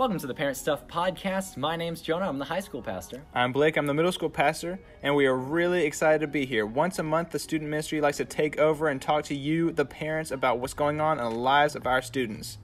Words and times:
Welcome 0.00 0.18
to 0.20 0.26
the 0.26 0.32
Parent 0.32 0.56
Stuff 0.56 0.86
Podcast. 0.88 1.58
My 1.58 1.76
name's 1.76 2.00
Jonah. 2.00 2.26
I'm 2.26 2.38
the 2.38 2.44
high 2.46 2.60
school 2.60 2.80
pastor. 2.80 3.22
I'm 3.34 3.52
Blake. 3.52 3.76
I'm 3.76 3.84
the 3.84 3.92
middle 3.92 4.12
school 4.12 4.30
pastor, 4.30 4.80
and 5.02 5.14
we 5.14 5.26
are 5.26 5.36
really 5.36 5.84
excited 5.84 6.22
to 6.22 6.26
be 6.26 6.46
here. 6.46 6.64
Once 6.64 6.98
a 6.98 7.02
month, 7.02 7.28
the 7.28 7.38
student 7.38 7.68
ministry 7.68 8.00
likes 8.00 8.16
to 8.16 8.24
take 8.24 8.58
over 8.58 8.88
and 8.88 9.02
talk 9.02 9.24
to 9.24 9.34
you, 9.34 9.72
the 9.72 9.84
parents, 9.84 10.30
about 10.30 10.58
what's 10.58 10.72
going 10.72 11.02
on 11.02 11.18
in 11.18 11.24
the 11.24 11.38
lives 11.38 11.76
of 11.76 11.86
our 11.86 12.00
students. 12.00 12.56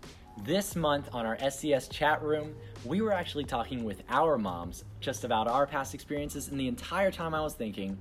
This 0.45 0.75
month 0.75 1.11
on 1.12 1.27
our 1.27 1.37
SCS 1.37 1.91
chat 1.91 2.22
room, 2.22 2.54
we 2.87 3.03
were 3.03 3.12
actually 3.12 3.45
talking 3.45 3.84
with 3.84 4.03
our 4.09 4.39
moms 4.39 4.84
just 5.00 5.25
about 5.25 5.46
our 5.46 5.66
past 5.66 5.93
experiences, 5.93 6.48
and 6.48 6.59
the 6.59 6.68
entire 6.68 7.11
time 7.11 7.34
I 7.34 7.43
was 7.43 7.53
thinking, 7.53 7.98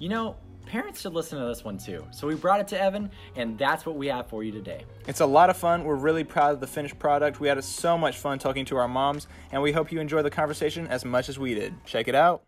you 0.00 0.08
know, 0.08 0.34
parents 0.66 1.00
should 1.00 1.12
listen 1.12 1.38
to 1.38 1.46
this 1.46 1.64
one 1.64 1.78
too. 1.78 2.04
So 2.10 2.26
we 2.26 2.34
brought 2.34 2.60
it 2.60 2.68
to 2.68 2.80
Evan, 2.80 3.10
and 3.36 3.58
that's 3.58 3.86
what 3.86 3.96
we 3.96 4.06
have 4.08 4.26
for 4.28 4.42
you 4.42 4.50
today. 4.52 4.84
It's 5.06 5.20
a 5.20 5.26
lot 5.26 5.50
of 5.50 5.56
fun. 5.56 5.84
We're 5.84 5.94
really 5.94 6.24
proud 6.24 6.52
of 6.54 6.60
the 6.60 6.66
finished 6.66 6.98
product. 6.98 7.40
We 7.40 7.48
had 7.48 7.62
so 7.62 7.96
much 7.98 8.18
fun 8.18 8.38
talking 8.38 8.64
to 8.66 8.76
our 8.76 8.88
moms, 8.88 9.26
and 9.52 9.62
we 9.62 9.72
hope 9.72 9.92
you 9.92 10.00
enjoy 10.00 10.22
the 10.22 10.30
conversation 10.30 10.86
as 10.88 11.04
much 11.04 11.28
as 11.28 11.38
we 11.38 11.54
did. 11.54 11.74
Check 11.84 12.08
it 12.08 12.14
out. 12.14 12.42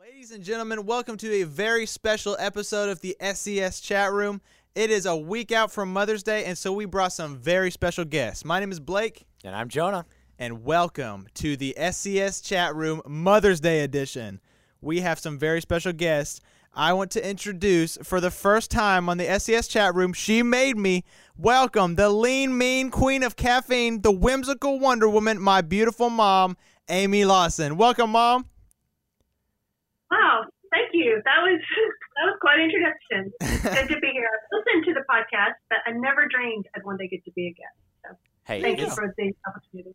Ladies 0.00 0.30
and 0.30 0.44
gentlemen, 0.44 0.86
welcome 0.86 1.16
to 1.18 1.32
a 1.32 1.42
very 1.44 1.86
special 1.86 2.36
episode 2.38 2.88
of 2.90 3.00
the 3.00 3.16
SCS 3.20 3.82
chat 3.82 4.12
room. 4.12 4.40
It 4.74 4.90
is 4.90 5.06
a 5.06 5.16
week 5.16 5.52
out 5.52 5.70
from 5.72 5.92
Mother's 5.92 6.22
Day, 6.22 6.44
and 6.44 6.56
so 6.58 6.72
we 6.72 6.84
brought 6.84 7.12
some 7.12 7.36
very 7.36 7.70
special 7.70 8.04
guests. 8.04 8.44
My 8.44 8.60
name 8.60 8.72
is 8.72 8.80
Blake, 8.80 9.24
And 9.44 9.54
I'm 9.54 9.68
Jonah. 9.68 10.04
and 10.38 10.64
welcome 10.64 11.26
to 11.34 11.56
the 11.56 11.74
SCS 11.78 12.42
chat 12.44 12.74
room 12.74 13.00
Mother's 13.06 13.60
Day 13.60 13.80
edition. 13.80 14.40
We 14.80 15.00
have 15.00 15.18
some 15.18 15.38
very 15.38 15.60
special 15.60 15.92
guests. 15.92 16.40
I 16.76 16.92
want 16.92 17.12
to 17.12 17.28
introduce 17.28 17.96
for 18.02 18.20
the 18.20 18.32
first 18.32 18.70
time 18.70 19.08
on 19.08 19.16
the 19.16 19.26
SCS 19.26 19.70
chat 19.70 19.94
room, 19.94 20.12
she 20.12 20.42
made 20.42 20.76
me 20.76 21.04
welcome 21.38 21.94
the 21.94 22.10
lean, 22.10 22.58
mean 22.58 22.90
queen 22.90 23.22
of 23.22 23.36
caffeine, 23.36 24.02
the 24.02 24.10
whimsical 24.10 24.80
Wonder 24.80 25.08
Woman, 25.08 25.40
my 25.40 25.60
beautiful 25.60 26.10
mom, 26.10 26.56
Amy 26.88 27.24
Lawson. 27.24 27.76
Welcome, 27.76 28.10
mom. 28.10 28.46
Wow, 30.10 30.46
thank 30.72 30.90
you. 30.92 31.22
That 31.24 31.42
was 31.42 31.60
that 32.16 32.24
was 32.26 32.38
quite 32.40 32.58
an 32.58 32.68
introduction. 32.68 33.32
Good 33.62 33.94
to 33.94 34.00
be 34.00 34.10
here. 34.12 34.26
I've 34.26 34.48
listened 34.50 34.84
to 34.86 34.94
the 34.94 35.04
podcast, 35.08 35.54
but 35.68 35.78
I 35.86 35.92
never 35.92 36.26
dreamed 36.28 36.66
I'd 36.74 36.84
one 36.84 36.96
day 36.96 37.06
get 37.06 37.24
to 37.24 37.30
be 37.32 37.46
a 37.46 37.50
guest. 37.50 37.78
So 38.02 38.18
Hey, 38.46 38.62
thank 38.62 38.80
you 38.80 38.90
for 38.90 39.14
the 39.16 39.32
opportunity. 39.46 39.94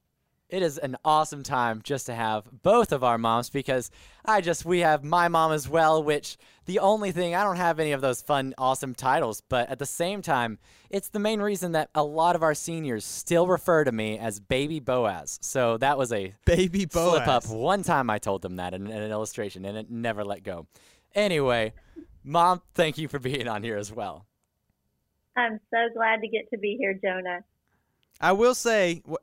It 0.50 0.64
is 0.64 0.78
an 0.78 0.98
awesome 1.06 1.44
time 1.44 1.82
just 1.84 2.08
to 2.08 2.16
have 2.16 2.44
both 2.64 2.92
of 2.92 3.04
our 3.04 3.18
moms 3.18 3.50
because 3.50 3.92
I 4.26 4.42
just, 4.42 4.66
we 4.66 4.80
have 4.80 5.04
my 5.04 5.28
mom 5.28 5.52
as 5.52 5.70
well, 5.70 6.04
which 6.04 6.38
the 6.66 6.80
only 6.80 7.12
thing, 7.12 7.36
I 7.36 7.44
don't 7.44 7.58
have 7.58 7.80
any 7.80 7.92
of 7.92 8.02
those 8.02 8.22
fun, 8.22 8.54
awesome 8.58 8.96
titles, 8.96 9.42
but 9.48 9.70
at 9.70 9.80
the 9.80 9.86
same 9.86 10.22
time, 10.22 10.58
it's 10.90 11.10
the 11.10 11.20
main 11.20 11.40
reason 11.40 11.74
that 11.74 11.90
a 11.94 12.04
lot 12.04 12.36
of 12.36 12.42
our 12.42 12.56
seniors 12.56 13.06
still 13.06 13.48
refer 13.48 13.84
to 13.84 13.92
me 13.92 14.18
as 14.18 14.40
Baby 14.40 14.80
Boaz. 14.80 15.38
So 15.42 15.78
that 15.78 15.98
was 15.98 16.12
a 16.12 16.34
Baby 16.46 16.86
Boaz. 16.86 17.10
slip 17.10 17.28
up. 17.28 17.48
One 17.48 17.84
time 17.84 18.10
I 18.10 18.18
told 18.18 18.42
them 18.42 18.56
that 18.56 18.74
in, 18.74 18.88
in 18.88 19.02
an 19.02 19.12
illustration, 19.12 19.66
and 19.66 19.78
it 19.78 19.92
never 19.92 20.24
let 20.24 20.44
go. 20.44 20.66
Anyway, 21.14 21.74
mom, 22.24 22.62
thank 22.74 22.98
you 22.98 23.08
for 23.08 23.20
being 23.20 23.48
on 23.48 23.64
here 23.64 23.78
as 23.78 23.92
well. 23.92 24.26
I'm 25.38 25.60
so 25.72 25.78
glad 25.94 26.22
to 26.22 26.28
get 26.28 26.50
to 26.52 26.58
be 26.58 26.76
here, 26.80 26.94
Jonah. 26.94 27.44
I 28.20 28.34
will 28.34 28.56
say, 28.56 29.02
wh- 29.10 29.16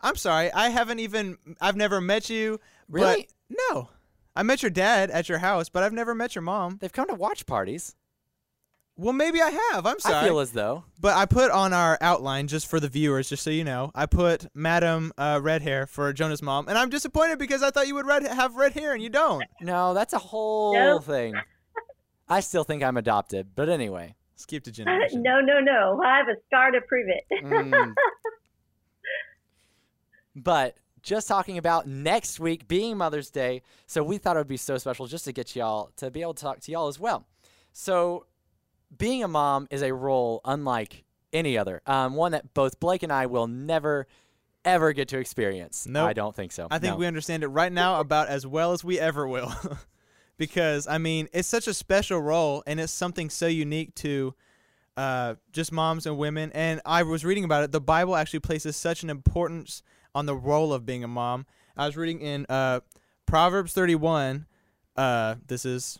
I'm 0.00 0.16
sorry, 0.16 0.52
I 0.52 0.68
haven't 0.70 1.00
even, 1.00 1.38
I've 1.60 1.76
never 1.76 2.00
met 2.00 2.30
you. 2.30 2.60
but- 2.88 3.00
Really? 3.00 3.28
no. 3.48 3.88
I 4.36 4.44
met 4.44 4.62
your 4.62 4.70
dad 4.70 5.10
at 5.10 5.28
your 5.28 5.38
house, 5.38 5.68
but 5.68 5.82
I've 5.82 5.92
never 5.92 6.14
met 6.14 6.36
your 6.36 6.42
mom. 6.42 6.78
They've 6.80 6.92
come 6.92 7.08
to 7.08 7.14
watch 7.14 7.44
parties. 7.44 7.96
Well, 8.96 9.12
maybe 9.12 9.40
I 9.42 9.50
have. 9.72 9.84
I'm 9.86 9.98
sorry. 10.00 10.16
I 10.16 10.24
feel 10.24 10.38
as 10.40 10.52
though. 10.52 10.84
but 11.00 11.16
I 11.16 11.24
put 11.26 11.50
on 11.50 11.72
our 11.72 11.98
outline 12.00 12.46
just 12.48 12.68
for 12.68 12.78
the 12.80 12.88
viewers, 12.88 13.28
just 13.28 13.42
so 13.42 13.50
you 13.50 13.62
know. 13.64 13.90
I 13.94 14.06
put 14.06 14.46
Madam 14.54 15.12
uh, 15.18 15.38
Red 15.42 15.62
Hair 15.62 15.86
for 15.86 16.12
Jonah's 16.12 16.42
mom, 16.42 16.68
and 16.68 16.76
I'm 16.78 16.88
disappointed 16.88 17.38
because 17.38 17.62
I 17.62 17.70
thought 17.70 17.86
you 17.88 17.94
would 17.96 18.06
red 18.06 18.24
have 18.26 18.54
red 18.56 18.72
hair 18.72 18.92
and 18.94 19.02
you 19.02 19.08
don't. 19.08 19.44
No, 19.60 19.94
that's 19.94 20.12
a 20.14 20.18
whole 20.18 20.74
Nope. 20.74 21.04
thing. 21.04 21.34
I 22.28 22.40
still 22.40 22.64
think 22.64 22.82
I'm 22.84 22.96
adopted, 22.96 23.48
but 23.56 23.68
anyway. 23.68 24.14
Skip 24.36 24.62
to 24.64 24.72
generation. 24.72 25.22
no, 25.22 25.40
no, 25.40 25.58
no. 25.60 26.00
I 26.04 26.16
have 26.18 26.28
a 26.28 26.36
scar 26.46 26.70
to 26.72 26.80
prove 26.88 27.06
it. 27.08 27.44
Mm. 27.44 27.94
But 30.42 30.76
just 31.02 31.28
talking 31.28 31.58
about 31.58 31.86
next 31.86 32.40
week 32.40 32.68
being 32.68 32.96
Mother's 32.96 33.30
Day, 33.30 33.62
so 33.86 34.02
we 34.02 34.18
thought 34.18 34.36
it 34.36 34.40
would 34.40 34.48
be 34.48 34.56
so 34.56 34.78
special 34.78 35.06
just 35.06 35.24
to 35.26 35.32
get 35.32 35.54
y'all 35.56 35.90
to 35.96 36.10
be 36.10 36.22
able 36.22 36.34
to 36.34 36.42
talk 36.42 36.60
to 36.60 36.72
y'all 36.72 36.88
as 36.88 36.98
well. 36.98 37.26
So, 37.72 38.26
being 38.96 39.22
a 39.22 39.28
mom 39.28 39.68
is 39.70 39.82
a 39.82 39.92
role 39.92 40.40
unlike 40.44 41.04
any 41.32 41.58
other, 41.58 41.82
um, 41.86 42.14
one 42.14 42.32
that 42.32 42.54
both 42.54 42.80
Blake 42.80 43.02
and 43.02 43.12
I 43.12 43.26
will 43.26 43.46
never, 43.46 44.06
ever 44.64 44.92
get 44.92 45.08
to 45.08 45.18
experience. 45.18 45.86
Nope. 45.86 46.08
I 46.08 46.12
don't 46.14 46.34
think 46.34 46.52
so. 46.52 46.66
I 46.70 46.78
think 46.78 46.94
No. 46.94 46.98
we 46.98 47.06
understand 47.06 47.42
it 47.42 47.48
right 47.48 47.72
now 47.72 48.00
about 48.00 48.28
as 48.28 48.46
well 48.46 48.72
as 48.72 48.82
we 48.82 48.98
ever 48.98 49.28
will. 49.28 49.52
because, 50.38 50.86
I 50.86 50.98
mean, 50.98 51.28
it's 51.32 51.48
such 51.48 51.68
a 51.68 51.74
special 51.74 52.20
role 52.20 52.62
and 52.66 52.80
it's 52.80 52.92
something 52.92 53.28
so 53.28 53.46
unique 53.46 53.94
to 53.96 54.34
uh, 54.96 55.34
just 55.52 55.70
moms 55.70 56.06
and 56.06 56.16
women. 56.16 56.50
And 56.52 56.80
I 56.86 57.02
was 57.02 57.24
reading 57.24 57.44
about 57.44 57.64
it. 57.64 57.72
The 57.72 57.80
Bible 57.80 58.16
actually 58.16 58.40
places 58.40 58.74
such 58.76 59.02
an 59.02 59.10
importance 59.10 59.82
on 60.14 60.26
the 60.26 60.36
role 60.36 60.72
of 60.72 60.84
being 60.86 61.04
a 61.04 61.08
mom. 61.08 61.46
I 61.76 61.86
was 61.86 61.96
reading 61.96 62.20
in 62.20 62.46
uh, 62.48 62.80
Proverbs 63.26 63.72
31. 63.72 64.46
Uh, 64.96 65.36
this 65.46 65.64
is, 65.64 65.98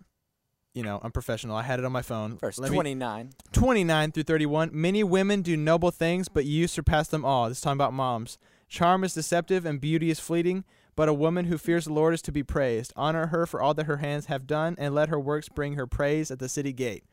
you 0.75 0.83
know, 0.83 1.01
I'm 1.03 1.13
professional. 1.13 1.57
I 1.57 1.63
had 1.63 1.79
it 1.79 1.85
on 1.85 1.93
my 1.93 2.03
phone. 2.03 2.39
Verse 2.39 2.59
Let 2.59 2.71
me- 2.71 2.77
29. 2.77 3.31
29 3.53 4.13
through 4.13 4.23
31. 4.25 4.71
Many 4.73 5.05
women 5.05 5.43
do 5.43 5.57
noble 5.57 5.91
things, 5.91 6.29
but 6.29 6.45
you 6.45 6.67
surpass 6.67 7.09
them 7.09 7.25
all. 7.25 7.49
This 7.49 7.59
is 7.59 7.63
talking 7.63 7.77
about 7.77 7.93
moms. 7.93 8.39
Charm 8.69 9.05
is 9.05 9.15
deceptive 9.15 9.65
and 9.65 9.81
beauty 9.81 10.11
is 10.11 10.21
fleeting, 10.21 10.65
but 10.97 11.09
a 11.09 11.15
woman 11.15 11.47
who 11.47 11.57
fears 11.57 11.85
the 11.87 11.93
Lord 11.93 12.13
is 12.13 12.23
to 12.23 12.33
be 12.33 12.43
praised. 12.43 12.93
Honor 12.97 13.29
her 13.29 13.47
for 13.47 13.63
all 13.63 13.73
that 13.75 13.87
her 13.87 13.99
hands 13.99 14.27
have 14.27 14.47
done, 14.47 14.75
and 14.79 14.95
let 14.95 15.09
her 15.09 15.19
works 15.19 15.49
bring 15.49 15.75
her 15.75 15.87
praise 15.87 16.31
at 16.31 16.39
the 16.39 16.49
city 16.49 16.73
gate. 16.73 17.05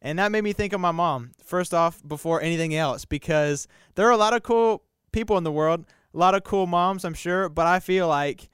And 0.00 0.18
that 0.18 0.30
made 0.32 0.44
me 0.44 0.52
think 0.52 0.72
of 0.72 0.80
my 0.80 0.90
mom, 0.92 1.30
first 1.44 1.72
off, 1.72 2.02
before 2.06 2.40
anything 2.42 2.74
else, 2.74 3.04
because 3.04 3.66
there 3.94 4.06
are 4.06 4.12
a 4.12 4.16
lot 4.16 4.34
of 4.34 4.42
cool 4.42 4.82
people 5.12 5.38
in 5.38 5.44
the 5.44 5.52
world, 5.52 5.84
a 6.14 6.18
lot 6.18 6.34
of 6.34 6.44
cool 6.44 6.66
moms, 6.66 7.04
I'm 7.04 7.14
sure, 7.14 7.48
but 7.48 7.66
I 7.66 7.80
feel 7.80 8.08
like 8.08 8.48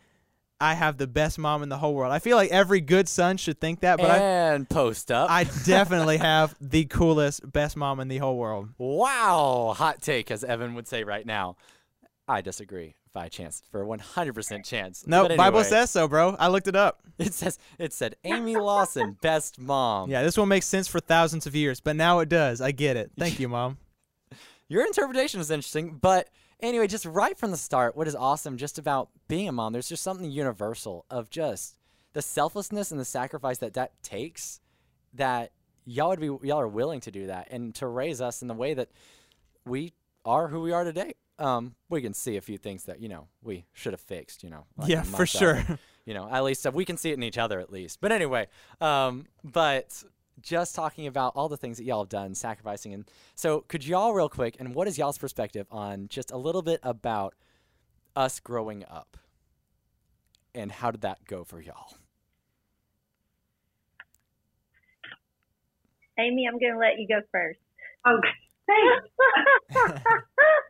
I 0.61 0.75
have 0.75 0.97
the 0.97 1.07
best 1.07 1.39
mom 1.39 1.63
in 1.63 1.69
the 1.69 1.79
whole 1.79 1.95
world. 1.95 2.13
I 2.13 2.19
feel 2.19 2.37
like 2.37 2.51
every 2.51 2.81
good 2.81 3.09
son 3.09 3.37
should 3.37 3.61
think 3.61 3.81
that, 3.81 3.99
but 3.99 4.11
I, 4.11 4.17
and 4.19 4.69
post 4.69 5.13
up. 5.13 5.31
I 5.31 5.45
definitely 5.65 6.17
have 6.17 6.55
the 6.61 6.85
coolest, 6.87 7.51
best 7.51 7.77
mom 7.77 8.01
in 8.01 8.09
the 8.09 8.19
whole 8.19 8.37
world. 8.37 8.71
Wow, 8.79 9.75
hot 9.77 10.03
take, 10.03 10.31
as 10.31 10.43
Evan 10.43 10.75
would 10.75 10.89
say 10.89 11.05
right 11.05 11.25
now. 11.25 11.57
I 12.27 12.41
disagree. 12.41 12.95
By 13.15 13.29
chance, 13.29 13.63
for 13.73 13.83
a 13.83 13.87
100% 13.87 14.65
chance. 14.65 15.05
No, 15.07 15.27
But 15.27 15.37
Bible 15.39 15.65
says 15.65 15.91
so, 15.91 16.07
bro. 16.07 16.37
I 16.39 16.49
looked 16.49 16.69
it 16.69 16.77
up. 16.77 17.01
it 17.19 17.35
says 17.35 17.59
it 17.79 17.93
said 17.93 18.15
Amy 18.23 18.55
Lawson, 18.55 19.17
best 19.23 19.59
mom. 19.59 20.11
Yeah, 20.11 20.23
this 20.23 20.37
won't 20.37 20.51
make 20.51 20.63
sense 20.63 20.87
for 20.87 21.01
thousands 21.01 21.47
of 21.47 21.57
years, 21.57 21.81
but 21.81 21.97
now 21.97 22.21
it 22.21 22.29
does. 22.29 22.61
I 22.61 22.71
get 22.71 22.97
it. 22.97 23.11
Thank 23.19 23.41
you, 23.41 23.49
mom. 23.49 23.79
Your 24.69 24.87
interpretation 24.87 25.41
is 25.41 25.51
interesting, 25.51 25.99
but 26.01 26.29
anyway, 26.61 26.87
just 26.87 27.05
right 27.05 27.37
from 27.37 27.51
the 27.51 27.57
start, 27.57 27.97
what 27.97 28.09
is 28.09 28.15
awesome 28.15 28.57
just 28.57 28.79
about 28.79 29.11
being 29.29 29.49
a 29.49 29.53
mom? 29.53 29.73
There's 29.73 29.89
just 29.89 30.03
something 30.03 30.31
universal 30.31 31.05
of 31.11 31.31
just 31.31 31.77
the 32.13 32.23
selflessness 32.23 32.91
and 32.91 33.01
the 33.01 33.05
sacrifice 33.05 33.59
that 33.59 33.75
that 33.75 34.03
takes. 34.03 34.61
That 35.15 35.53
y'all 35.85 36.11
would 36.11 36.21
be 36.21 36.27
y'all 36.27 36.61
are 36.61 36.69
willing 36.69 37.01
to 37.01 37.11
do 37.11 37.27
that 37.29 37.49
and 37.51 37.75
to 37.77 37.87
raise 37.87 38.21
us 38.21 38.43
in 38.43 38.49
the 38.49 38.55
way 38.55 38.75
that 38.75 38.91
we 39.65 39.95
are 40.25 40.49
who 40.49 40.61
we 40.61 40.73
are 40.73 40.85
today. 40.85 41.15
Um, 41.39 41.77
we 41.89 42.03
can 42.03 42.15
see 42.15 42.37
a 42.37 42.41
few 42.41 42.59
things 42.59 42.85
that 42.85 43.01
you 43.01 43.09
know 43.09 43.29
we 43.43 43.65
should 43.73 43.93
have 43.93 44.01
fixed. 44.01 44.43
You 44.43 44.51
know, 44.51 44.67
like 44.77 44.91
yeah, 44.91 45.03
for 45.03 45.27
sure. 45.27 45.65
you 46.09 46.15
know 46.15 46.29
at 46.31 46.43
least 46.43 46.67
uh, 46.67 46.71
we 46.71 46.85
can 46.85 46.97
see 46.97 47.11
it 47.11 47.15
in 47.15 47.23
each 47.23 47.37
other 47.37 47.61
at 47.61 47.71
least 47.71 48.01
but 48.01 48.11
anyway 48.11 48.49
um 48.81 49.27
but 49.45 50.03
just 50.43 50.75
talking 50.75 51.07
about 51.07 51.33
all 51.35 51.49
the 51.49 51.57
things 51.57 51.79
that 51.79 51.85
y'all 51.85 52.03
have 52.03 52.09
done 52.09 52.35
sacrificing 52.35 52.93
and 52.95 53.05
so 53.35 53.61
could 53.63 53.87
y'all 53.87 54.13
real 54.13 54.29
quick 54.29 54.57
and 54.59 54.75
what 54.75 54.87
is 54.89 54.99
y'all's 54.99 55.19
perspective 55.19 55.67
on 55.71 56.09
just 56.09 56.31
a 56.31 56.37
little 56.37 56.63
bit 56.63 56.81
about 56.83 57.35
us 58.17 58.41
growing 58.41 58.85
up 58.91 59.17
and 60.55 60.73
how 60.73 60.91
did 60.91 61.01
that 61.01 61.25
go 61.27 61.45
for 61.45 61.61
y'all 61.61 61.95
Amy, 66.19 66.47
I'm 66.49 66.59
going 66.59 66.73
to 66.73 66.79
let 66.79 66.99
you 66.99 67.07
go 67.07 67.21
first. 67.31 67.61
Okay, 68.07 68.29
thanks. 68.67 69.09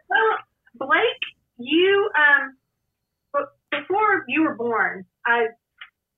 well, 0.08 0.36
Blake, 0.74 1.24
you 1.56 2.10
um, 2.16 3.44
before 3.70 4.24
you 4.28 4.42
were 4.42 4.54
born, 4.54 5.04
I 5.26 5.46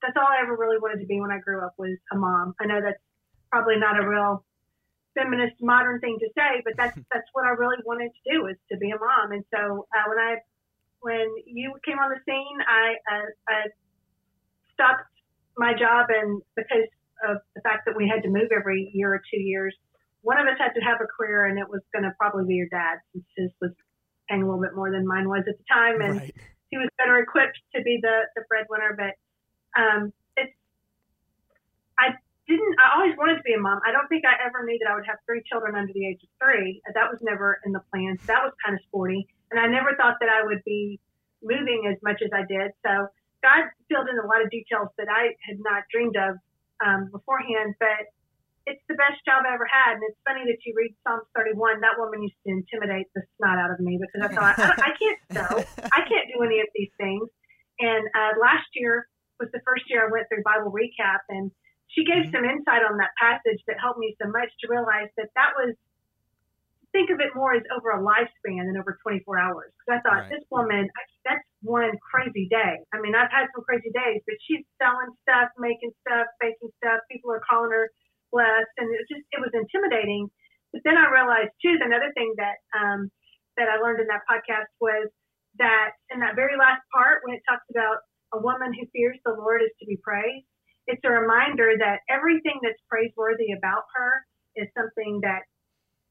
that's 0.02 0.16
all 0.16 0.26
I 0.26 0.42
ever 0.42 0.56
really 0.56 0.78
wanted 0.78 1.00
to 1.00 1.06
be 1.06 1.20
when 1.20 1.30
I 1.30 1.38
grew 1.38 1.64
up 1.64 1.74
was 1.78 1.96
a 2.12 2.16
mom. 2.16 2.54
I 2.60 2.66
know 2.66 2.80
that's 2.80 2.98
probably 3.50 3.76
not 3.76 3.98
a 3.98 4.08
real 4.08 4.44
feminist 5.14 5.56
modern 5.60 6.00
thing 6.00 6.18
to 6.20 6.28
say, 6.36 6.62
but 6.64 6.74
that's 6.76 6.96
that's 7.12 7.28
what 7.32 7.46
I 7.46 7.50
really 7.50 7.76
wanted 7.84 8.10
to 8.10 8.32
do 8.32 8.46
is 8.46 8.56
to 8.70 8.78
be 8.78 8.90
a 8.90 8.98
mom. 8.98 9.32
And 9.32 9.44
so 9.52 9.86
uh, 9.94 10.04
when 10.08 10.18
I 10.18 10.36
when 11.00 11.26
you 11.46 11.74
came 11.84 11.98
on 11.98 12.10
the 12.10 12.20
scene, 12.26 12.58
I 12.66 12.94
uh, 13.10 13.28
I 13.48 13.60
stopped 14.74 15.04
my 15.56 15.72
job 15.74 16.06
and 16.08 16.40
because 16.56 16.88
of 17.28 17.38
the 17.54 17.60
fact 17.60 17.84
that 17.86 17.96
we 17.96 18.08
had 18.08 18.22
to 18.22 18.30
move 18.30 18.48
every 18.50 18.90
year 18.94 19.12
or 19.12 19.20
two 19.30 19.40
years, 19.40 19.76
one 20.22 20.38
of 20.38 20.46
us 20.46 20.56
had 20.58 20.72
to 20.72 20.80
have 20.80 21.00
a 21.00 21.08
career, 21.08 21.46
and 21.46 21.58
it 21.58 21.68
was 21.68 21.80
going 21.92 22.04
to 22.04 22.12
probably 22.18 22.44
be 22.46 22.54
your 22.54 22.68
dad, 22.68 22.98
since 23.12 23.24
his 23.36 23.50
was 23.60 23.72
paying 24.28 24.42
a 24.42 24.46
little 24.46 24.60
bit 24.60 24.74
more 24.74 24.90
than 24.90 25.06
mine 25.06 25.28
was 25.28 25.44
at 25.48 25.56
the 25.56 25.64
time. 25.68 26.00
And 26.00 26.20
right. 26.20 26.34
she 26.70 26.76
was 26.76 26.88
better 26.98 27.18
equipped 27.18 27.58
to 27.74 27.82
be 27.82 27.98
the 28.02 28.28
the 28.36 28.42
breadwinner. 28.48 28.96
But 28.96 29.14
um, 29.80 30.12
didn't. 32.50 32.74
I 32.82 32.98
always 32.98 33.14
wanted 33.14 33.38
to 33.38 33.46
be 33.46 33.54
a 33.54 33.62
mom. 33.62 33.78
I 33.86 33.94
don't 33.94 34.10
think 34.10 34.26
I 34.26 34.34
ever 34.42 34.66
knew 34.66 34.74
that 34.82 34.90
I 34.90 34.98
would 34.98 35.06
have 35.06 35.22
three 35.22 35.46
children 35.46 35.78
under 35.78 35.94
the 35.94 36.04
age 36.10 36.18
of 36.26 36.30
three. 36.42 36.82
That 36.90 37.06
was 37.06 37.22
never 37.22 37.62
in 37.62 37.70
the 37.70 37.82
plans. 37.94 38.18
That 38.26 38.42
was 38.42 38.52
kind 38.58 38.74
of 38.74 38.82
sporty, 38.90 39.30
and 39.54 39.62
I 39.62 39.70
never 39.70 39.94
thought 39.94 40.18
that 40.18 40.28
I 40.28 40.42
would 40.42 40.66
be 40.66 40.98
moving 41.40 41.86
as 41.86 41.96
much 42.02 42.18
as 42.20 42.34
I 42.34 42.42
did. 42.44 42.74
So 42.82 43.08
God 43.40 43.70
filled 43.88 44.10
in 44.10 44.18
a 44.18 44.26
lot 44.26 44.42
of 44.42 44.50
details 44.50 44.90
that 44.98 45.08
I 45.08 45.38
had 45.46 45.62
not 45.62 45.86
dreamed 45.88 46.18
of 46.18 46.36
um, 46.84 47.08
beforehand. 47.14 47.78
But 47.78 48.10
it's 48.68 48.82
the 48.88 48.94
best 48.94 49.18
job 49.24 49.42
I 49.48 49.54
ever 49.54 49.66
had. 49.66 49.96
And 49.96 50.04
it's 50.06 50.20
funny 50.22 50.44
that 50.44 50.60
you 50.62 50.76
read 50.76 50.92
Psalms 51.02 51.26
31. 51.32 51.80
That 51.80 51.96
woman 51.96 52.22
used 52.22 52.36
to 52.44 52.52
intimidate 52.52 53.08
the 53.16 53.24
snot 53.36 53.56
out 53.58 53.72
of 53.72 53.80
me 53.80 53.96
because 53.96 54.20
I 54.20 54.30
thought, 54.30 54.54
I, 54.58 54.90
I 54.90 54.92
can't 54.94 55.20
sew. 55.32 55.64
I 55.90 56.00
can't 56.04 56.28
do 56.28 56.44
any 56.44 56.60
of 56.60 56.68
these 56.76 56.92
things. 57.00 57.26
And 57.80 58.04
uh, 58.12 58.36
last 58.36 58.68
year 58.76 59.08
was 59.40 59.48
the 59.52 59.64
first 59.64 59.88
year 59.88 60.04
I 60.04 60.12
went 60.12 60.28
through 60.28 60.44
Bible 60.44 60.68
recap, 60.68 61.24
and 61.32 61.50
she 61.90 62.06
gave 62.06 62.30
mm-hmm. 62.30 62.34
some 62.34 62.44
insight 62.46 62.86
on 62.86 62.98
that 62.98 63.14
passage 63.18 63.60
that 63.66 63.82
helped 63.82 63.98
me 63.98 64.14
so 64.22 64.30
much 64.30 64.50
to 64.62 64.70
realize 64.70 65.10
that 65.18 65.30
that 65.34 65.52
was 65.58 65.74
think 66.92 67.10
of 67.10 67.22
it 67.22 67.30
more 67.34 67.54
as 67.54 67.62
over 67.70 67.94
a 67.94 68.02
lifespan 68.02 68.66
than 68.66 68.74
over 68.74 68.98
24 69.02 69.22
hours. 69.38 69.70
Because 69.78 69.98
I 69.98 70.00
thought 70.02 70.26
right. 70.26 70.30
this 70.30 70.44
woman, 70.50 70.90
that's 71.22 71.46
one 71.62 71.94
crazy 72.02 72.50
day. 72.50 72.82
I 72.90 72.98
mean, 72.98 73.14
I've 73.14 73.30
had 73.30 73.46
some 73.54 73.62
crazy 73.62 73.94
days, 73.94 74.22
but 74.26 74.34
she's 74.46 74.66
selling 74.82 75.14
stuff, 75.22 75.54
making 75.58 75.94
stuff, 76.02 76.26
baking 76.42 76.74
stuff. 76.82 76.98
People 77.10 77.30
are 77.30 77.42
calling 77.46 77.70
her 77.70 77.90
blessed, 78.34 78.74
and 78.78 78.90
it 78.90 78.98
was 78.98 79.10
just 79.10 79.26
it 79.30 79.40
was 79.42 79.54
intimidating. 79.54 80.30
But 80.74 80.82
then 80.86 80.98
I 80.98 81.10
realized 81.10 81.54
too, 81.62 81.78
another 81.78 82.10
thing 82.14 82.34
that 82.38 82.58
um, 82.74 83.10
that 83.54 83.70
I 83.70 83.78
learned 83.78 84.02
in 84.02 84.10
that 84.10 84.26
podcast 84.26 84.70
was 84.82 85.10
that 85.58 85.98
in 86.10 86.20
that 86.20 86.34
very 86.34 86.58
last 86.58 86.82
part 86.94 87.22
when 87.22 87.34
it 87.34 87.42
talks 87.46 87.66
about 87.70 88.02
a 88.34 88.38
woman 88.38 88.74
who 88.74 88.86
fears 88.94 89.18
the 89.26 89.34
Lord 89.34 89.62
is 89.62 89.74
to 89.82 89.86
be 89.86 89.98
praised, 89.98 90.46
it's 90.90 91.02
a 91.04 91.10
reminder 91.10 91.78
that 91.78 92.02
everything 92.10 92.58
that's 92.62 92.80
praiseworthy 92.90 93.54
about 93.54 93.86
her 93.94 94.26
is 94.56 94.66
something 94.74 95.20
that 95.22 95.46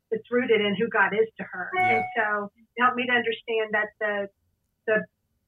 that's 0.10 0.26
rooted 0.32 0.62
in 0.62 0.76
who 0.76 0.88
God 0.90 1.14
is 1.14 1.28
to 1.38 1.44
her. 1.44 1.70
Yeah. 1.76 1.96
And 1.98 2.04
so 2.18 2.52
it 2.56 2.82
helped 2.82 2.98
me 2.98 3.06
to 3.06 3.14
understand 3.14 3.76
that 3.76 3.90
the 4.00 4.28
the 4.88 5.06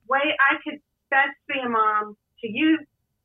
way 0.07 0.35
I 0.37 0.59
could 0.63 0.79
best 1.09 1.37
be 1.47 1.55
a 1.63 1.69
mom 1.69 2.15
to 2.41 2.47
you 2.47 2.77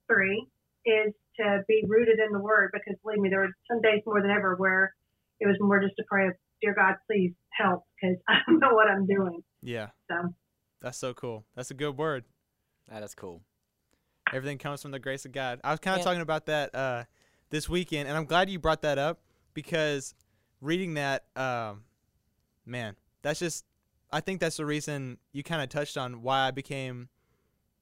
three 0.06 0.47
is 0.87 1.12
to 1.41 1.62
be 1.69 1.85
rooted 1.87 2.19
in 2.20 2.32
the 2.32 2.38
Word 2.38 2.70
because 2.73 2.94
believe 3.02 3.19
me, 3.19 3.29
there 3.29 3.41
were 3.41 3.55
some 3.70 3.82
days 3.82 4.00
more 4.06 4.23
than 4.23 4.31
ever 4.31 4.55
where 4.56 4.94
it 5.41 5.47
was 5.47 5.56
more 5.61 5.81
just 5.81 5.99
a 5.99 6.05
prayer 6.09 6.31
of 6.31 6.37
"Dear 6.62 6.75
God, 6.75 6.94
please 7.11 7.32
help," 7.52 7.82
because 8.00 8.17
I 8.29 8.38
don't 8.47 8.61
know 8.61 8.75
what 8.75 8.88
I'm 8.88 9.06
doing. 9.06 9.43
Yeah. 9.61 9.88
So. 10.11 10.32
That's 10.81 10.99
so 10.99 11.14
cool. 11.14 11.44
That's 11.56 11.70
a 11.70 11.75
good 11.75 11.97
word. 11.97 12.25
That 12.88 13.02
is 13.02 13.14
cool. 13.14 13.43
Everything 14.32 14.58
comes 14.58 14.82
from 14.82 14.90
the 14.90 14.99
grace 14.99 15.25
of 15.25 15.32
God. 15.32 15.61
I 15.62 15.70
was 15.70 15.81
kind 15.81 15.99
of 15.99 16.05
talking 16.05 16.20
about 16.20 16.46
that 16.46 16.75
uh, 16.75 17.05
this 17.50 17.69
weekend, 17.69 18.08
and 18.08 18.17
I'm 18.17 18.25
glad 18.25 18.50
you 18.50 18.58
brought 18.58 18.82
that 18.82 18.99
up 18.99 19.20
because 19.55 20.14
reading 20.61 20.94
that, 20.94 21.25
um, 21.37 21.84
man, 22.64 22.96
that's 23.23 23.40
just. 23.40 23.64
I 24.12 24.20
think 24.20 24.40
that's 24.40 24.56
the 24.56 24.64
reason 24.64 25.19
you 25.32 25.43
kind 25.43 25.61
of 25.61 25.69
touched 25.69 25.96
on 25.99 26.23
why 26.23 26.46
I 26.46 26.52
became, 26.52 27.08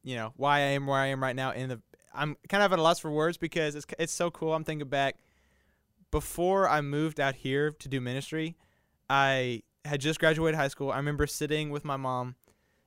you 0.03 0.17
know, 0.17 0.33
why 0.37 0.57
I 0.57 0.73
am 0.73 0.87
where 0.87 0.99
I 0.99 1.09
am 1.09 1.23
right 1.23 1.37
now 1.37 1.53
in 1.53 1.69
the 1.69 1.83
I'm 2.15 2.37
kind 2.49 2.63
of 2.63 2.73
at 2.73 2.79
a 2.79 2.83
loss 2.83 2.99
for 2.99 3.11
words 3.11 3.37
because 3.37 3.75
it's 3.75 3.87
it's 3.99 4.13
so 4.13 4.31
cool. 4.31 4.55
I'm 4.55 4.65
thinking 4.65 4.89
back 4.89 5.17
before 6.11 6.69
I 6.69 6.81
moved 6.81 7.21
out 7.21 7.35
here 7.35 7.71
to 7.71 7.89
do 7.89 8.01
ministry. 8.01 8.57
I 9.11 9.63
had 9.85 10.01
just 10.01 10.21
graduated 10.21 10.59
high 10.59 10.69
school. 10.69 10.91
I 10.91 10.97
remember 10.97 11.27
sitting 11.27 11.71
with 11.71 11.85
my 11.85 11.97
mom. 11.97 12.37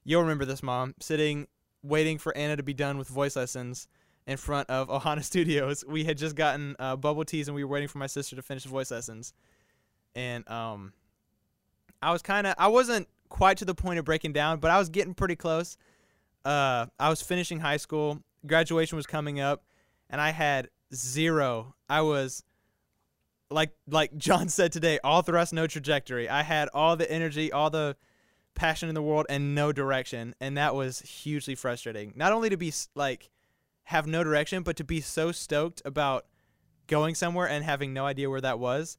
You'll 0.03 0.21
remember 0.21 0.45
this, 0.45 0.63
mom, 0.63 0.95
sitting 0.99 1.47
waiting 1.83 2.17
for 2.17 2.35
Anna 2.35 2.55
to 2.55 2.63
be 2.63 2.73
done 2.73 2.97
with 2.97 3.07
voice 3.07 3.35
lessons 3.35 3.87
in 4.25 4.37
front 4.37 4.69
of 4.69 4.87
Ohana 4.89 5.23
Studios. 5.23 5.83
We 5.87 6.03
had 6.03 6.17
just 6.17 6.35
gotten 6.35 6.75
uh, 6.79 6.95
bubble 6.95 7.25
teas 7.25 7.47
and 7.47 7.55
we 7.55 7.63
were 7.63 7.71
waiting 7.71 7.87
for 7.87 7.97
my 7.97 8.07
sister 8.07 8.35
to 8.35 8.41
finish 8.41 8.63
voice 8.63 8.91
lessons. 8.91 9.33
And 10.15 10.47
um, 10.49 10.93
I 12.01 12.11
was 12.11 12.21
kind 12.21 12.47
of 12.47 12.55
I 12.57 12.67
wasn't 12.67 13.07
quite 13.29 13.57
to 13.57 13.65
the 13.65 13.75
point 13.75 13.99
of 13.99 14.05
breaking 14.05 14.33
down, 14.33 14.59
but 14.59 14.71
I 14.71 14.79
was 14.79 14.89
getting 14.89 15.13
pretty 15.13 15.35
close. 15.35 15.77
Uh, 16.45 16.87
I 16.99 17.09
was 17.09 17.21
finishing 17.21 17.59
high 17.59 17.77
school 17.77 18.21
graduation 18.45 18.95
was 18.95 19.05
coming 19.05 19.39
up, 19.39 19.63
and 20.09 20.21
I 20.21 20.31
had 20.31 20.69
zero. 20.93 21.75
I 21.89 22.01
was 22.01 22.43
like 23.49 23.71
like 23.87 24.15
John 24.17 24.49
said 24.49 24.71
today, 24.71 24.99
all 25.03 25.21
thrust, 25.21 25.53
no 25.53 25.67
trajectory. 25.67 26.29
I 26.29 26.43
had 26.43 26.69
all 26.73 26.95
the 26.95 27.09
energy, 27.11 27.51
all 27.51 27.69
the 27.69 27.95
passion 28.57 28.89
in 28.89 28.95
the 28.95 29.01
world, 29.01 29.25
and 29.29 29.55
no 29.55 29.71
direction, 29.71 30.35
and 30.41 30.57
that 30.57 30.75
was 30.75 31.01
hugely 31.01 31.55
frustrating. 31.55 32.11
Not 32.15 32.33
only 32.33 32.49
to 32.49 32.57
be 32.57 32.73
like 32.95 33.29
have 33.85 34.05
no 34.05 34.21
direction, 34.23 34.63
but 34.63 34.75
to 34.75 34.83
be 34.83 34.99
so 34.99 35.31
stoked 35.31 35.81
about 35.85 36.25
going 36.87 37.15
somewhere 37.15 37.47
and 37.47 37.63
having 37.63 37.93
no 37.93 38.05
idea 38.05 38.29
where 38.29 38.41
that 38.41 38.59
was. 38.59 38.97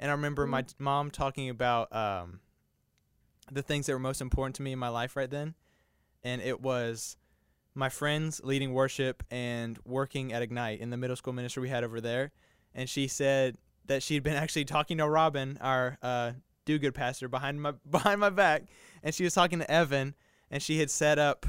And 0.00 0.10
I 0.10 0.14
remember 0.14 0.42
mm-hmm. 0.42 0.50
my 0.50 0.64
mom 0.78 1.10
talking 1.12 1.48
about 1.48 1.94
um, 1.94 2.40
the 3.52 3.62
things 3.62 3.86
that 3.86 3.92
were 3.92 4.00
most 4.00 4.20
important 4.20 4.56
to 4.56 4.62
me 4.62 4.72
in 4.72 4.78
my 4.78 4.88
life 4.88 5.14
right 5.14 5.30
then, 5.30 5.54
and 6.24 6.42
it 6.42 6.60
was 6.60 7.16
my 7.74 7.88
friends 7.88 8.40
leading 8.42 8.72
worship 8.72 9.22
and 9.30 9.78
working 9.84 10.32
at 10.32 10.42
Ignite 10.42 10.80
in 10.80 10.90
the 10.90 10.96
middle 10.96 11.16
school 11.16 11.32
ministry 11.32 11.62
we 11.62 11.68
had 11.68 11.84
over 11.84 12.00
there. 12.00 12.32
And 12.74 12.88
she 12.88 13.06
said 13.06 13.56
that 13.86 14.02
she'd 14.02 14.22
been 14.22 14.34
actually 14.42 14.64
talking 14.64 14.98
to 14.98 15.08
Robin, 15.08 15.58
our 15.60 15.98
uh, 16.02 16.32
do 16.64 16.78
good 16.78 16.94
pastor, 16.94 17.28
behind 17.28 17.60
my 17.60 17.72
behind 17.90 18.20
my 18.20 18.30
back, 18.30 18.64
and 19.02 19.14
she 19.14 19.24
was 19.24 19.34
talking 19.34 19.58
to 19.58 19.70
Evan, 19.70 20.14
and 20.50 20.62
she 20.62 20.78
had 20.78 20.90
set 20.90 21.18
up 21.18 21.46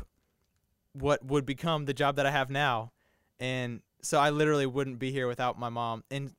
what 0.94 1.26
would 1.26 1.46
become 1.46 1.86
the 1.86 1.94
job 1.94 2.16
that 2.16 2.26
I 2.26 2.32
have 2.32 2.50
now, 2.50 2.92
and 3.40 3.82
so 4.02 4.20
I 4.20 4.30
literally 4.30 4.66
wouldn't 4.66 5.00
be 5.00 5.12
here 5.12 5.28
without 5.28 5.58
my 5.58 5.70
mom 5.70 6.04
in 6.10 6.32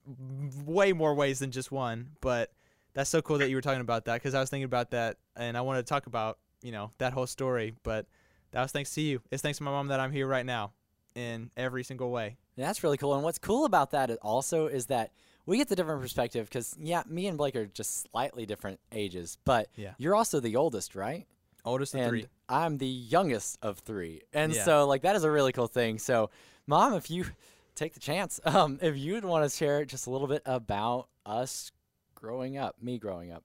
way 0.65 0.93
more 0.93 1.15
ways 1.15 1.41
than 1.41 1.51
just 1.51 1.73
one. 1.73 2.11
But 2.21 2.53
that's 2.95 3.11
so 3.11 3.21
cool 3.21 3.39
that 3.39 3.51
you 3.51 3.57
were 3.57 3.63
talking 3.63 3.81
about 3.81 4.05
that 4.05 4.15
because 4.15 4.35
I 4.35 4.41
was 4.41 4.51
thinking 4.51 4.65
about 4.65 4.91
that, 4.93 5.17
and 5.37 5.57
I 5.57 5.61
wanted 5.63 5.85
to 5.85 5.89
talk 5.89 6.07
about 6.07 6.39
you 6.63 6.73
know 6.73 6.91
that 6.99 7.13
whole 7.13 7.27
story, 7.27 7.75
but 7.83 8.07
that 8.53 8.63
was 8.63 8.73
thanks 8.73 8.95
to 8.95 9.01
you. 9.01 9.21
It's 9.31 9.43
thanks 9.43 9.59
to 9.59 9.65
my 9.65 9.71
mom 9.71 9.89
that 9.89 10.01
I'm 10.01 10.13
here 10.13 10.27
right 10.27 10.47
now 10.47 10.73
in 11.15 11.51
every 11.57 11.85
single 11.85 12.11
way. 12.11 12.37
That's 12.57 12.83
really 12.83 12.97
cool. 12.97 13.15
And 13.15 13.23
what's 13.23 13.39
cool 13.39 13.65
about 13.65 13.91
that 13.91 14.11
also 14.23 14.67
is 14.67 14.87
that 14.87 15.11
we 15.47 15.57
get 15.59 15.69
the 15.69 15.77
different 15.77 16.03
perspective 16.03 16.49
because, 16.49 16.77
yeah, 16.79 17.03
me 17.09 17.29
and 17.29 17.39
Blake 17.39 17.55
are 17.57 17.67
just 17.67 18.11
slightly 18.11 18.47
different 18.47 18.81
ages, 18.93 19.39
but 19.45 19.69
yeah. 19.77 19.95
you're 19.97 20.15
also 20.17 20.41
the 20.41 20.57
oldest, 20.57 20.97
right? 20.97 21.27
Oldest 21.65 21.95
of 21.95 22.01
and 22.01 22.11
three. 22.11 22.27
I'm 22.49 22.79
the 22.79 22.87
youngest 22.87 23.59
of 23.63 23.79
three. 23.79 24.23
And 24.33 24.53
Yeah. 24.53 24.65
so, 24.65 24.87
like, 24.87 25.03
that 25.03 25.15
is 25.17 25.25
a 25.25 25.31
really 25.31 25.53
cool 25.53 25.69
thing. 25.69 25.99
So, 25.99 26.31
mom, 26.67 26.95
if 26.95 27.11
you 27.11 27.27
take 27.77 27.95
the 27.95 28.01
chance, 28.01 28.41
um, 28.45 28.79
if 28.83 28.97
you'd 28.97 29.25
want 29.25 29.49
to 29.49 29.57
share 29.57 29.85
just 29.85 30.07
a 30.07 30.11
little 30.11 30.27
bit 30.29 30.43
about 30.45 31.09
us 31.25 31.71
growing 32.15 32.59
up, 32.59 32.77
me 32.83 32.99
growing 32.99 33.31
up. 33.31 33.45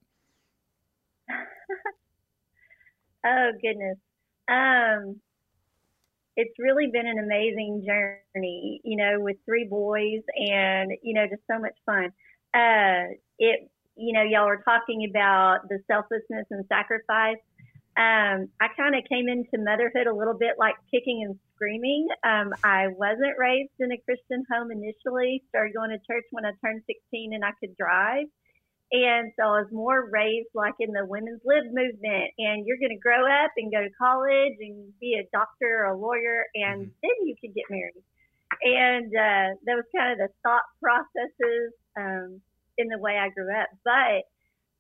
oh 3.26 3.52
goodness. 3.62 3.98
Um, 4.50 5.22
it's 6.36 6.54
really 6.60 6.88
been 6.92 7.08
an 7.08 7.20
amazing 7.20 7.84
journey, 7.86 8.82
you 8.84 8.98
know, 8.98 9.18
with 9.20 9.38
three 9.46 9.68
boys 9.70 10.22
and, 10.36 10.92
you 11.04 11.14
know, 11.14 11.26
just 11.28 11.42
so 11.50 11.60
much 11.60 11.76
fun. 11.86 12.06
Uh, 12.54 13.14
it, 13.38 13.70
you 13.96 14.14
know, 14.14 14.24
y'all 14.24 14.46
were 14.46 14.64
talking 14.64 15.08
about 15.10 15.68
the 15.70 15.80
selflessness 15.88 16.46
and 16.50 16.66
sacrifice. 16.68 17.38
Um, 17.98 18.48
I 18.62 18.72
kind 18.78 18.96
of 18.96 19.04
came 19.10 19.28
into 19.28 19.60
motherhood 19.60 20.08
a 20.08 20.16
little 20.16 20.38
bit 20.38 20.56
like 20.58 20.76
kicking 20.90 21.24
and 21.26 21.38
screaming. 21.56 22.08
Um, 22.24 22.54
I 22.64 22.88
wasn't 22.88 23.38
raised 23.38 23.76
in 23.80 23.92
a 23.92 23.98
Christian 23.98 24.46
home 24.50 24.72
initially, 24.72 25.44
started 25.50 25.76
going 25.76 25.90
to 25.90 26.00
church 26.08 26.24
when 26.32 26.46
I 26.46 26.52
turned 26.64 26.84
16 26.88 27.34
and 27.34 27.44
I 27.44 27.52
could 27.60 27.76
drive. 27.76 28.28
And 28.92 29.32
so 29.40 29.44
I 29.46 29.64
was 29.64 29.72
more 29.72 30.10
raised 30.12 30.50
like 30.54 30.76
in 30.80 30.92
the 30.92 31.06
women's 31.06 31.40
lib 31.46 31.64
movement, 31.72 32.32
and 32.38 32.68
you're 32.68 32.78
going 32.78 32.92
to 32.92 33.00
grow 33.00 33.24
up 33.24 33.52
and 33.56 33.72
go 33.72 33.80
to 33.80 33.90
college 33.98 34.60
and 34.60 34.92
be 35.00 35.16
a 35.16 35.30
doctor 35.32 35.86
or 35.86 35.96
a 35.96 35.98
lawyer, 35.98 36.44
and 36.56 36.88
mm-hmm. 36.88 37.00
then 37.02 37.16
you 37.24 37.36
could 37.40 37.56
get 37.56 37.66
married. 37.70 38.04
And 38.64 39.08
uh, 39.08 39.56
that 39.66 39.80
was 39.80 39.86
kind 39.96 40.12
of 40.12 40.18
the 40.18 40.28
thought 40.44 40.68
processes 40.84 41.72
um, 41.98 42.42
in 42.78 42.90
the 42.90 43.00
way 43.00 43.18
I 43.18 43.30
grew 43.30 43.48
up. 43.50 43.70
But 43.86 44.28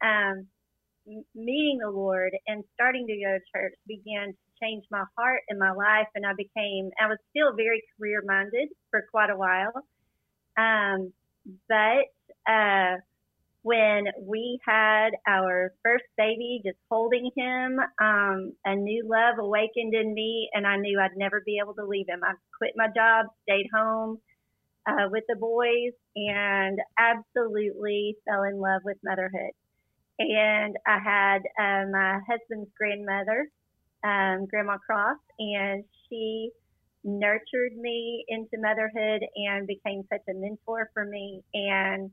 um, 0.06 0.48
meeting 1.34 1.80
the 1.82 1.90
Lord 1.90 2.34
and 2.48 2.66
starting 2.74 3.08
to 3.08 3.14
go 3.14 3.32
to 3.32 3.40
church 3.56 3.74
began 3.88 4.34
to 4.34 4.38
change 4.62 4.84
my 4.92 5.06
heart 5.18 5.42
and 5.48 5.58
my 5.58 5.72
life, 5.72 6.08
and 6.16 6.26
I 6.26 6.34
became, 6.34 6.92
I 7.00 7.08
was 7.08 7.18
still 7.30 7.56
very 7.56 7.82
career 7.98 8.22
minded 8.26 8.70
for 8.90 9.08
quite 9.10 9.30
a 9.30 9.38
while. 9.38 9.72
Um, 10.58 11.14
but 11.70 12.12
uh, 12.46 12.98
when 13.64 14.06
we 14.20 14.60
had 14.66 15.12
our 15.28 15.74
first 15.84 16.06
baby, 16.18 16.62
just 16.66 16.78
holding 16.90 17.30
him, 17.36 17.80
um, 18.02 18.54
a 18.66 18.76
new 18.76 19.08
love 19.08 19.38
awakened 19.40 19.94
in 19.94 20.14
me, 20.14 20.50
and 20.54 20.66
I 20.66 20.78
knew 20.78 21.00
I'd 21.00 21.18
never 21.18 21.42
be 21.46 21.60
able 21.62 21.76
to 21.76 21.86
leave 21.86 22.08
him. 22.10 22.22
I 22.24 22.34
quit 22.58 22.74
my 22.76 22.88
job, 22.88 23.28
stayed 23.44 23.68
home 23.74 24.18
uh, 24.88 25.10
with 25.12 25.24
the 25.30 25.36
boys, 25.36 25.94
and 26.16 26.80
absolutely 26.98 28.16
fell 28.26 28.44
in 28.44 28.60
love 28.60 28.82
with 28.84 28.98
motherhood. 29.04 29.52
And 30.20 30.76
I 30.88 30.98
had 31.00 31.42
uh, 31.60 31.86
my 31.92 32.20
husband's 32.28 32.70
grandmother, 32.78 33.48
um, 34.04 34.48
Grandma 34.48 34.78
Cross, 34.78 35.20
and 35.40 35.84
she 36.10 36.50
nurtured 37.04 37.76
me 37.76 38.26
into 38.28 38.58
motherhood 38.58 39.22
and 39.36 39.68
became 39.68 40.04
such 40.12 40.22
a 40.30 40.34
mentor 40.34 40.90
for 40.94 41.06
me. 41.06 41.44
And 41.54 42.12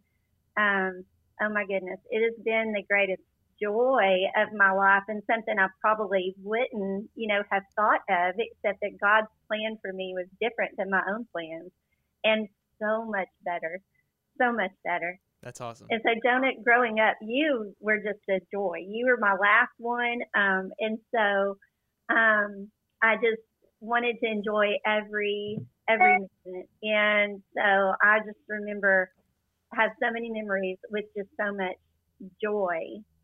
um, 0.56 1.04
oh 1.42 1.48
my 1.48 1.64
goodness, 1.64 2.00
it 2.10 2.22
has 2.22 2.44
been 2.44 2.72
the 2.72 2.82
greatest 2.88 3.22
joy 3.60 4.14
of 4.36 4.52
my 4.54 4.70
life 4.72 5.02
and 5.08 5.22
something 5.30 5.58
I 5.58 5.66
probably 5.80 6.34
wouldn't, 6.42 7.10
you 7.14 7.28
know, 7.28 7.42
have 7.50 7.64
thought 7.74 8.00
of, 8.08 8.34
except 8.38 8.80
that 8.82 9.00
God's 9.00 9.28
plan 9.48 9.78
for 9.82 9.92
me 9.92 10.14
was 10.14 10.26
different 10.40 10.76
than 10.76 10.90
my 10.90 11.02
own 11.10 11.26
plans 11.32 11.70
and 12.24 12.48
so 12.80 13.04
much 13.04 13.28
better, 13.44 13.80
so 14.40 14.52
much 14.52 14.70
better. 14.84 15.18
That's 15.42 15.60
awesome. 15.60 15.86
And 15.90 16.00
so, 16.04 16.10
Jonah, 16.24 16.52
growing 16.64 16.98
up, 16.98 17.16
you 17.22 17.74
were 17.80 17.98
just 17.98 18.20
a 18.28 18.40
joy. 18.52 18.78
You 18.86 19.06
were 19.06 19.18
my 19.18 19.34
last 19.34 19.72
one. 19.78 20.20
Um, 20.34 20.70
and 20.80 20.98
so 21.14 21.56
um, 22.10 22.68
I 23.02 23.14
just 23.16 23.42
wanted 23.80 24.16
to 24.22 24.26
enjoy 24.26 24.74
every 24.84 25.58
every 25.88 26.18
minute. 26.44 26.68
And 26.82 27.42
so 27.56 27.62
I 28.02 28.18
just 28.26 28.38
remember 28.48 29.10
have 29.74 29.90
so 30.02 30.10
many 30.10 30.30
memories 30.30 30.78
with 30.90 31.04
just 31.16 31.28
so 31.40 31.54
much 31.54 31.76
joy 32.42 32.80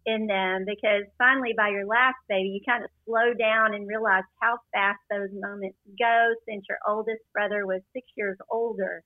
in 0.07 0.27
them 0.27 0.65
because 0.67 1.05
finally 1.17 1.55
by 1.57 1.69
your 1.71 1.87
last 1.87 2.17
baby 2.29 2.49
you 2.49 2.61
kind 2.67 2.85
of 2.85 2.91
slow 3.07 3.33
down 3.39 3.75
and 3.75 3.89
realize 3.89 4.23
how 4.41 4.59
fast 4.73 4.99
those 5.11 5.31
moments 5.33 5.77
go 5.99 6.35
since 6.47 6.65
your 6.69 6.79
oldest 6.87 7.23
brother 7.33 7.67
was 7.67 7.81
six 7.95 8.07
years 8.17 8.37
older 8.51 9.03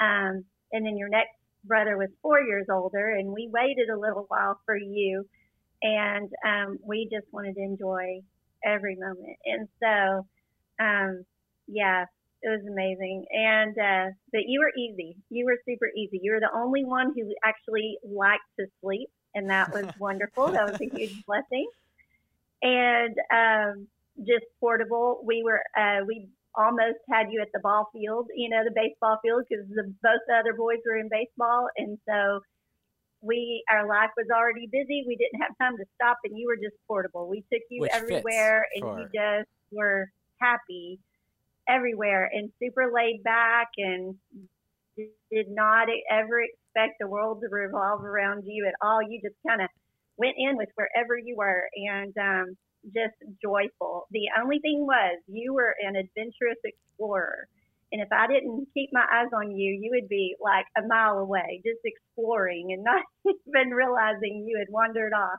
um, 0.00 0.44
and 0.72 0.84
then 0.84 0.96
your 0.96 1.08
next 1.08 1.36
brother 1.64 1.96
was 1.96 2.08
four 2.20 2.40
years 2.40 2.66
older 2.70 3.10
and 3.10 3.28
we 3.32 3.48
waited 3.52 3.88
a 3.88 3.98
little 3.98 4.24
while 4.28 4.58
for 4.66 4.76
you 4.76 5.24
and 5.82 6.30
um, 6.44 6.78
we 6.84 7.08
just 7.12 7.26
wanted 7.32 7.54
to 7.54 7.62
enjoy 7.62 8.20
every 8.64 8.96
moment. 8.96 9.36
And 9.44 9.68
so 9.80 10.26
um, 10.84 11.24
yeah 11.68 12.06
it 12.44 12.50
was 12.50 12.60
amazing 12.70 13.24
and 13.30 13.78
uh, 13.78 14.12
but 14.32 14.42
you 14.46 14.60
were 14.60 14.72
easy 14.78 15.16
you 15.30 15.44
were 15.44 15.58
super 15.66 15.88
easy 15.96 16.20
you 16.22 16.32
were 16.32 16.40
the 16.40 16.54
only 16.54 16.84
one 16.84 17.12
who 17.16 17.32
actually 17.44 17.98
liked 18.04 18.44
to 18.58 18.66
sleep 18.80 19.08
and 19.34 19.50
that 19.50 19.72
was 19.72 19.86
wonderful. 19.98 20.48
that 20.52 20.64
was 20.64 20.80
a 20.80 20.96
huge 20.96 21.24
blessing. 21.26 21.68
And 22.62 23.14
um, 23.32 23.88
just 24.18 24.46
portable. 24.60 25.20
We 25.24 25.42
were 25.44 25.60
uh, 25.76 26.04
we 26.06 26.28
almost 26.56 26.98
had 27.10 27.26
you 27.30 27.42
at 27.42 27.48
the 27.52 27.60
ball 27.60 27.90
field, 27.92 28.28
you 28.34 28.48
know, 28.48 28.62
the 28.64 28.70
baseball 28.74 29.18
field, 29.22 29.44
because 29.48 29.66
the 29.68 29.92
both 30.02 30.22
the 30.26 30.34
other 30.34 30.54
boys 30.54 30.78
were 30.86 30.96
in 30.96 31.08
baseball, 31.10 31.68
and 31.76 31.98
so 32.08 32.40
we 33.20 33.64
our 33.70 33.86
life 33.86 34.10
was 34.16 34.26
already 34.34 34.66
busy. 34.70 35.04
We 35.06 35.16
didn't 35.16 35.42
have 35.42 35.58
time 35.60 35.76
to 35.76 35.84
stop, 35.96 36.18
and 36.24 36.38
you 36.38 36.46
were 36.46 36.56
just 36.56 36.76
portable. 36.86 37.28
We 37.28 37.44
took 37.52 37.62
you 37.70 37.82
Which 37.82 37.92
everywhere, 37.92 38.66
and 38.74 39.00
you 39.00 39.08
just 39.12 39.50
were 39.70 40.08
happy 40.40 41.00
everywhere 41.68 42.30
and 42.32 42.50
super 42.60 42.90
laid 42.94 43.22
back 43.22 43.68
and 43.78 44.16
did 44.96 45.46
not 45.48 45.88
ever 46.10 46.42
expect 46.42 46.96
the 47.00 47.06
world 47.06 47.40
to 47.42 47.48
revolve 47.48 48.04
around 48.04 48.44
you 48.46 48.66
at 48.66 48.74
all. 48.86 49.00
You 49.02 49.20
just 49.22 49.36
kind 49.46 49.62
of 49.62 49.68
went 50.16 50.36
in 50.38 50.56
with 50.56 50.68
wherever 50.76 51.18
you 51.18 51.36
were 51.36 51.68
and 51.74 52.14
um, 52.18 52.56
just 52.86 53.14
joyful. 53.42 54.06
The 54.10 54.28
only 54.40 54.60
thing 54.60 54.86
was 54.86 55.18
you 55.26 55.54
were 55.54 55.74
an 55.82 55.96
adventurous 55.96 56.58
explorer. 56.64 57.48
And 57.92 58.02
if 58.02 58.08
I 58.10 58.26
didn't 58.26 58.66
keep 58.74 58.90
my 58.92 59.04
eyes 59.10 59.30
on 59.34 59.52
you, 59.52 59.78
you 59.80 59.90
would 59.94 60.08
be 60.08 60.34
like 60.42 60.66
a 60.76 60.86
mile 60.86 61.18
away, 61.18 61.62
just 61.64 61.80
exploring 61.84 62.72
and 62.72 62.82
not 62.82 63.02
even 63.48 63.70
realizing 63.70 64.46
you 64.46 64.58
had 64.58 64.72
wandered 64.72 65.12
off. 65.12 65.38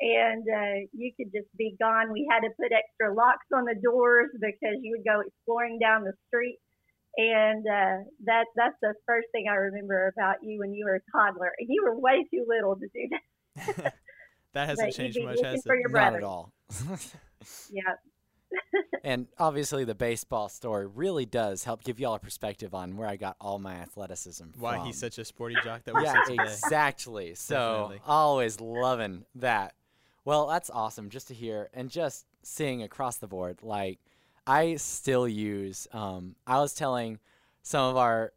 And 0.00 0.42
uh, 0.42 0.86
you 0.92 1.12
could 1.16 1.30
just 1.32 1.48
be 1.56 1.76
gone. 1.80 2.12
We 2.12 2.26
had 2.30 2.40
to 2.40 2.50
put 2.58 2.72
extra 2.74 3.14
locks 3.14 3.46
on 3.54 3.64
the 3.64 3.76
doors 3.78 4.30
because 4.34 4.82
you 4.82 4.96
would 4.98 5.06
go 5.06 5.20
exploring 5.22 5.78
down 5.78 6.02
the 6.04 6.12
street 6.28 6.58
and 7.16 7.64
uh, 7.66 8.02
that 8.24 8.46
that's 8.56 8.74
the 8.82 8.94
first 9.06 9.28
thing 9.32 9.44
I 9.48 9.54
remember 9.54 10.12
about 10.16 10.36
you 10.42 10.58
when 10.58 10.74
you 10.74 10.84
were 10.84 10.96
a 10.96 11.00
toddler, 11.16 11.52
and 11.58 11.68
you 11.70 11.84
were 11.84 11.98
way 11.98 12.24
too 12.30 12.44
little 12.48 12.74
to 12.76 12.86
do 12.92 13.08
that. 13.76 13.94
that 14.52 14.68
hasn't 14.68 14.88
But 14.88 14.96
changed 14.96 15.18
much, 15.22 15.36
looking 15.36 15.44
has 15.44 15.62
for 15.64 15.74
it? 15.74 15.80
your 15.80 15.90
Not 15.90 16.12
brother. 16.12 16.16
at 16.18 16.24
all. 16.24 16.52
Yeah, 17.70 17.82
and 19.04 19.26
obviously, 19.38 19.84
the 19.84 19.94
baseball 19.94 20.48
story 20.48 20.86
really 20.86 21.26
does 21.26 21.62
help 21.62 21.84
give 21.84 22.00
y'all 22.00 22.14
a 22.14 22.18
perspective 22.18 22.74
on 22.74 22.96
where 22.96 23.06
I 23.06 23.16
got 23.16 23.36
all 23.40 23.58
my 23.58 23.74
athleticism 23.74 24.44
Why 24.58 24.76
from. 24.76 24.86
he's 24.86 24.98
such 24.98 25.18
a 25.18 25.24
sporty 25.26 25.56
jock 25.62 25.84
that 25.84 25.94
we 25.94 26.04
yeah, 26.04 26.14
see 26.24 26.36
today. 26.36 26.42
exactly. 26.44 27.34
So 27.34 27.54
Definitely. 27.90 28.00
always 28.06 28.60
loving 28.60 29.24
that. 29.36 29.74
Well, 30.24 30.46
that's 30.46 30.70
awesome 30.70 31.10
just 31.10 31.28
to 31.28 31.34
hear 31.34 31.68
and 31.74 31.90
just 31.90 32.26
seeing 32.42 32.82
across 32.82 33.16
the 33.16 33.26
board. 33.26 33.58
Like 33.62 33.98
I 34.46 34.76
still 34.76 35.28
use. 35.28 35.86
Um, 35.92 36.36
I 36.46 36.60
was 36.60 36.74
telling 36.74 37.18
some 37.62 37.90
of 37.90 37.96
our. 37.96 38.32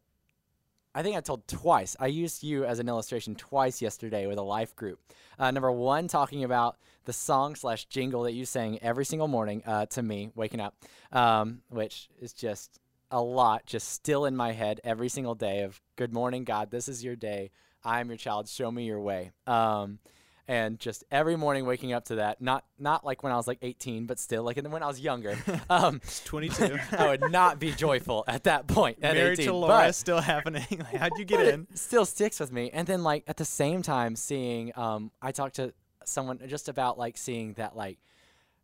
I 0.95 1.03
think 1.03 1.15
I 1.15 1.21
told 1.21 1.47
twice. 1.47 1.95
I 1.99 2.07
used 2.07 2.43
you 2.43 2.65
as 2.65 2.79
an 2.79 2.89
illustration 2.89 3.35
twice 3.35 3.83
yesterday 3.83 4.25
with 4.25 4.39
a 4.39 4.43
life 4.43 4.75
group. 4.75 4.99
Uh, 5.37 5.51
number 5.51 5.71
one, 5.71 6.07
talking 6.07 6.43
about 6.43 6.77
the 7.05 7.13
song 7.13 7.53
slash 7.53 7.85
jingle 7.85 8.23
that 8.23 8.33
you 8.33 8.45
sang 8.45 8.79
every 8.81 9.05
single 9.05 9.27
morning 9.27 9.61
uh, 9.67 9.85
to 9.87 10.01
me 10.01 10.31
waking 10.33 10.59
up, 10.59 10.75
um, 11.11 11.61
which 11.69 12.09
is 12.19 12.33
just 12.33 12.79
a 13.11 13.21
lot, 13.21 13.65
just 13.65 13.89
still 13.89 14.25
in 14.25 14.35
my 14.35 14.53
head 14.53 14.81
every 14.83 15.07
single 15.07 15.35
day 15.35 15.61
of 15.61 15.81
"Good 15.97 16.13
morning, 16.13 16.43
God. 16.43 16.71
This 16.71 16.89
is 16.89 17.03
your 17.03 17.15
day. 17.15 17.51
I 17.83 17.99
am 17.99 18.09
your 18.09 18.17
child. 18.17 18.49
Show 18.49 18.71
me 18.71 18.85
your 18.85 18.99
way." 18.99 19.31
Um, 19.45 19.99
and 20.47 20.79
just 20.79 21.03
every 21.11 21.35
morning 21.35 21.65
waking 21.65 21.91
up 21.91 22.05
to 22.05 22.15
that, 22.15 22.41
not 22.41 22.63
not 22.79 23.05
like 23.05 23.21
when 23.23 23.33
I 23.33 23.35
was 23.35 23.47
like 23.47 23.59
18, 23.61 24.05
but 24.05 24.17
still 24.19 24.43
like 24.43 24.57
when 24.57 24.83
I 24.83 24.87
was 24.87 24.99
younger. 24.99 25.37
Um, 25.69 25.99
It's 26.03 26.23
22. 26.23 26.77
I 26.97 27.07
would 27.09 27.31
not 27.31 27.59
be 27.59 27.73
joyful 27.73 28.23
at 28.27 28.45
that 28.45 28.67
point. 28.67 28.99
At 29.01 29.15
Married 29.15 29.39
18, 29.39 29.45
to 29.47 29.53
Laura 29.53 29.87
is 29.87 29.97
still 29.97 30.21
happening. 30.21 30.65
Like, 30.77 30.95
how'd 30.95 31.17
you 31.17 31.25
get 31.25 31.45
in? 31.45 31.67
Still 31.73 32.05
sticks 32.05 32.39
with 32.39 32.51
me. 32.51 32.69
And 32.71 32.87
then 32.87 33.03
like 33.03 33.23
at 33.27 33.37
the 33.37 33.45
same 33.45 33.81
time 33.81 34.15
seeing 34.15 34.71
um 34.77 35.11
I 35.21 35.31
talked 35.31 35.55
to 35.55 35.73
someone 36.05 36.39
just 36.47 36.69
about 36.69 36.97
like 36.97 37.17
seeing 37.17 37.53
that 37.53 37.75
like 37.75 37.99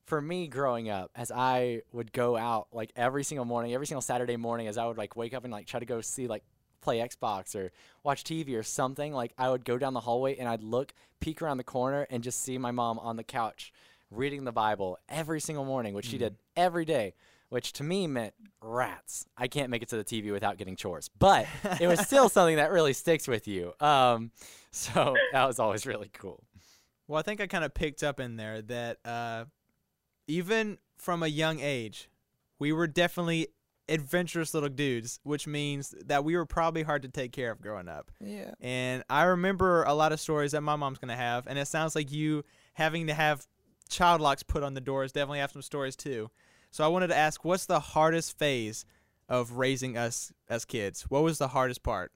for 0.05 0.21
me 0.21 0.47
growing 0.47 0.89
up 0.89 1.11
as 1.15 1.31
I 1.31 1.81
would 1.91 2.13
go 2.13 2.37
out 2.37 2.67
like 2.71 2.91
every 2.95 3.23
single 3.23 3.45
morning, 3.45 3.73
every 3.73 3.87
single 3.87 4.01
Saturday 4.01 4.37
morning 4.37 4.67
as 4.67 4.77
I 4.77 4.85
would 4.85 4.97
like 4.97 5.15
wake 5.15 5.33
up 5.33 5.43
and 5.43 5.51
like 5.51 5.65
try 5.65 5.79
to 5.79 5.85
go 5.85 6.01
see 6.01 6.27
like 6.27 6.43
play 6.83 6.99
Xbox 6.99 7.55
or 7.55 7.71
watch 8.03 8.23
TV 8.23 8.57
or 8.57 8.63
something, 8.63 9.13
like 9.13 9.33
I 9.37 9.49
would 9.49 9.65
go 9.65 9.77
down 9.77 9.93
the 9.93 10.01
hallway 10.01 10.35
and 10.37 10.47
I'd 10.47 10.63
look, 10.63 10.93
peek 11.19 11.41
around 11.41 11.57
the 11.57 11.63
corner 11.63 12.05
and 12.09 12.23
just 12.23 12.41
see 12.41 12.57
my 12.57 12.71
mom 12.71 12.99
on 12.99 13.15
the 13.15 13.23
couch 13.23 13.73
reading 14.11 14.43
the 14.43 14.51
Bible 14.51 14.99
every 15.09 15.39
single 15.39 15.65
morning, 15.65 15.93
which 15.93 16.05
she 16.05 16.17
did 16.17 16.35
every 16.55 16.85
day, 16.85 17.13
which 17.49 17.73
to 17.73 17.83
me 17.83 18.05
meant 18.07 18.33
rats. 18.61 19.25
I 19.37 19.47
can't 19.47 19.69
make 19.69 19.81
it 19.81 19.89
to 19.89 19.97
the 19.97 20.03
TV 20.03 20.31
without 20.31 20.57
getting 20.57 20.75
chores. 20.75 21.09
But 21.17 21.47
it 21.79 21.87
was 21.87 21.99
still 22.01 22.29
something 22.29 22.57
that 22.57 22.71
really 22.71 22.93
sticks 22.93 23.27
with 23.27 23.47
you. 23.47 23.73
Um, 23.79 24.31
so 24.71 25.15
that 25.31 25.45
was 25.45 25.59
always 25.59 25.85
really 25.85 26.09
cool. 26.13 26.43
Well, 27.07 27.19
I 27.19 27.23
think 27.23 27.41
I 27.41 27.47
kind 27.47 27.63
of 27.63 27.73
picked 27.73 28.03
up 28.03 28.19
in 28.19 28.37
there 28.37 28.61
that 28.61 28.97
uh, 29.05 29.45
even 30.27 30.77
from 30.97 31.23
a 31.23 31.27
young 31.27 31.59
age, 31.59 32.09
we 32.59 32.71
were 32.71 32.87
definitely 32.87 33.47
adventurous 33.89 34.53
little 34.53 34.69
dudes, 34.69 35.19
which 35.23 35.45
means 35.45 35.93
that 36.05 36.23
we 36.23 36.35
were 36.35 36.45
probably 36.45 36.83
hard 36.83 37.01
to 37.03 37.09
take 37.09 37.31
care 37.31 37.51
of 37.51 37.61
growing 37.61 37.89
up. 37.89 38.11
Yeah. 38.19 38.51
And 38.61 39.03
I 39.09 39.23
remember 39.23 39.83
a 39.83 39.93
lot 39.93 40.11
of 40.11 40.19
stories 40.19 40.53
that 40.53 40.61
my 40.61 40.75
mom's 40.75 40.99
gonna 40.99 41.15
have, 41.15 41.47
and 41.47 41.59
it 41.59 41.67
sounds 41.67 41.95
like 41.95 42.11
you 42.11 42.43
having 42.73 43.07
to 43.07 43.13
have 43.13 43.45
child 43.89 44.21
locks 44.21 44.43
put 44.43 44.63
on 44.63 44.73
the 44.73 44.81
doors 44.81 45.11
definitely 45.11 45.39
have 45.39 45.51
some 45.51 45.61
stories 45.61 45.95
too. 45.95 46.29
So 46.71 46.83
I 46.83 46.87
wanted 46.87 47.07
to 47.07 47.15
ask, 47.15 47.45
what's 47.45 47.65
the 47.65 47.79
hardest 47.79 48.37
phase 48.37 48.85
of 49.29 49.53
raising 49.53 49.97
us 49.97 50.33
as 50.49 50.65
kids? 50.65 51.03
What 51.03 51.23
was 51.23 51.37
the 51.37 51.49
hardest 51.49 51.83
part? 51.83 52.11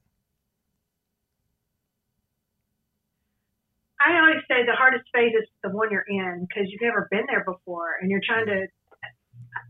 I 4.00 4.18
always 4.20 4.44
say 4.48 4.66
the 4.66 4.74
hardest 4.74 5.06
phase 5.14 5.34
is 5.34 5.48
the 5.64 5.70
one 5.70 5.90
you're 5.92 6.06
in 6.08 6.48
because 6.48 6.72
you've 6.72 6.82
never 6.82 7.08
been 7.12 7.26
there 7.28 7.44
before 7.44 7.98
and 8.02 8.10
you're 8.10 8.22
trying 8.26 8.46
to. 8.46 8.68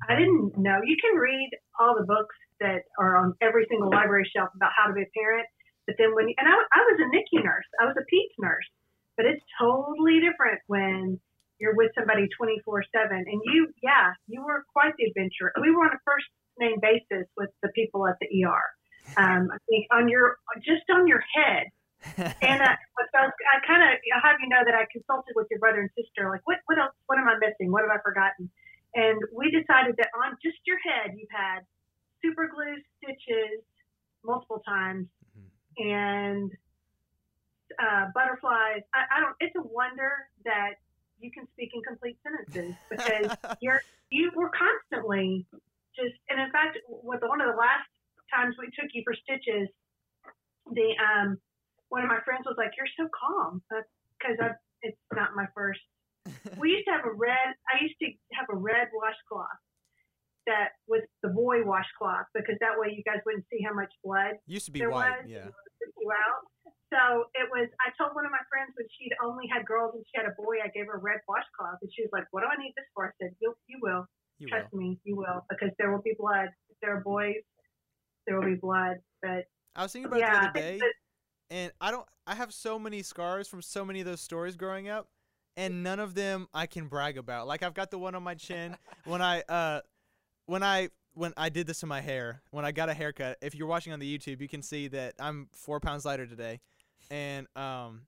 I 0.09 0.15
didn't 0.15 0.57
know. 0.57 0.79
You 0.83 0.95
can 1.01 1.17
read 1.17 1.49
all 1.79 1.95
the 1.95 2.05
books 2.05 2.35
that 2.59 2.89
are 2.99 3.17
on 3.17 3.33
every 3.41 3.65
single 3.69 3.89
library 3.89 4.29
shelf 4.33 4.49
about 4.55 4.71
how 4.77 4.87
to 4.87 4.93
be 4.93 5.03
a 5.03 5.11
parent, 5.13 5.45
but 5.85 5.95
then 5.97 6.13
when 6.13 6.27
you, 6.27 6.35
and 6.37 6.47
I, 6.47 6.53
I 6.53 6.81
was 6.83 6.97
a 6.99 7.07
NICU 7.07 7.43
nurse, 7.43 7.69
I 7.79 7.85
was 7.85 7.95
a 7.95 8.05
PEDS 8.05 8.35
nurse, 8.39 8.67
but 9.15 9.25
it's 9.25 9.43
totally 9.59 10.19
different 10.19 10.59
when 10.67 11.19
you're 11.59 11.75
with 11.75 11.91
somebody 11.97 12.27
24 12.37 12.83
7. 12.91 13.17
And 13.17 13.41
you, 13.45 13.71
yeah, 13.81 14.13
you 14.27 14.43
were 14.43 14.65
quite 14.73 14.93
the 14.97 15.05
adventure. 15.09 15.53
We 15.61 15.71
were 15.71 15.85
on 15.85 15.95
a 15.95 16.01
first 16.05 16.27
name 16.59 16.77
basis 16.81 17.25
with 17.37 17.49
the 17.63 17.69
people 17.73 18.05
at 18.05 18.19
the 18.19 18.27
ER. 18.27 18.65
Um, 19.15 19.47
I 19.47 19.57
think 19.69 19.87
on 19.95 20.09
your, 20.09 20.37
just 20.61 20.83
on 20.91 21.07
your 21.07 21.23
head, 21.33 21.71
and 22.15 22.59
uh, 22.61 22.75
so 23.13 23.19
I 23.23 23.57
kind 23.65 23.81
of 23.81 23.89
have 24.21 24.37
you 24.43 24.49
know 24.49 24.61
that 24.65 24.75
I 24.75 24.85
consulted 24.91 25.33
with 25.35 25.47
your 25.49 25.59
brother 25.59 25.81
and 25.81 25.89
sister, 25.97 26.29
like 26.29 26.41
what 26.45 26.59
what 26.67 26.77
else? 26.77 26.93
What 27.07 27.17
am 27.17 27.27
I 27.27 27.35
missing? 27.39 27.71
What 27.71 27.81
have 27.81 27.91
I 27.91 28.01
forgotten? 28.03 28.51
And 28.97 29.21
we 29.31 29.53
decided 29.53 29.93
that 30.01 30.09
on 30.25 30.35
just 30.41 30.57
your 30.65 30.81
head, 30.81 31.13
you've 31.15 31.29
had 31.29 31.61
super 32.17 32.49
glue 32.49 32.81
stitches 32.97 33.61
multiple 34.25 34.61
times, 34.67 35.05
and 35.77 36.49
uh, 37.77 38.09
butterflies. 38.13 38.81
I, 38.97 39.05
I 39.05 39.19
don't. 39.21 39.35
It's 39.39 39.53
a 39.55 39.61
wonder 39.61 40.11
that 40.45 40.81
you 41.19 41.29
can 41.29 41.45
speak 41.53 41.69
in 41.77 41.81
complete 41.85 42.17
sentences 42.25 42.73
because 42.89 43.37
you're 43.61 43.81
you 44.09 44.31
were 44.35 44.49
constantly 44.49 45.45
just. 45.95 46.17
And 46.29 46.41
in 46.41 46.51
fact, 46.51 46.81
with 46.89 47.21
one 47.21 47.39
of 47.39 47.53
the 47.53 47.57
last 47.57 47.85
times 48.33 48.55
we 48.57 48.65
took 48.73 48.89
you 48.97 49.03
for 49.05 49.13
stitches, 49.13 49.69
the 50.73 50.97
um 50.97 51.37
one 51.89 52.01
of 52.01 52.09
my 52.09 52.19
friends 52.25 52.49
was 52.49 52.55
like, 52.57 52.71
"You're 52.73 52.89
so 52.97 53.07
calm," 53.13 53.61
because 53.69 54.57
it's 54.81 54.97
not 55.13 55.35
my 55.35 55.45
first. 55.53 55.85
we 56.61 56.71
used 56.71 56.85
to 56.87 56.93
have 56.93 57.05
a 57.05 57.13
red. 57.13 57.53
I 57.71 57.83
used 57.83 57.95
to 58.01 58.07
have 58.33 58.47
a 58.51 58.55
red 58.55 58.87
washcloth 58.93 59.59
that 60.47 60.79
was 60.87 61.03
the 61.21 61.29
boy 61.29 61.59
washcloth 61.67 62.25
because 62.33 62.55
that 62.63 62.79
way 62.79 62.95
you 62.95 63.03
guys 63.03 63.19
wouldn't 63.27 63.43
see 63.51 63.59
how 63.61 63.75
much 63.75 63.91
blood 64.03 64.39
Used 64.47 64.65
to 64.65 64.71
be 64.71 64.79
there 64.79 64.89
white, 64.89 65.27
was. 65.27 65.27
yeah. 65.27 65.43
and 65.43 65.51
it 65.51 65.55
would 65.55 65.73
freak 65.77 65.95
you 65.99 66.09
out. 66.09 66.41
So 66.87 67.27
it 67.35 67.51
was. 67.51 67.67
I 67.83 67.91
told 67.99 68.15
one 68.15 68.23
of 68.23 68.31
my 68.31 68.43
friends 68.47 68.71
when 68.79 68.87
she'd 68.95 69.11
only 69.19 69.43
had 69.51 69.67
girls 69.67 69.91
and 69.93 70.03
she 70.07 70.15
had 70.15 70.23
a 70.23 70.35
boy, 70.39 70.63
I 70.63 70.71
gave 70.71 70.87
her 70.87 70.95
a 70.95 71.03
red 71.03 71.19
washcloth, 71.27 71.83
and 71.83 71.91
she 71.91 72.01
was 72.01 72.11
like, 72.15 72.23
"What 72.31 72.41
do 72.41 72.47
I 72.47 72.55
need 72.55 72.71
this 72.79 72.87
for?" 72.95 73.07
I 73.07 73.11
said, 73.19 73.35
"You, 73.43 73.53
you 73.67 73.79
will. 73.83 74.07
You 74.39 74.47
Trust 74.47 74.71
will. 74.71 74.79
me, 74.79 74.99
you 75.03 75.17
will, 75.17 75.43
because 75.51 75.75
there 75.77 75.91
will 75.91 76.01
be 76.01 76.15
blood. 76.17 76.47
If 76.71 76.77
there 76.81 76.95
are 76.95 77.01
boys, 77.01 77.43
there 78.25 78.39
will 78.39 78.47
be 78.47 78.55
blood." 78.55 79.03
But 79.21 79.51
I 79.75 79.83
was 79.83 79.91
thinking 79.91 80.07
about 80.07 80.19
yeah, 80.21 80.31
the 80.31 80.47
other 80.47 80.59
day, 80.59 80.79
and 81.51 81.71
I 81.81 81.91
don't. 81.91 82.07
I 82.25 82.35
have 82.35 82.53
so 82.53 82.79
many 82.79 83.03
scars 83.03 83.49
from 83.49 83.61
so 83.61 83.83
many 83.83 83.99
of 83.99 84.05
those 84.05 84.21
stories 84.21 84.55
growing 84.55 84.87
up, 84.87 85.09
and 85.57 85.83
none 85.83 85.99
of 85.99 86.13
them 86.13 86.47
I 86.53 86.67
can 86.67 86.87
brag 86.87 87.17
about. 87.17 87.47
Like 87.47 87.63
I've 87.63 87.73
got 87.73 87.91
the 87.91 87.97
one 87.97 88.15
on 88.15 88.23
my 88.23 88.35
chin 88.35 88.77
when 89.03 89.21
I 89.21 89.41
uh 89.49 89.81
when 90.45 90.63
I 90.63 90.89
when 91.15 91.33
I 91.35 91.49
did 91.49 91.65
this 91.67 91.79
to 91.79 91.87
my 91.87 91.99
hair 91.99 92.43
when 92.51 92.63
I 92.63 92.71
got 92.71 92.87
a 92.89 92.93
haircut. 92.93 93.39
If 93.41 93.55
you're 93.55 93.67
watching 93.67 93.91
on 93.91 93.99
the 93.99 94.17
YouTube, 94.17 94.39
you 94.39 94.47
can 94.47 94.61
see 94.61 94.87
that 94.89 95.15
I'm 95.19 95.49
four 95.51 95.79
pounds 95.81 96.05
lighter 96.05 96.27
today, 96.27 96.61
and 97.11 97.47
um 97.57 98.03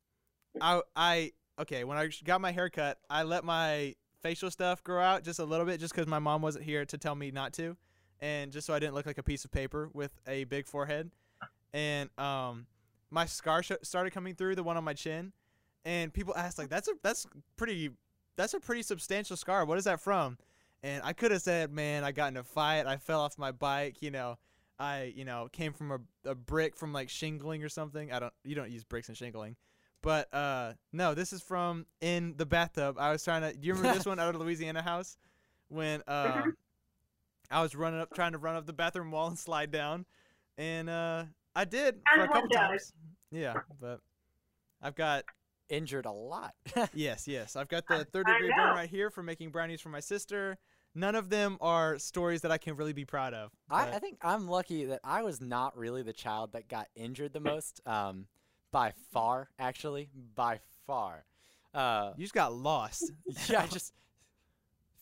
I 0.61 0.81
I 0.95 1.31
okay 1.59 1.83
when 1.83 1.97
I 1.97 2.09
got 2.23 2.39
my 2.39 2.51
haircut, 2.51 2.99
I 3.09 3.23
let 3.23 3.43
my 3.43 3.95
facial 4.21 4.51
stuff 4.51 4.83
grow 4.83 5.01
out 5.01 5.23
just 5.23 5.39
a 5.39 5.45
little 5.45 5.65
bit 5.65 5.79
just 5.79 5.93
because 5.93 6.07
my 6.07 6.19
mom 6.19 6.41
wasn't 6.41 6.65
here 6.65 6.85
to 6.85 6.97
tell 6.97 7.15
me 7.15 7.31
not 7.31 7.53
to, 7.53 7.75
and 8.19 8.51
just 8.51 8.67
so 8.67 8.73
I 8.73 8.79
didn't 8.79 8.93
look 8.93 9.05
like 9.07 9.17
a 9.17 9.23
piece 9.23 9.43
of 9.43 9.51
paper 9.51 9.89
with 9.93 10.11
a 10.27 10.43
big 10.43 10.67
forehead, 10.67 11.09
and 11.73 12.09
um 12.19 12.67
my 13.09 13.25
scar 13.25 13.63
sh- 13.63 13.71
started 13.81 14.11
coming 14.13 14.35
through 14.35 14.53
the 14.55 14.61
one 14.61 14.77
on 14.77 14.83
my 14.83 14.93
chin, 14.93 15.33
and 15.85 16.13
people 16.13 16.35
asked 16.35 16.57
like 16.57 16.69
that's 16.69 16.87
a 16.87 16.93
that's 17.03 17.25
pretty 17.57 17.91
that's 18.35 18.53
a 18.53 18.59
pretty 18.59 18.83
substantial 18.83 19.37
scar. 19.37 19.65
What 19.65 19.77
is 19.77 19.85
that 19.85 19.99
from? 19.99 20.37
And 20.81 21.03
I 21.03 21.11
could 21.11 21.31
have 21.31 21.41
said, 21.41 21.73
man, 21.73 22.05
I 22.05 22.13
got 22.13 22.31
in 22.31 22.37
a 22.37 22.43
fight. 22.43 22.85
I 22.85 22.97
fell 22.97 23.19
off 23.21 23.37
my 23.37 23.51
bike. 23.51 24.01
You 24.01 24.11
know, 24.11 24.37
I 24.79 25.13
you 25.15 25.25
know 25.25 25.49
came 25.51 25.73
from 25.73 25.91
a, 25.91 25.99
a 26.29 26.35
brick 26.35 26.75
from 26.75 26.93
like 26.93 27.09
shingling 27.09 27.63
or 27.63 27.69
something. 27.69 28.11
I 28.11 28.19
don't 28.19 28.33
you 28.43 28.55
don't 28.55 28.71
use 28.71 28.83
bricks 28.83 29.09
and 29.09 29.17
shingling. 29.17 29.55
But 30.01 30.33
uh, 30.33 30.73
no, 30.93 31.13
this 31.13 31.33
is 31.33 31.41
from 31.41 31.85
in 31.99 32.35
the 32.37 32.45
bathtub. 32.45 32.95
I 32.97 33.11
was 33.11 33.23
trying 33.23 33.41
to. 33.41 33.53
Do 33.53 33.67
you 33.67 33.73
remember 33.73 33.97
this 33.97 34.05
one 34.07 34.19
out 34.19 34.29
of 34.29 34.39
the 34.39 34.39
Louisiana 34.39 34.81
house 34.81 35.17
when 35.67 36.01
uh, 36.07 36.43
I 37.51 37.61
was 37.61 37.75
running 37.75 37.99
up, 37.99 38.13
trying 38.13 38.31
to 38.31 38.37
run 38.37 38.55
up 38.55 38.65
the 38.65 38.73
bathroom 38.73 39.11
wall 39.11 39.27
and 39.27 39.37
slide 39.37 39.71
down, 39.71 40.05
and 40.57 40.89
uh, 40.89 41.25
I 41.55 41.65
did 41.65 41.99
for 42.15 42.23
a 42.23 42.27
couple 42.27 42.47
does. 42.49 42.57
times. 42.57 42.93
Yeah, 43.31 43.55
but 43.81 43.99
I've 44.81 44.95
got 44.95 45.25
Injured 45.69 46.05
a 46.05 46.11
lot. 46.11 46.53
yes, 46.93 47.27
yes. 47.27 47.55
I've 47.55 47.67
got 47.67 47.87
the 47.87 48.05
third 48.05 48.25
degree 48.25 48.51
burn 48.55 48.75
right 48.75 48.89
here 48.89 49.09
for 49.09 49.23
making 49.23 49.51
brownies 49.51 49.81
for 49.81 49.89
my 49.89 49.99
sister. 49.99 50.57
None 50.95 51.15
of 51.15 51.29
them 51.29 51.57
are 51.61 51.99
stories 51.99 52.41
that 52.41 52.51
I 52.51 52.57
can 52.57 52.75
really 52.75 52.93
be 52.93 53.05
proud 53.05 53.33
of. 53.33 53.51
I, 53.69 53.91
I 53.91 53.99
think 53.99 54.17
I'm 54.23 54.47
lucky 54.47 54.85
that 54.85 55.01
I 55.03 55.21
was 55.21 55.39
not 55.39 55.77
really 55.77 56.01
the 56.01 56.13
child 56.13 56.53
that 56.53 56.67
got 56.67 56.87
injured 56.95 57.33
the 57.33 57.39
most. 57.39 57.81
Um, 57.85 58.25
by 58.71 58.93
far, 59.11 59.49
actually, 59.57 60.09
by 60.35 60.59
far. 60.85 61.25
Uh, 61.73 62.13
you 62.17 62.23
just 62.23 62.33
got 62.33 62.53
lost. 62.53 63.11
yeah, 63.49 63.65
just 63.67 63.93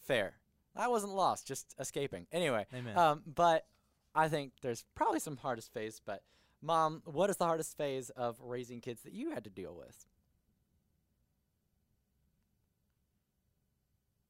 fair. 0.05 0.33
I 0.75 0.88
wasn't 0.89 1.13
lost, 1.13 1.47
just 1.47 1.74
escaping. 1.79 2.27
Anyway, 2.31 2.65
um, 2.95 3.24
but 3.25 3.65
I 4.13 4.27
think 4.27 4.53
there's 4.62 4.86
probably 4.95 5.19
some 5.19 5.38
hardest 5.38 5.74
phase. 5.74 6.01
But 6.05 6.21
mom, 6.61 7.01
what 7.05 7.29
is 7.29 7.37
the 7.37 7.46
hardest 7.46 7.77
phase 7.77 8.09
of 8.11 8.37
raising 8.42 8.81
kids 8.81 9.01
that 9.01 9.13
you 9.13 9.31
had 9.31 9.44
to 9.46 9.50
deal 9.50 9.75
with? 9.75 10.05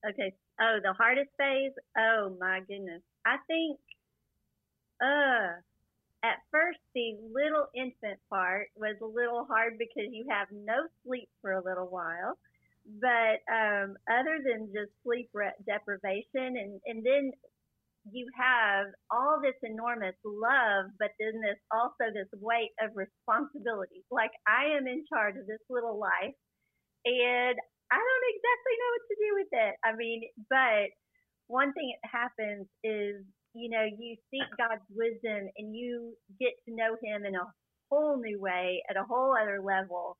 Okay. 0.09 0.33
Oh, 0.59 0.79
the 0.81 0.93
hardest 0.93 1.29
phase? 1.37 1.73
Oh 1.97 2.35
my 2.39 2.61
goodness. 2.61 3.01
I 3.25 3.37
think 3.47 3.79
uh 5.01 5.61
at 6.23 6.39
first 6.51 6.79
the 6.95 7.15
little 7.33 7.67
infant 7.75 8.19
part 8.29 8.67
was 8.75 8.95
a 9.01 9.05
little 9.07 9.45
hard 9.45 9.77
because 9.77 10.09
you 10.11 10.25
have 10.29 10.47
no 10.51 10.87
sleep 11.05 11.29
for 11.41 11.53
a 11.53 11.63
little 11.63 11.87
while. 11.89 12.37
But 13.01 13.43
um 13.51 13.97
other 14.09 14.39
than 14.43 14.67
just 14.73 14.91
sleep 15.03 15.29
re- 15.33 15.57
deprivation 15.67 16.57
and 16.57 16.81
and 16.85 17.05
then 17.05 17.31
you 18.11 18.27
have 18.37 18.87
all 19.11 19.39
this 19.43 19.55
enormous 19.63 20.15
love, 20.25 20.87
but 20.99 21.11
then 21.19 21.41
this 21.41 21.59
also 21.71 22.11
this 22.13 22.29
weight 22.41 22.71
of 22.81 22.91
responsibility. 22.95 24.05
Like 24.11 24.31
I 24.47 24.77
am 24.77 24.87
in 24.87 25.05
charge 25.11 25.35
of 25.37 25.47
this 25.47 25.61
little 25.69 25.99
life, 25.99 26.35
and 27.05 27.57
exactly 28.27 28.73
know 28.77 28.91
what 28.93 29.05
to 29.07 29.15
do 29.17 29.29
with 29.39 29.51
it. 29.51 29.73
I 29.83 29.91
mean, 29.95 30.19
but 30.49 30.91
one 31.47 31.73
thing 31.73 31.93
that 31.95 32.09
happens 32.11 32.67
is, 32.83 33.23
you 33.55 33.69
know, 33.69 33.83
you 33.83 34.15
seek 34.29 34.47
God's 34.57 34.85
wisdom 34.91 35.49
and 35.57 35.75
you 35.75 36.13
get 36.39 36.53
to 36.67 36.75
know 36.75 36.95
Him 37.01 37.25
in 37.25 37.35
a 37.35 37.47
whole 37.89 38.19
new 38.19 38.39
way 38.39 38.83
at 38.89 38.97
a 38.97 39.03
whole 39.03 39.33
other 39.35 39.61
level 39.63 40.17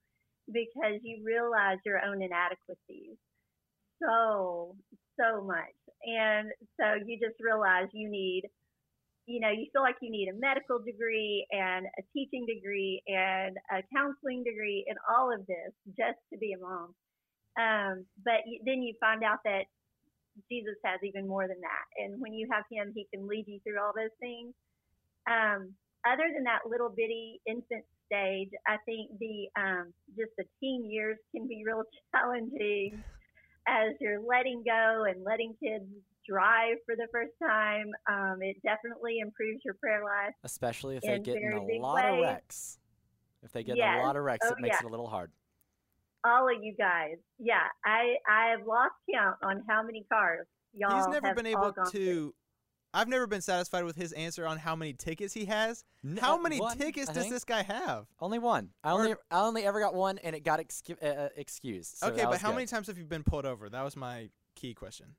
because 0.47 1.03
you 1.03 1.23
realize 1.25 1.77
your 1.85 1.99
own 2.03 2.21
inadequacies 2.23 3.17
so, 4.01 4.75
so 5.19 5.43
much. 5.43 5.75
And 6.05 6.49
so 6.79 7.03
you 7.05 7.19
just 7.19 7.35
realize 7.41 7.87
you 7.93 8.09
need, 8.09 8.43
you 9.25 9.39
know, 9.41 9.49
you 9.49 9.67
feel 9.73 9.81
like 9.81 9.97
you 10.01 10.11
need 10.11 10.29
a 10.29 10.39
medical 10.39 10.79
degree 10.79 11.45
and 11.51 11.85
a 11.99 12.03
teaching 12.13 12.45
degree 12.47 13.01
and 13.07 13.57
a 13.71 13.83
counseling 13.93 14.43
degree 14.43 14.85
and 14.87 14.97
all 15.09 15.33
of 15.33 15.45
this 15.47 15.73
just 15.97 16.19
to 16.31 16.39
be 16.39 16.53
a 16.53 16.59
mom. 16.61 16.95
Um, 17.57 18.05
but 18.23 18.45
then 18.65 18.81
you 18.81 18.93
find 18.99 19.23
out 19.23 19.39
that 19.45 19.65
Jesus 20.51 20.75
has 20.85 20.99
even 21.03 21.27
more 21.27 21.47
than 21.47 21.59
that. 21.61 21.85
And 21.97 22.21
when 22.21 22.33
you 22.33 22.47
have 22.51 22.63
him, 22.71 22.93
he 22.95 23.07
can 23.13 23.27
lead 23.27 23.45
you 23.47 23.59
through 23.63 23.81
all 23.81 23.91
those 23.95 24.13
things. 24.19 24.53
Um, 25.29 25.73
other 26.05 26.29
than 26.33 26.43
that 26.43 26.69
little 26.69 26.89
bitty 26.89 27.41
infant 27.47 27.83
stage, 28.05 28.51
I 28.67 28.77
think 28.85 29.09
the 29.19 29.49
um, 29.59 29.93
just 30.15 30.31
the 30.37 30.45
teen 30.61 30.89
years 30.89 31.17
can 31.35 31.47
be 31.47 31.63
real 31.65 31.83
challenging 32.15 33.03
as 33.67 33.95
you're 33.99 34.21
letting 34.21 34.63
go 34.63 35.05
and 35.09 35.23
letting 35.25 35.53
kids 35.61 35.85
drive 36.29 36.77
for 36.85 36.95
the 36.95 37.07
first 37.11 37.33
time. 37.41 37.87
Um, 38.09 38.39
it 38.41 38.57
definitely 38.63 39.19
improves 39.19 39.59
your 39.65 39.73
prayer 39.75 40.03
life. 40.03 40.33
Especially 40.43 40.95
if 40.95 41.01
they 41.03 41.19
get 41.19 41.37
in 41.37 41.53
a 41.53 41.79
lot 41.79 42.05
of 42.05 42.19
wrecks. 42.19 42.77
If 43.43 43.51
they 43.51 43.63
get 43.63 43.73
in 43.73 43.77
Yes. 43.77 43.99
a 44.01 44.05
lot 44.05 44.15
of 44.15 44.23
wrecks, 44.23 44.45
Oh, 44.47 44.53
it 44.53 44.59
makes 44.59 44.77
yeah. 44.79 44.85
it 44.85 44.87
a 44.87 44.89
little 44.89 45.07
hard. 45.07 45.31
All 46.27 46.47
of 46.47 46.61
you 46.63 46.75
guys, 46.77 47.15
yeah, 47.39 47.63
I 47.85 48.15
I 48.29 48.51
have 48.51 48.65
lost 48.67 48.93
count 49.13 49.37
on 49.43 49.63
how 49.69 49.83
many 49.83 50.05
cars 50.11 50.45
y'all 50.73 50.97
He's 50.97 51.07
never 51.07 51.27
have 51.27 51.35
been 51.37 51.45
able 51.45 51.71
gone 51.71 51.85
through. 51.89 52.01
to. 52.01 52.33
I've 52.93 53.07
never 53.09 53.27
been 53.27 53.41
satisfied 53.41 53.83
with 53.83 53.95
his 53.95 54.11
answer 54.13 54.47
on 54.47 54.57
how 54.57 54.75
many 54.75 54.93
tickets 54.93 55.33
he 55.33 55.45
has. 55.45 55.83
N- 56.03 56.17
How 56.17 56.35
uh, 56.35 56.41
many 56.41 56.59
one, 56.59 56.77
tickets 56.77 57.11
does 57.11 57.29
this 57.29 57.43
guy 57.43 57.61
have? 57.61 58.07
Only 58.19 58.39
one. 58.39 58.69
I 58.83 58.91
only 58.91 59.13
I 59.29 59.41
only 59.41 59.65
ever 59.65 59.79
got 59.79 59.93
one, 59.93 60.17
and 60.19 60.35
it 60.35 60.43
got 60.43 60.59
excu- 60.59 61.01
uh, 61.03 61.05
uh, 61.05 61.29
excused. 61.35 61.97
so 61.97 62.07
okay, 62.07 62.23
but 62.25 62.39
how 62.39 62.49
good. 62.49 62.55
many 62.55 62.65
times 62.67 62.87
have 62.87 62.97
you 62.97 63.05
been 63.05 63.23
pulled 63.23 63.45
over? 63.45 63.69
That 63.69 63.83
was 63.83 63.95
my 63.95 64.29
key 64.55 64.73
question. 64.73 65.15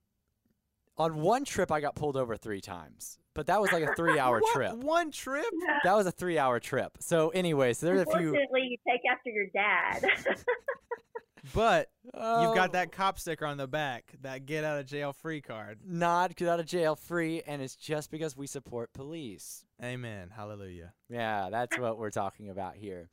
On 0.99 1.17
one 1.21 1.45
trip, 1.45 1.71
I 1.71 1.81
got 1.81 1.95
pulled 1.95 2.17
over 2.17 2.37
three 2.37 2.61
times, 2.61 3.19
but 3.35 3.47
that 3.47 3.61
was 3.61 3.71
like 3.73 3.85
a 3.85 3.95
three-hour 3.95 4.43
trip. 4.53 4.73
One 4.75 5.11
trip? 5.13 5.47
That 5.85 5.95
was 5.95 6.07
a 6.07 6.13
three-hour 6.13 6.59
trip. 6.61 6.97
So, 7.01 7.29
anyway, 7.31 7.73
so 7.73 7.87
there's 7.87 8.01
a 8.01 8.05
few. 8.07 8.15
Unfortunately, 8.29 8.69
you 8.71 8.77
take 8.89 9.01
after 9.11 9.31
your 9.31 9.47
dad. 9.55 10.05
But 11.55 11.89
you've 12.05 12.55
got 12.55 12.71
Oh, 12.71 12.73
that 12.73 12.93
cop 12.93 13.19
sticker 13.19 13.47
on 13.47 13.57
the 13.57 13.67
back, 13.67 14.13
that 14.23 14.45
get 14.45 14.65
out 14.65 14.79
of 14.81 14.87
jail 14.87 15.13
free 15.13 15.41
card. 15.41 15.79
not 15.85 16.37
get 16.37 16.49
out 16.49 16.61
of 16.61 16.67
jail 16.67 16.95
free, 16.97 17.43
and 17.47 17.63
it's 17.63 17.75
just 17.77 18.11
because 18.11 18.37
we 18.37 18.47
support 18.47 18.93
police. 18.93 19.65
Amen. 19.83 20.31
Hallelujah. 20.35 20.93
Yeah, 21.09 21.49
that's 21.51 21.79
what 21.79 21.97
we're 21.97 22.11
talking 22.11 22.51
about 22.51 22.77
here. 22.77 23.09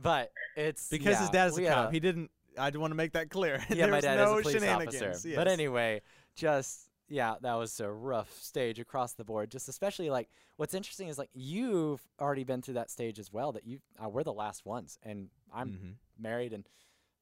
But 0.00 0.30
it's 0.56 0.88
Because 0.88 1.18
his 1.18 1.30
dad 1.30 1.48
is 1.48 1.54
a 1.58 1.60
we 1.60 1.64
had 1.66 1.74
cop. 1.74 1.92
He 1.92 2.00
didn't. 2.00 2.30
I 2.56 2.70
want 2.70 2.90
to 2.90 2.96
make 2.96 3.12
that 3.12 3.30
clear. 3.30 3.64
yeah, 3.70 3.74
there 3.76 3.88
my 3.88 3.96
was 3.96 4.04
dad 4.04 4.16
no 4.16 4.22
is 4.24 4.28
a 4.38 4.42
police 4.42 4.54
shenanigans. 4.62 5.02
officer. 5.02 5.28
Yes. 5.28 5.36
But 5.36 5.48
anyway, 5.48 6.02
just 6.36 6.87
yeah, 7.08 7.36
that 7.40 7.54
was 7.54 7.78
a 7.80 7.90
rough 7.90 8.32
stage 8.40 8.78
across 8.78 9.14
the 9.14 9.24
board. 9.24 9.50
Just 9.50 9.68
especially 9.68 10.10
like 10.10 10.28
what's 10.56 10.74
interesting 10.74 11.08
is 11.08 11.18
like 11.18 11.30
you've 11.34 12.02
already 12.20 12.44
been 12.44 12.62
through 12.62 12.74
that 12.74 12.90
stage 12.90 13.18
as 13.18 13.32
well. 13.32 13.52
That 13.52 13.66
you 13.66 13.80
uh, 14.02 14.08
we're 14.08 14.22
the 14.24 14.32
last 14.32 14.64
ones, 14.66 14.98
and 15.02 15.30
I'm 15.52 15.70
Mhm. 15.70 15.94
married, 16.22 16.52
and 16.52 16.68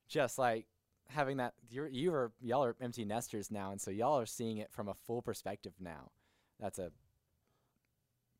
just 0.08 0.38
like 0.38 0.66
having 1.08 1.36
that 1.36 1.54
you're 1.70 1.88
you 1.88 2.12
are 2.12 2.32
y'all 2.40 2.64
are 2.64 2.74
empty 2.80 3.04
nesters 3.04 3.50
now, 3.50 3.70
and 3.70 3.80
so 3.80 3.90
y'all 3.90 4.18
are 4.18 4.26
seeing 4.26 4.56
it 4.58 4.72
from 4.72 4.88
a 4.88 4.94
full 4.94 5.22
perspective 5.22 5.74
now. 5.80 6.10
That's 6.58 6.78
a 6.78 6.90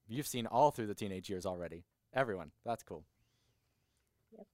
you've 0.08 0.26
seen 0.26 0.46
all 0.46 0.70
through 0.70 0.86
the 0.86 0.94
teenage 0.94 1.28
years 1.30 1.46
already. 1.46 1.84
Everyone, 2.12 2.50
that's 2.64 2.82
cool. 2.82 3.04
Yep. 4.32 4.46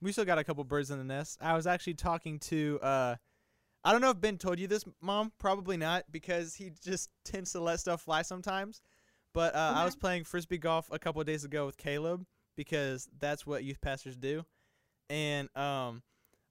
we 0.00 0.12
still 0.12 0.24
got 0.24 0.38
a 0.38 0.44
couple 0.44 0.62
birds 0.64 0.90
in 0.90 0.98
the 0.98 1.04
nest. 1.04 1.38
I 1.40 1.54
was 1.54 1.66
actually 1.66 1.94
talking 1.94 2.38
to 2.40 2.78
uh, 2.82 3.16
I 3.84 3.92
don't 3.92 4.00
know 4.00 4.10
if 4.10 4.20
Ben 4.20 4.38
told 4.38 4.58
you 4.58 4.66
this, 4.66 4.84
Mom. 5.00 5.32
Probably 5.38 5.76
not, 5.76 6.04
because 6.10 6.54
he 6.54 6.72
just 6.82 7.10
tends 7.24 7.52
to 7.52 7.60
let 7.60 7.80
stuff 7.80 8.02
fly 8.02 8.22
sometimes. 8.22 8.80
But 9.32 9.54
uh, 9.54 9.72
I 9.74 9.84
was 9.84 9.96
playing 9.96 10.24
frisbee 10.24 10.58
golf 10.58 10.88
a 10.92 10.98
couple 10.98 11.20
of 11.20 11.26
days 11.26 11.44
ago 11.44 11.66
with 11.66 11.76
Caleb 11.76 12.24
because 12.56 13.08
that's 13.18 13.44
what 13.44 13.64
youth 13.64 13.80
pastors 13.80 14.16
do, 14.16 14.44
and 15.10 15.48
um, 15.56 16.02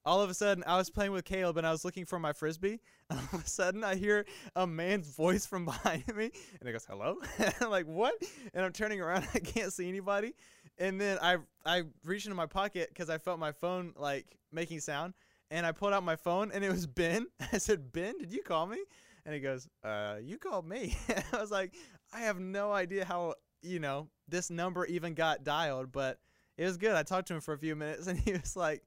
all 0.04 0.20
of 0.20 0.28
a 0.28 0.34
sudden 0.34 0.62
I 0.66 0.76
was 0.76 0.90
playing 0.90 1.12
with 1.12 1.24
Caleb 1.24 1.56
and 1.56 1.66
I 1.66 1.70
was 1.70 1.84
looking 1.84 2.04
for 2.04 2.18
my 2.18 2.32
frisbee. 2.32 2.80
And 3.10 3.20
all 3.20 3.38
of 3.38 3.44
a 3.44 3.48
sudden 3.48 3.84
I 3.84 3.96
hear 3.96 4.24
a 4.56 4.66
man's 4.66 5.08
voice 5.08 5.44
from 5.44 5.64
behind 5.66 6.06
me, 6.08 6.30
and 6.58 6.66
he 6.66 6.72
goes, 6.72 6.86
"Hello." 6.88 7.16
I'm 7.60 7.70
like, 7.70 7.86
"What?" 7.86 8.14
And 8.54 8.64
I'm 8.64 8.72
turning 8.72 9.00
around, 9.00 9.28
I 9.34 9.40
can't 9.40 9.72
see 9.72 9.88
anybody. 9.88 10.34
And 10.78 10.98
then 10.98 11.18
I 11.20 11.36
I 11.66 11.82
reached 12.02 12.24
into 12.24 12.36
my 12.36 12.46
pocket 12.46 12.88
because 12.88 13.10
I 13.10 13.18
felt 13.18 13.38
my 13.38 13.52
phone 13.52 13.92
like 13.98 14.38
making 14.52 14.80
sound, 14.80 15.12
and 15.54 15.64
I 15.64 15.70
pulled 15.70 15.92
out 15.92 16.02
my 16.02 16.16
phone 16.16 16.50
and 16.52 16.64
it 16.64 16.70
was 16.70 16.84
Ben. 16.84 17.28
I 17.52 17.58
said, 17.58 17.92
"Ben, 17.92 18.18
did 18.18 18.32
you 18.32 18.42
call 18.42 18.66
me?" 18.66 18.78
And 19.24 19.34
he 19.34 19.40
goes, 19.40 19.68
"Uh, 19.84 20.16
you 20.20 20.36
called 20.36 20.68
me." 20.68 20.96
I 21.32 21.40
was 21.40 21.52
like, 21.52 21.74
"I 22.12 22.20
have 22.20 22.40
no 22.40 22.72
idea 22.72 23.04
how 23.04 23.34
you 23.62 23.78
know 23.78 24.08
this 24.28 24.50
number 24.50 24.84
even 24.84 25.14
got 25.14 25.44
dialed, 25.44 25.92
but 25.92 26.18
it 26.58 26.64
was 26.64 26.76
good." 26.76 26.96
I 26.96 27.04
talked 27.04 27.28
to 27.28 27.34
him 27.34 27.40
for 27.40 27.54
a 27.54 27.58
few 27.58 27.76
minutes, 27.76 28.06
and 28.08 28.18
he 28.18 28.32
was 28.32 28.56
like, 28.56 28.82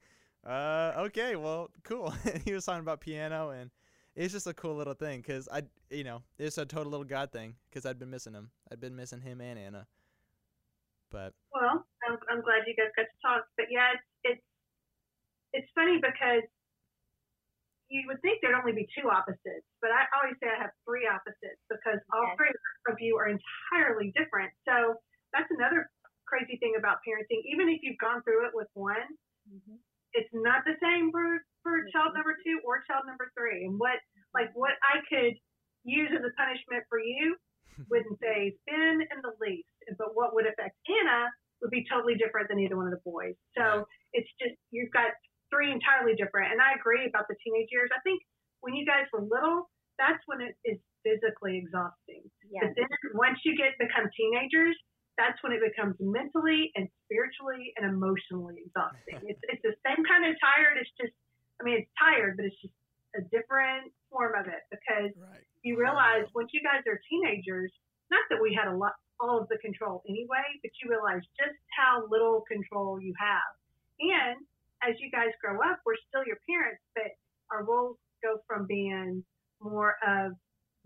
"Uh, 0.46 0.92
okay, 1.08 1.38
well, 1.38 1.72
cool." 1.84 2.14
and 2.26 2.44
he 2.44 2.52
was 2.52 2.66
talking 2.66 2.82
about 2.82 3.00
piano, 3.00 3.52
and 3.52 3.72
it's 4.16 4.34
just 4.34 4.46
a 4.46 4.54
cool 4.54 4.76
little 4.76 4.94
thing 4.94 5.22
because 5.22 5.48
I, 5.50 5.64
you 5.90 6.04
know, 6.04 6.22
it's 6.38 6.58
a 6.58 6.66
total 6.66 6.92
little 6.92 7.06
God 7.06 7.32
thing 7.32 7.56
because 7.70 7.86
I'd 7.86 7.98
been 7.98 8.10
missing 8.10 8.34
him. 8.34 8.52
I'd 8.70 8.82
been 8.82 8.96
missing 8.96 9.22
him 9.22 9.40
and 9.40 9.58
Anna. 9.58 9.88
But 11.10 11.34
Well, 11.54 11.86
I'm, 12.10 12.18
I'm 12.30 12.42
glad 12.42 12.68
you 12.68 12.76
guys 12.76 12.92
got 12.98 13.04
to 13.04 13.18
talk. 13.26 13.46
But 13.56 13.68
yeah, 13.72 13.94
it's, 13.94 14.04
it's 14.26 14.42
it's 15.54 15.68
funny 15.74 15.98
because 16.02 16.44
you 17.90 18.04
would 18.08 18.22
think 18.22 18.42
there'd 18.42 18.56
only 18.56 18.74
be 18.76 18.88
two 18.96 19.10
opposites, 19.10 19.66
but 19.82 19.92
I 19.92 20.06
always 20.20 20.36
say 20.44 20.48
I 20.52 20.60
have 20.60 20.72
three 20.86 21.08
opposites 21.08 21.62
because 21.70 22.00
all 22.14 22.28
Yes. 22.28 22.38
three 22.38 22.54
of 22.92 23.00
you 23.00 23.16
are 23.18 23.28
entirely 23.28 24.12
different. 24.12 24.52
So 24.68 25.00
that's 25.34 25.50
another 25.52 25.90
crazy 26.26 26.58
thing 26.58 26.76
about 26.78 27.00
parenting. 27.08 27.44
Even 27.46 27.70
if 27.70 27.80
you've 27.84 27.98
gone 28.00 28.22
through 28.24 28.48
it 28.48 28.54
with 28.54 28.68
one, 28.74 29.08
Mhm. 29.48 29.80
it's 30.14 30.34
not 30.34 30.66
the 30.66 30.78
same 30.82 31.12
for 31.12 31.44
for 31.64 31.84
Mhm. 31.84 31.92
child 31.92 32.14
number 32.14 32.36
two 32.44 32.60
or 32.64 32.82
child 32.84 33.06
number 33.08 33.30
three. 33.38 33.66
And 33.66 33.80
what 33.80 34.00
like 34.34 34.52
what 34.54 34.78
I 34.84 35.02
could 35.10 35.38
use 35.84 36.12
as 36.12 36.24
a 36.24 36.32
punishment 36.36 36.86
for 36.90 37.00
you 37.00 37.38
wouldn't 37.90 38.20
say 38.20 38.58
Ben 38.66 39.02
in 39.02 39.22
the 39.22 39.36
least, 39.40 39.70
but 39.98 40.16
what 40.16 40.34
would 40.34 40.46
affect 40.48 40.76
Anna 40.88 41.32
would 41.62 41.72
be 41.72 41.86
totally 41.86 42.16
different 42.16 42.48
than 42.50 42.60
either 42.60 42.76
one 42.78 42.86
of 42.88 42.92
the 42.92 43.02
boys. 43.10 43.36
So 43.58 43.88
it's 44.14 44.32
just 44.40 44.56
you've 44.72 44.92
got 44.92 45.12
three 45.54 45.72
entirely 45.72 46.16
different. 46.16 46.52
And 46.52 46.62
I 46.62 46.76
agree 46.76 47.06
about 47.08 47.28
the 47.28 47.36
teenage 47.44 47.70
years. 47.72 47.90
I 47.96 48.02
think 48.02 48.22
when 48.62 48.74
you 48.74 48.86
guys 48.86 49.06
were 49.14 49.22
little, 49.22 49.70
that's 49.98 50.22
when 50.26 50.42
it 50.42 50.56
is 50.66 50.78
physically 51.02 51.58
exhausting. 51.58 52.26
Yeah. 52.50 52.68
But 52.68 52.78
then 52.78 52.92
once 53.14 53.40
you 53.46 53.58
get 53.58 53.78
become 53.80 54.10
teenagers, 54.14 54.76
that's 55.18 55.42
when 55.42 55.52
it 55.52 55.62
becomes 55.66 55.98
mentally 56.00 56.70
and 56.78 56.86
spiritually 57.06 57.74
and 57.76 57.90
emotionally 57.90 58.62
exhausting. 58.62 59.18
It's 59.26 59.42
it's 59.50 59.64
the 59.66 59.74
same 59.82 60.06
kind 60.06 60.30
of 60.30 60.38
tired. 60.38 60.78
It's 60.78 60.94
just 61.02 61.14
I 61.60 61.66
mean 61.66 61.82
it's 61.82 61.92
tired, 61.98 62.38
but 62.38 62.46
it's 62.46 62.60
just 62.62 62.76
a 63.18 63.26
different 63.34 63.90
form 64.14 64.38
of 64.38 64.46
it 64.46 64.62
because 64.70 65.10
right. 65.18 65.42
you 65.66 65.74
realize 65.74 66.30
once 66.38 66.54
you 66.54 66.62
guys 66.62 66.86
are 66.86 67.02
teenagers, 67.10 67.74
not 68.14 68.22
that 68.30 68.38
we 68.38 68.54
had 68.54 68.70
a 68.70 68.76
lot 68.78 68.94
all 69.20 69.42
of 69.42 69.50
the 69.50 69.58
control 69.58 70.06
anyway, 70.08 70.46
but 70.62 70.70
you 70.78 70.94
realize 70.94 71.26
just 71.42 71.58
how 71.74 72.06
little 72.10 72.46
control 72.46 73.02
you 73.02 73.14
have. 73.18 73.50
And 73.98 74.46
as 74.88 74.96
you 75.04 75.12
guys 75.12 75.36
grow 75.44 75.60
up, 75.60 75.84
we're 75.86 76.00
still 76.08 76.24
your 76.24 76.40
parents, 76.48 76.82
but 76.96 77.12
our 77.52 77.68
roles 77.68 78.00
go 78.24 78.40
from 78.48 78.66
being 78.66 79.24
more 79.60 80.00
of 80.06 80.32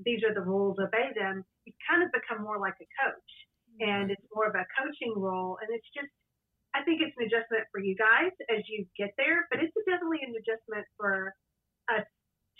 these 0.01 0.25
are 0.25 0.33
the 0.33 0.41
rules, 0.41 0.81
obey 0.81 1.13
them. 1.13 1.45
You 1.65 1.73
kind 1.85 2.01
of 2.01 2.09
become 2.09 2.41
more 2.41 2.57
like 2.57 2.73
a 2.81 2.89
coach, 3.05 3.31
mm-hmm. 3.69 3.85
and 3.85 4.05
it's 4.09 4.25
more 4.33 4.49
of 4.49 4.57
a 4.57 4.65
coaching 4.73 5.13
role. 5.13 5.61
And 5.61 5.69
it's 5.69 5.85
just, 5.93 6.09
I 6.73 6.81
think 6.81 7.05
it's 7.05 7.13
an 7.21 7.29
adjustment 7.29 7.69
for 7.69 7.77
you 7.77 7.93
guys 7.93 8.33
as 8.49 8.65
you 8.65 8.89
get 8.97 9.13
there, 9.21 9.45
but 9.53 9.61
it's 9.61 9.75
definitely 9.85 10.25
an 10.25 10.33
adjustment 10.33 10.89
for 10.97 11.37
us 11.93 12.07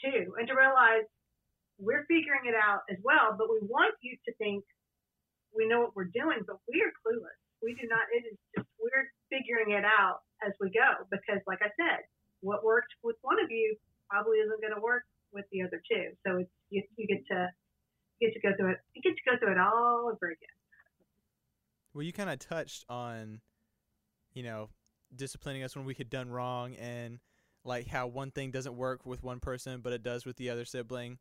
too, 0.06 0.34
and 0.38 0.46
to 0.50 0.54
realize 0.54 1.06
we're 1.82 2.06
figuring 2.06 2.46
it 2.46 2.58
out 2.58 2.86
as 2.94 2.98
well, 3.02 3.34
but 3.38 3.50
we 3.50 3.58
want 3.66 3.94
you 4.06 4.14
to 4.26 4.32
think 4.38 4.62
we 5.56 5.66
know 5.66 5.82
what 5.82 5.96
we're 5.96 6.14
doing, 6.14 6.46
but 6.46 6.58
we 6.70 6.82
are 6.82 6.94
clueless. 7.02 7.42
We 7.62 7.78
do 7.80 7.88
not, 7.88 8.10
it 8.12 8.26
is 8.26 8.38
just, 8.58 8.68
we're 8.82 9.08
figuring 9.30 9.78
it 9.78 9.86
out 9.86 10.26
as 10.46 10.54
we 10.60 10.70
go 10.70 11.06
because, 11.10 11.42
like 11.46 11.62
I 11.62 11.70
said, 11.78 12.02
what 12.42 12.64
worked 12.64 12.94
with 13.04 13.16
one 13.22 13.38
of 13.38 13.50
you 13.50 13.76
probably 14.10 14.38
isn't 14.38 14.62
going 14.62 14.74
to 14.74 14.82
work 14.82 15.04
with 15.32 15.46
the 15.52 15.62
other 15.62 15.82
two. 15.90 16.12
So 16.26 16.38
it's, 16.38 16.50
you, 16.70 16.84
you 16.98 17.08
get 17.08 17.26
to, 17.30 17.48
you 18.20 18.30
get 18.30 18.34
to 18.34 18.42
go 18.42 18.56
through 18.58 18.72
it, 18.72 18.78
you 18.94 19.02
get 19.02 19.16
to 19.16 19.30
go 19.30 19.38
through 19.38 19.54
it 19.54 19.60
all 19.60 20.10
over 20.12 20.28
again. 20.28 20.58
Well, 21.94 22.04
you 22.04 22.14
kind 22.14 22.30
of 22.30 22.40
touched 22.40 22.86
on, 22.90 23.42
you 24.34 24.44
know, 24.44 24.70
disciplining 25.16 25.64
us 25.64 25.76
when 25.76 25.86
we 25.86 25.94
had 25.94 26.10
done 26.10 26.30
wrong 26.30 26.76
and 26.76 27.20
like 27.64 27.88
how 27.88 28.08
one 28.08 28.32
thing 28.32 28.50
doesn't 28.50 28.76
work 28.76 29.06
with 29.06 29.24
one 29.24 29.40
person, 29.40 29.82
but 29.82 29.94
it 29.94 30.02
does 30.02 30.26
with 30.26 30.38
the 30.38 30.50
other 30.50 30.66
sibling. 30.66 31.20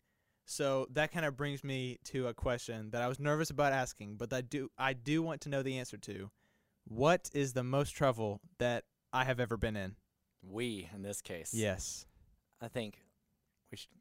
So 0.50 0.88
that 0.94 1.12
kind 1.12 1.24
of 1.24 1.36
brings 1.36 1.62
me 1.62 2.00
to 2.06 2.26
a 2.26 2.34
question 2.34 2.90
that 2.90 3.02
I 3.02 3.06
was 3.06 3.20
nervous 3.20 3.50
about 3.50 3.72
asking, 3.72 4.16
but 4.16 4.32
I 4.32 4.40
do 4.40 4.68
I 4.76 4.94
do 4.94 5.22
want 5.22 5.42
to 5.42 5.48
know 5.48 5.62
the 5.62 5.78
answer 5.78 5.96
to. 5.98 6.28
What 6.88 7.30
is 7.32 7.52
the 7.52 7.62
most 7.62 7.90
trouble 7.90 8.40
that 8.58 8.82
I 9.12 9.22
have 9.22 9.38
ever 9.38 9.56
been 9.56 9.76
in? 9.76 9.94
We 10.42 10.88
in 10.92 11.02
this 11.02 11.22
case. 11.22 11.52
Yes. 11.54 12.04
I 12.60 12.66
think 12.66 12.98
we 13.70 13.76
should. 13.76 13.92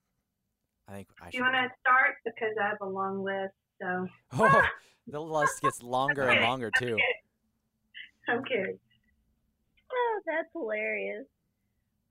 I 0.88 0.94
think 0.94 1.10
I 1.22 1.26
Do 1.26 1.32
should. 1.34 1.38
you 1.38 1.44
want 1.44 1.54
to 1.54 1.70
start? 1.82 2.16
Because 2.26 2.56
I 2.60 2.68
have 2.70 2.82
a 2.82 2.90
long 2.90 3.24
list. 3.24 3.54
So 3.80 4.08
Oh, 4.40 4.62
the 5.08 5.22
list 5.22 5.62
gets 5.62 5.84
longer 5.84 6.30
and 6.30 6.42
longer 6.42 6.72
too. 6.80 6.98
I'm 8.28 8.44
kidding. 8.44 8.80
Oh, 9.94 10.20
that's 10.26 10.48
hilarious. 10.54 11.28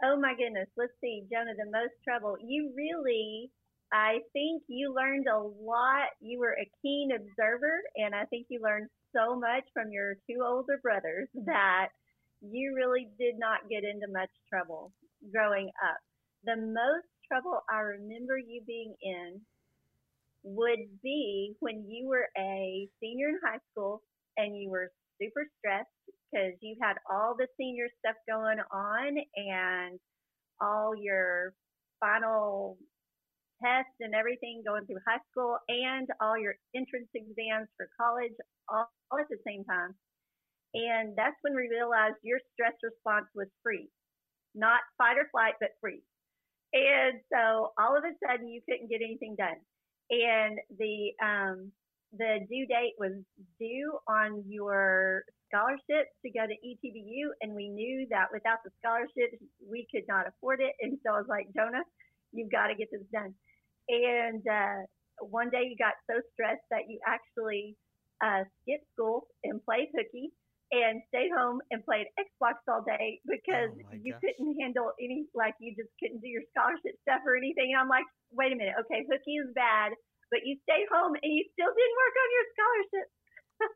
Oh 0.05 0.16
my 0.16 0.35
goodness. 0.38 0.68
Let's 0.77 0.92
see, 1.01 1.24
Jonah, 1.29 1.55
the 1.57 1.68
most 1.72 1.94
trouble. 2.05 2.37
You 2.40 2.72
really, 2.77 3.51
I 3.92 4.20
think 4.33 4.62
you 4.68 4.94
learned 4.94 5.27
a 5.29 5.38
lot. 5.38 6.12
You 6.20 6.38
were 6.38 6.57
a 6.61 6.70
keen 6.83 7.11
observer, 7.12 7.81
and 7.96 8.14
I 8.14 8.24
think 8.27 8.46
you 8.51 8.61
learned 8.62 8.88
so 9.14 9.38
much 9.38 9.64
from 9.72 9.90
your 9.90 10.14
two 10.29 10.44
older 10.44 10.79
brothers 10.83 11.29
mm-hmm. 11.37 11.46
that 11.46 11.88
you 12.40 12.74
really 12.77 13.09
did 13.18 13.35
not 13.38 13.68
get 13.70 13.85
into 13.85 14.12
much 14.12 14.31
trouble 14.53 14.92
growing 15.33 15.70
up. 15.83 15.98
The 16.44 16.57
most 16.57 17.09
trouble 17.27 17.61
I 17.70 17.81
remember 17.81 18.38
you 18.38 18.62
being 18.66 18.94
in 19.03 19.40
would 20.44 21.01
be 21.03 21.55
when 21.61 21.85
you 21.88 22.09
were 22.09 22.29
a 22.38 22.88
senior 23.01 23.29
in 23.29 23.40
high 23.44 23.59
school 23.72 24.03
and 24.37 24.57
you 24.57 24.70
were 24.70 24.90
super 25.20 25.44
stressed 25.59 25.88
because 26.31 26.55
you 26.61 26.77
had 26.81 26.94
all 27.11 27.35
the 27.37 27.48
senior 27.59 27.88
stuff 27.98 28.16
going 28.29 28.59
on 28.72 29.16
and 29.35 29.98
all 30.61 30.94
your 30.96 31.55
final 32.01 32.79
tests 33.62 33.97
and 34.01 34.14
everything 34.14 34.62
going 34.66 34.87
through 34.87 35.03
high 35.07 35.23
school 35.31 35.59
and 35.68 36.09
all 36.21 36.38
your 36.38 36.55
entrance 36.75 37.09
exams 37.14 37.68
for 37.77 37.88
college 38.01 38.35
all, 38.68 38.90
all 39.11 39.18
at 39.18 39.29
the 39.31 39.40
same 39.47 39.64
time. 39.64 39.94
And 40.75 41.16
that's 41.16 41.37
when 41.42 41.57
we 41.57 41.68
realized 41.68 42.16
your 42.23 42.40
stress 42.53 42.75
response 42.83 43.27
was 43.35 43.49
freeze, 43.62 43.90
not 44.55 44.81
fight 44.99 45.16
or 45.16 45.29
flight, 45.33 45.55
but 45.61 45.71
freeze. 45.81 46.05
And 46.73 47.21
so 47.33 47.73
all 47.81 47.97
of 47.97 48.05
a 48.05 48.12
sudden 48.21 48.49
you 48.49 48.61
couldn't 48.68 48.90
get 48.90 49.01
anything 49.01 49.37
done. 49.37 49.57
And 50.11 50.59
the 50.79 51.12
um, 51.25 51.73
the 52.12 52.40
due 52.49 52.66
date 52.66 52.94
was 52.99 53.12
due 53.61 53.99
on 54.09 54.44
your 54.49 55.25
scholarship 55.49 56.09
to 56.25 56.31
go 56.33 56.47
to 56.47 56.57
ETBU, 56.57 57.33
and 57.42 57.55
we 57.55 57.68
knew 57.68 58.07
that 58.11 58.29
without 58.33 58.59
the 58.64 58.71
scholarship, 58.81 59.37
we 59.61 59.87
could 59.92 60.05
not 60.09 60.27
afford 60.27 60.61
it. 60.61 60.73
And 60.81 60.99
so 61.05 61.12
I 61.12 61.18
was 61.18 61.29
like, 61.29 61.49
Jonah, 61.55 61.85
you've 62.33 62.53
got 62.53 62.68
to 62.68 62.75
get 62.75 62.88
this 62.90 63.05
done. 63.12 63.35
And 63.88 64.42
uh, 64.46 64.85
one 65.20 65.51
day 65.51 65.64
you 65.64 65.77
got 65.81 65.94
so 66.11 66.20
stressed 66.33 66.64
that 66.70 66.85
you 66.88 67.01
actually 67.07 67.77
uh, 68.24 68.44
skipped 68.62 68.85
school 68.92 69.27
and 69.44 69.62
played 69.64 69.88
hooky 69.96 70.31
and 70.70 71.01
stayed 71.09 71.33
home 71.33 71.64
and 71.72 71.81
played 71.88 72.05
Xbox 72.20 72.61
all 72.68 72.85
day 72.85 73.20
because 73.24 73.72
Oh 73.72 73.96
you 73.96 74.12
gosh. 74.12 74.20
couldn't 74.20 74.53
handle 74.61 74.92
any, 75.01 75.24
like 75.33 75.57
you 75.64 75.72
just 75.72 75.88
couldn't 75.96 76.20
do 76.20 76.29
your 76.29 76.44
scholarship 76.53 76.92
stuff 77.09 77.24
or 77.24 77.40
anything. 77.40 77.72
And 77.72 77.81
I'm 77.81 77.88
like, 77.88 78.05
wait 78.37 78.53
a 78.53 78.57
minute, 78.57 78.77
okay, 78.85 79.09
hooky 79.09 79.40
is 79.40 79.48
bad, 79.57 79.96
but 80.29 80.44
you 80.44 80.61
stayed 80.68 80.85
home 80.92 81.16
and 81.16 81.31
you 81.33 81.48
still 81.57 81.72
didn't 81.72 81.96
work 81.96 82.14
on 82.20 82.29
your 82.37 82.46
scholarship. 82.53 83.07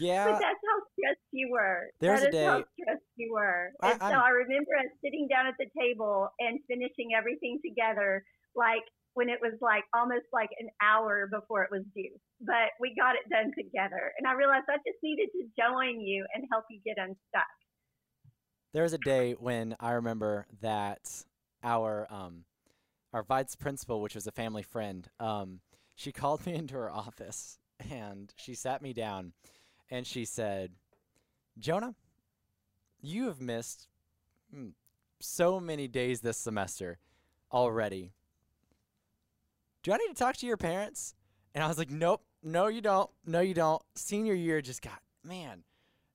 Yeah. 0.00 0.24
But 0.26 0.40
that's 0.42 0.58
how 0.58 0.78
stressed 0.98 1.28
you 1.30 1.46
were. 1.52 1.86
There's 2.00 2.22
That 2.26 2.34
a 2.34 2.36
is 2.36 2.46
how 2.46 2.58
day- 2.58 2.64
stressed 2.80 3.12
you 3.14 3.32
were. 3.32 3.70
I- 3.80 3.92
and 3.92 4.00
so 4.00 4.06
I'm- 4.06 4.22
I 4.26 4.30
remember 4.30 4.74
us 4.82 4.90
sitting 5.04 5.28
down 5.30 5.46
at 5.46 5.54
the 5.58 5.70
table 5.78 6.28
and 6.40 6.58
finishing 6.66 7.14
everything 7.14 7.60
together, 7.64 8.24
like 8.56 8.84
when 9.14 9.28
it 9.28 9.38
was 9.40 9.54
like 9.60 9.84
almost 9.94 10.26
like 10.32 10.50
an 10.58 10.68
hour 10.82 11.28
before 11.30 11.62
it 11.62 11.70
was 11.70 11.82
due. 11.94 12.10
But 12.40 12.74
we 12.80 12.94
got 12.98 13.14
it 13.14 13.28
done 13.30 13.52
together. 13.56 14.12
And 14.18 14.26
I 14.26 14.34
realized 14.34 14.64
I 14.68 14.76
just 14.78 14.98
needed 15.02 15.28
to 15.32 15.44
join 15.56 16.00
you 16.00 16.26
and 16.34 16.44
help 16.50 16.64
you 16.70 16.80
get 16.84 16.96
unstuck. 16.98 17.46
There 18.72 18.82
was 18.82 18.92
a 18.92 18.98
day 18.98 19.34
when 19.38 19.76
I 19.78 19.92
remember 19.92 20.46
that 20.60 21.24
our 21.62 22.08
um, 22.10 22.44
our 23.12 23.22
vice 23.22 23.54
principal, 23.54 24.00
which 24.00 24.16
was 24.16 24.26
a 24.26 24.32
family 24.32 24.64
friend, 24.64 25.08
um, 25.20 25.60
she 25.94 26.10
called 26.10 26.44
me 26.44 26.54
into 26.60 26.74
her 26.74 26.90
office 26.90 27.58
and 27.90 28.32
she 28.36 28.54
sat 28.54 28.82
me 28.82 28.92
down 28.92 29.32
and 29.90 30.06
she 30.06 30.24
said, 30.24 30.72
Jonah, 31.58 31.94
you 33.00 33.26
have 33.26 33.40
missed 33.40 33.86
mm, 34.54 34.72
so 35.20 35.60
many 35.60 35.86
days 35.86 36.20
this 36.20 36.38
semester 36.38 36.98
already. 37.52 38.12
Do 39.84 39.92
I 39.92 39.98
need 39.98 40.08
to 40.08 40.14
talk 40.14 40.36
to 40.38 40.46
your 40.46 40.56
parents? 40.56 41.14
And 41.54 41.62
I 41.62 41.68
was 41.68 41.78
like, 41.78 41.90
nope, 41.90 42.22
no, 42.42 42.66
you 42.68 42.80
don't. 42.80 43.08
No, 43.26 43.40
you 43.40 43.54
don't. 43.54 43.82
Senior 43.94 44.34
year 44.34 44.60
just 44.62 44.82
got, 44.82 44.98
man, 45.22 45.62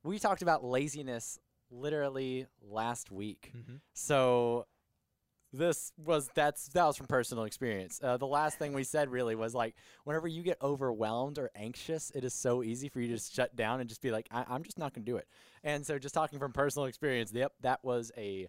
we 0.03 0.17
talked 0.17 0.41
about 0.41 0.65
laziness 0.65 1.39
literally 1.69 2.47
last 2.67 3.11
week. 3.11 3.51
Mm-hmm. 3.55 3.75
So 3.93 4.65
this 5.53 5.93
was 5.97 6.29
that's 6.33 6.67
that 6.69 6.85
was 6.85 6.97
from 6.97 7.05
personal 7.05 7.43
experience. 7.43 7.99
Uh, 8.03 8.17
the 8.17 8.27
last 8.27 8.57
thing 8.57 8.73
we 8.73 8.83
said 8.83 9.09
really 9.09 9.35
was 9.35 9.53
like, 9.53 9.75
whenever 10.03 10.27
you 10.27 10.41
get 10.41 10.57
overwhelmed 10.63 11.37
or 11.37 11.51
anxious, 11.55 12.11
it 12.15 12.23
is 12.23 12.33
so 12.33 12.63
easy 12.63 12.89
for 12.89 12.99
you 12.99 13.07
to 13.09 13.13
just 13.13 13.35
shut 13.35 13.55
down 13.55 13.81
and 13.81 13.87
just 13.87 14.01
be 14.01 14.09
like, 14.09 14.27
I- 14.31 14.45
I'm 14.49 14.63
just 14.63 14.79
not 14.79 14.95
going 14.95 15.05
to 15.05 15.11
do 15.11 15.17
it. 15.17 15.27
And 15.63 15.85
so, 15.85 15.99
just 15.99 16.15
talking 16.15 16.39
from 16.39 16.53
personal 16.53 16.87
experience, 16.87 17.31
yep, 17.33 17.53
that 17.61 17.83
was 17.83 18.11
a 18.17 18.47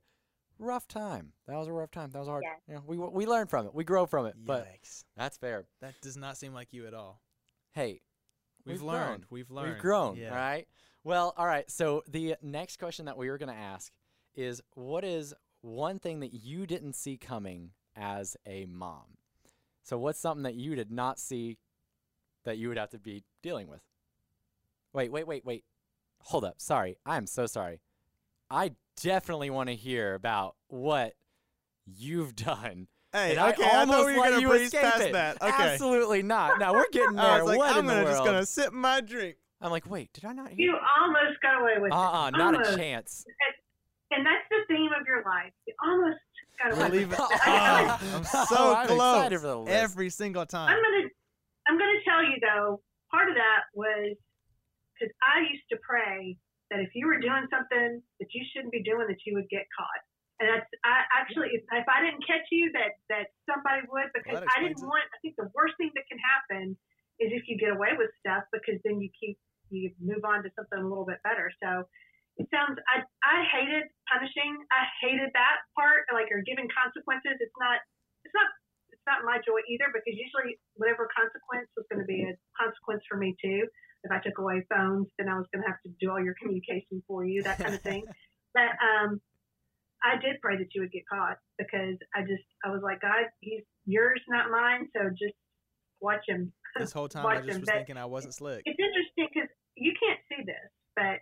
rough 0.61 0.87
time. 0.87 1.33
That 1.47 1.57
was 1.57 1.67
a 1.69 1.73
rough 1.73 1.91
time. 1.91 2.11
That 2.13 2.19
was 2.21 2.29
hard. 2.29 2.45
Yeah. 2.45 2.55
You 2.69 2.75
know, 2.75 2.83
we 2.87 2.97
we 2.99 3.27
learn 3.27 3.47
from 3.47 3.67
it. 3.67 3.75
We 3.75 3.85
grow 3.85 4.07
from 4.07 4.27
it. 4.27 4.35
But 4.39 4.67
Yikes. 4.67 5.05
that's 5.17 5.37
fair. 5.39 5.67
That 5.81 5.95
does 6.03 6.17
not 6.17 6.37
seem 6.37 6.53
like 6.55 6.73
you 6.73 6.87
at 6.87 6.95
all. 6.95 7.21
Hey, 7.73 8.01
We've, 8.67 8.75
We've 8.77 8.83
learned. 8.83 9.23
grown. 9.23 9.27
We've 9.31 9.51
learned. 9.51 9.73
We've 9.73 9.81
grown, 9.81 10.17
Yeah. 10.17 10.35
right? 10.35 10.69
Well, 11.03 11.33
all 11.39 11.47
right. 11.47 11.69
So 11.71 12.03
the 12.07 12.37
next 12.43 12.79
question 12.79 13.07
that 13.07 13.17
we 13.17 13.31
were 13.31 13.39
going 13.39 13.49
to 13.49 13.55
ask 13.59 13.91
is 14.35 14.61
what 14.75 15.03
is 15.03 15.33
one 15.63 15.99
thing 15.99 16.21
that 16.21 16.35
you 16.35 16.67
didn't 16.67 16.93
see 16.95 17.17
coming 17.17 17.71
as 17.97 18.37
a 18.47 18.67
mom? 18.67 19.17
So 19.83 19.99
what's 19.99 20.19
something 20.21 20.43
that 20.43 20.55
you 20.57 20.75
did 20.75 20.91
not 20.93 21.19
see 21.19 21.57
that 22.45 22.59
you 22.59 22.69
would 22.69 22.77
have 22.77 22.91
to 22.91 22.99
be 22.99 23.25
dealing 23.43 23.67
with? 23.67 23.81
Wait, 24.93 25.11
wait, 25.11 25.27
wait, 25.27 25.45
wait. 25.45 25.65
Hold 26.25 26.45
up. 26.45 26.61
Sorry. 26.61 26.99
I'm 27.07 27.27
so 27.27 27.47
sorry. 27.47 27.81
I 28.51 28.73
definitely 29.03 29.51
want 29.51 29.69
to 29.69 29.75
hear 29.77 30.15
about 30.15 30.57
what 30.69 31.15
you've 31.87 32.35
done. 32.37 32.89
Hey, 33.13 33.31
and 33.37 33.39
okay, 33.55 33.65
I 33.65 33.77
I, 33.77 33.81
almost 33.81 33.99
thought 33.99 34.07
we 34.07 34.17
were 34.19 34.25
gonna 34.25 34.41
you 34.41 34.49
breeze 34.49 34.71
past 34.73 35.01
it. 35.03 35.13
that. 35.13 35.43
Okay. 35.43 35.73
Absolutely 35.73 36.23
not. 36.23 36.61
Now 36.61 36.73
we're 36.75 36.89
getting 36.93 37.17
there. 37.17 37.25
I 37.27 37.43
was 37.43 37.49
like, 37.49 37.59
what 37.59 37.73
I'm 37.73 37.79
in 37.81 37.87
the 37.87 37.93
gonna 37.93 38.05
world? 38.05 38.17
just 38.17 38.25
gonna 38.25 38.47
sip 38.47 38.73
my 38.73 39.01
drink. 39.01 39.37
I'm 39.61 39.71
like, 39.71 39.91
wait, 39.91 40.13
did 40.13 40.25
I 40.25 40.33
not 40.33 40.51
hear? 40.51 40.59
You 40.71 40.77
almost 41.01 41.41
got 41.43 41.61
away 41.61 41.75
with 41.79 41.91
it. 41.91 41.93
Uh 41.93 41.99
uh 41.99 42.31
not 42.31 42.55
Almost. 42.55 42.73
a 42.73 42.77
chance. 42.77 43.25
And 44.13 44.25
that's 44.27 44.43
the 44.51 44.59
theme 44.75 44.91
of 44.99 45.07
your 45.07 45.23
life. 45.25 45.53
You 45.67 45.75
almost 45.85 46.19
got 46.63 46.73
away 46.79 46.89
Believe 46.91 47.11
with 47.11 47.19
it. 47.19 47.23
it. 47.33 47.41
I- 47.47 47.99
I'm 48.15 48.23
Oh, 48.33 48.47
so 48.49 48.75
I'm 48.77 48.87
close 48.87 49.17
excited 49.19 49.41
for 49.41 49.47
the 49.49 49.59
list. 49.59 49.73
every 49.77 50.11
single 50.11 50.47
time. 50.47 50.69
I'm 50.69 50.77
time. 50.77 50.83
gonna 50.83 51.09
I'm 51.69 51.79
gonna 51.79 52.01
tell 52.05 52.23
you 52.25 52.37
though, 52.41 52.81
part 53.11 53.29
of 53.29 53.35
that 53.35 53.63
was 53.75 54.17
because 54.95 55.13
I 55.23 55.41
used 55.51 55.65
to 55.73 55.79
pray 55.83 56.37
that 56.71 56.79
if 56.79 56.95
you 56.95 57.07
were 57.07 57.19
doing 57.19 57.47
something 57.51 57.99
that 58.23 58.31
you 58.31 58.43
shouldn't 58.51 58.73
be 58.73 58.83
doing, 58.83 59.11
that 59.11 59.21
you 59.27 59.35
would 59.35 59.51
get 59.51 59.67
caught. 59.75 60.03
And 60.41 60.49
that's 60.49 60.71
I 60.89 61.05
actually 61.13 61.53
if, 61.53 61.63
if 61.69 61.85
I 61.85 62.01
didn't 62.01 62.25
catch 62.25 62.49
you, 62.49 62.73
that 62.73 62.97
that 63.13 63.29
somebody 63.45 63.85
would 63.93 64.09
because 64.17 64.41
that 64.41 64.49
I 64.57 64.65
didn't 64.65 64.81
it. 64.81 64.89
want. 64.89 65.05
I 65.13 65.19
think 65.21 65.37
the 65.37 65.53
worst 65.53 65.77
thing 65.77 65.93
that 65.93 66.09
can 66.09 66.17
happen 66.17 66.79
is 67.21 67.29
if 67.37 67.45
you 67.45 67.61
get 67.61 67.77
away 67.77 67.93
with 67.93 68.09
stuff 68.25 68.49
because 68.49 68.81
then 68.81 69.05
you 69.05 69.13
keep 69.13 69.37
you 69.69 69.93
move 70.01 70.25
on 70.25 70.41
to 70.43 70.51
something 70.57 70.81
a 70.81 70.89
little 70.89 71.05
bit 71.05 71.21
better. 71.21 71.53
So 71.61 71.85
it 72.41 72.49
sounds 72.49 72.81
I 72.89 73.05
I 73.21 73.45
hated 73.53 73.93
punishing. 74.09 74.57
I 74.73 74.89
hated 75.05 75.29
that 75.37 75.61
part, 75.77 76.09
like 76.17 76.33
or 76.33 76.41
giving 76.41 76.73
consequences. 76.73 77.37
It's 77.37 77.59
not 77.61 77.85
it's 78.25 78.33
not 78.33 78.49
it's 78.89 79.05
not 79.05 79.29
my 79.29 79.45
joy 79.45 79.61
either 79.69 79.93
because 79.93 80.17
usually 80.17 80.57
whatever 80.81 81.05
consequence 81.13 81.69
was 81.77 81.85
going 81.93 82.01
to 82.01 82.09
be 82.09 82.25
a 82.25 82.33
consequence 82.57 83.05
for 83.05 83.21
me 83.21 83.37
too. 83.37 83.69
If 84.03 84.11
I 84.11 84.19
took 84.21 84.39
away 84.39 84.65
phones, 84.73 85.09
then 85.19 85.29
I 85.29 85.37
was 85.37 85.47
going 85.53 85.63
to 85.63 85.69
have 85.69 85.81
to 85.85 85.91
do 86.01 86.11
all 86.11 86.23
your 86.23 86.35
communication 86.41 87.03
for 87.07 87.25
you, 87.25 87.43
that 87.43 87.59
kind 87.59 87.75
of 87.75 87.83
thing. 87.83 88.05
but 88.55 88.73
um, 88.81 89.21
I 90.03 90.17
did 90.17 90.41
pray 90.41 90.57
that 90.57 90.73
you 90.75 90.81
would 90.81 90.93
get 90.93 91.05
caught 91.11 91.37
because 91.59 92.01
I 92.17 92.23
just 92.23 92.45
I 92.65 92.71
was 92.71 92.81
like, 92.83 93.01
God, 93.01 93.29
he's 93.41 93.63
yours, 93.85 94.21
not 94.29 94.51
mine. 94.51 94.89
So 94.97 95.11
just 95.11 95.37
watch 96.01 96.25
him. 96.27 96.53
This 96.79 96.93
whole 96.95 97.09
time 97.11 97.27
I 97.27 97.43
just 97.43 97.51
him, 97.51 97.61
was 97.61 97.69
but 97.69 97.83
thinking 97.83 97.99
I 97.99 98.07
wasn't 98.07 98.33
slick. 98.33 98.63
It's 98.63 98.79
interesting 98.79 99.27
because 99.27 99.51
you 99.75 99.91
can't 99.99 100.23
see 100.31 100.47
this, 100.47 100.71
but 100.95 101.19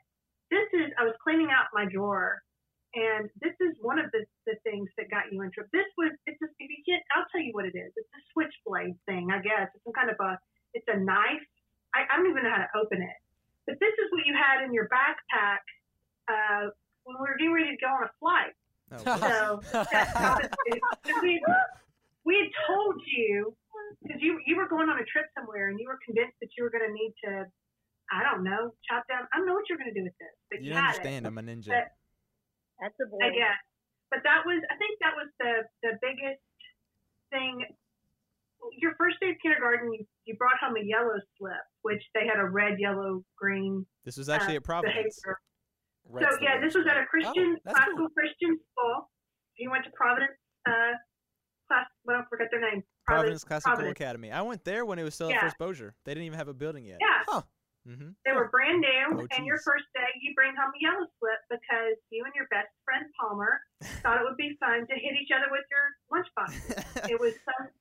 this 0.53 0.69
is 0.77 0.93
I 1.01 1.09
was 1.09 1.17
cleaning 1.25 1.49
out 1.49 1.73
my 1.73 1.89
drawer, 1.89 2.45
and 2.93 3.33
this 3.41 3.57
is 3.61 3.73
one 3.81 3.97
of 3.97 4.13
the, 4.13 4.29
the 4.45 4.61
things 4.65 4.93
that 5.01 5.09
got 5.09 5.33
you 5.33 5.41
in 5.41 5.49
trouble. 5.53 5.73
This 5.73 5.89
was 5.97 6.13
it's 6.29 6.37
just 6.37 6.53
if 6.61 6.69
you 6.69 6.81
can't, 6.85 7.05
I'll 7.17 7.29
tell 7.33 7.41
you 7.41 7.57
what 7.57 7.65
it 7.65 7.77
is. 7.77 7.93
It's 7.97 8.13
a 8.13 8.23
switchblade 8.33 8.97
thing, 9.09 9.33
I 9.33 9.41
guess. 9.41 9.73
It's 9.73 9.85
some 9.85 9.97
kind 9.97 10.13
of 10.13 10.21
a 10.21 10.37
it's 10.77 10.89
a 10.89 11.01
knife. 11.01 11.49
I, 11.95 12.05
I 12.09 12.17
don't 12.17 12.29
even 12.31 12.43
know 12.45 12.53
how 12.53 12.63
to 12.65 12.73
open 12.79 13.01
it, 13.03 13.19
but 13.67 13.77
this 13.81 13.95
is 13.97 14.07
what 14.13 14.25
you 14.27 14.35
had 14.37 14.65
in 14.65 14.73
your 14.73 14.89
backpack 14.89 15.65
uh, 16.29 16.71
when 17.05 17.17
we 17.17 17.25
were 17.25 17.37
getting 17.39 17.53
ready 17.53 17.73
to 17.73 17.81
go 17.81 17.89
on 17.89 18.05
a 18.05 18.13
flight. 18.21 18.55
Oh, 18.93 19.05
So 19.05 19.81
that 19.93 20.09
obviously, 20.17 20.81
we, 21.23 21.41
we 22.25 22.35
had 22.41 22.51
told 22.69 22.97
you 23.05 23.57
because 24.03 24.21
you 24.21 24.41
you 24.47 24.57
were 24.57 24.69
going 24.69 24.89
on 24.89 24.97
a 25.01 25.05
trip 25.09 25.27
somewhere 25.37 25.69
and 25.69 25.81
you 25.81 25.89
were 25.89 25.99
convinced 26.05 26.37
that 26.41 26.49
you 26.57 26.65
were 26.65 26.71
going 26.73 26.85
to 26.85 26.93
need 26.93 27.13
to, 27.25 27.45
I 28.13 28.21
don't 28.25 28.45
know, 28.45 28.73
chop 28.89 29.05
down. 29.09 29.25
I 29.33 29.39
don't 29.41 29.47
know 29.49 29.55
what 29.57 29.65
you're 29.69 29.81
going 29.81 29.93
to 29.93 29.99
do 29.99 30.05
with 30.05 30.17
this, 30.21 30.35
but 30.53 30.61
you 30.61 30.73
you, 30.73 30.77
don't 30.77 30.85
understand. 30.85 31.25
it. 31.25 31.29
I'm 31.29 31.39
a 31.39 31.45
ninja. 31.45 31.73
But- 31.73 31.93
That's 32.81 32.97
a 33.01 33.07
boy. 33.09 33.21
I 33.25 33.31
guess. 33.33 33.59
But 34.09 34.25
that 34.25 34.41
was, 34.49 34.61
I 34.73 34.77
think 34.81 34.97
that 35.05 35.13
was 35.17 35.29
the 35.41 35.53
the 35.85 35.93
biggest 36.01 36.41
thing. 37.29 37.65
Your 38.77 38.95
first 38.99 39.17
day 39.21 39.31
of 39.31 39.37
kindergarten, 39.43 39.93
you, 39.93 40.05
you 40.25 40.37
brought 40.37 40.59
home 40.61 40.77
a 40.77 40.85
yellow 40.85 41.17
slip, 41.39 41.53
which 41.83 42.03
they 42.15 42.27
had 42.27 42.39
a 42.39 42.45
red, 42.45 42.79
yellow, 42.79 43.25
green 43.39 43.87
This 44.05 44.17
was 44.17 44.29
actually 44.29 44.55
uh, 44.55 44.61
at 44.61 44.65
Providence. 44.65 45.19
So 45.25 46.27
yeah, 46.41 46.61
this 46.61 46.75
was 46.75 46.87
at 46.87 46.97
a 46.97 47.05
Christian 47.07 47.57
Oh, 47.67 47.71
classical 47.71 47.97
cool. 47.99 48.09
Christian 48.17 48.59
school. 48.73 49.11
He 49.55 49.69
went 49.69 49.85
to 49.85 49.91
Providence 49.93 50.33
uh, 50.67 50.97
class. 51.69 51.87
Well, 52.05 52.21
I 52.21 52.25
forgot 52.31 52.49
their 52.51 52.61
name. 52.61 52.83
Providence 53.07 53.45
Classical 53.45 53.77
Providence. 53.77 53.97
Academy. 54.01 54.33
I 54.33 54.43
went 54.43 54.65
there 54.65 54.85
when 54.85 54.99
it 54.99 55.05
was 55.05 55.15
still 55.15 55.29
Yeah. 55.31 55.37
at 55.37 55.43
First 55.43 55.59
Bossier. 55.59 55.95
They 56.05 56.13
didn't 56.13 56.27
even 56.27 56.39
have 56.39 56.49
a 56.49 56.55
building 56.55 56.85
yet. 56.85 56.99
Yeah, 57.01 57.41
Mm-hmm. 57.89 58.13
they 58.27 58.33
were 58.37 58.53
brand 58.53 58.85
new. 58.85 59.25
Oh, 59.25 59.27
and 59.33 59.47
your 59.49 59.57
first 59.65 59.89
day, 59.97 60.05
you 60.21 60.35
bring 60.37 60.53
home 60.53 60.69
a 60.77 60.81
yellow 60.83 61.09
slip 61.17 61.41
because 61.49 61.97
you 62.13 62.21
and 62.21 62.35
your 62.37 62.45
best 62.53 62.69
friend 62.85 63.09
Palmer 63.17 63.65
thought 64.05 64.21
it 64.21 64.25
would 64.29 64.37
be 64.37 64.53
fun 64.61 64.85
to 64.85 64.93
hit 64.93 65.17
each 65.17 65.33
other 65.33 65.49
with 65.49 65.65
your 65.73 65.87
lunchbox. 66.13 66.53
it 67.09 67.17
was 67.17 67.33
some, 67.49 67.73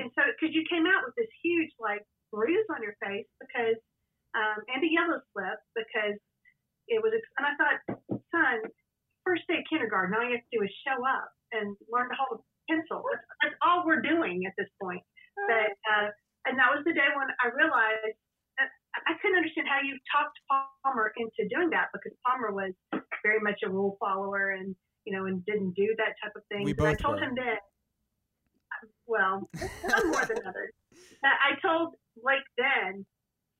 and 0.00 0.10
so 0.16 0.24
because 0.32 0.50
you 0.56 0.64
came 0.72 0.88
out 0.88 1.04
with 1.04 1.14
this 1.20 1.28
huge 1.44 1.70
like 1.78 2.02
bruise 2.32 2.66
on 2.72 2.80
your 2.82 2.96
face 3.04 3.28
because, 3.42 3.76
um, 4.34 4.58
and 4.72 4.80
a 4.82 4.90
yellow 4.90 5.20
slip 5.32 5.58
because 5.76 6.16
it 6.88 6.98
was. 7.04 7.12
And 7.38 7.44
I 7.46 7.52
thought, 7.60 7.78
son, 8.32 8.56
first 9.26 9.44
day 9.46 9.60
of 9.60 9.66
kindergarten, 9.68 10.14
all 10.16 10.24
you 10.24 10.40
have 10.40 10.46
to 10.48 10.52
do 10.56 10.62
is 10.64 10.72
show 10.82 10.98
up 11.04 11.28
and 11.52 11.76
learn 11.92 12.08
to 12.08 12.16
hold 12.18 12.40
a 12.40 12.44
pencil. 12.70 13.02
That's, 13.12 13.26
that's 13.44 13.56
all 13.62 13.84
we're 13.84 14.02
doing 14.02 14.46
at 14.48 14.54
this 14.58 14.70
point. 14.80 15.02
But 15.46 15.74
uh, 15.86 16.08
and 16.48 16.56
that 16.58 16.72
was 16.72 16.82
the 16.88 16.94
day 16.96 17.08
when 17.14 17.28
I 17.44 17.52
realized. 17.54 18.16
I 19.06 19.14
couldn't 19.22 19.38
understand 19.38 19.70
how 19.70 19.78
you 19.86 19.94
talked 20.10 20.34
Palmer 20.50 21.14
into 21.16 21.46
doing 21.48 21.70
that 21.70 21.94
because 21.94 22.10
Palmer 22.26 22.50
was 22.50 22.74
very 23.22 23.38
much 23.38 23.62
a 23.64 23.70
rule 23.70 23.96
follower 24.02 24.50
and 24.58 24.74
you 25.06 25.14
know 25.16 25.24
and 25.30 25.46
didn't 25.46 25.72
do 25.78 25.94
that 25.96 26.18
type 26.20 26.34
of 26.36 26.42
thing. 26.50 26.66
We 26.66 26.72
And 26.74 26.82
I 26.82 26.92
both 26.92 26.98
told 27.00 27.16
were. 27.22 27.30
him 27.30 27.34
then. 27.38 27.56
Well, 29.06 29.48
some 29.58 30.10
more 30.10 30.24
than 30.26 30.42
others. 30.46 30.72
But 31.22 31.34
I 31.42 31.58
told 31.60 31.94
Blake 32.22 32.46
then, 32.56 33.04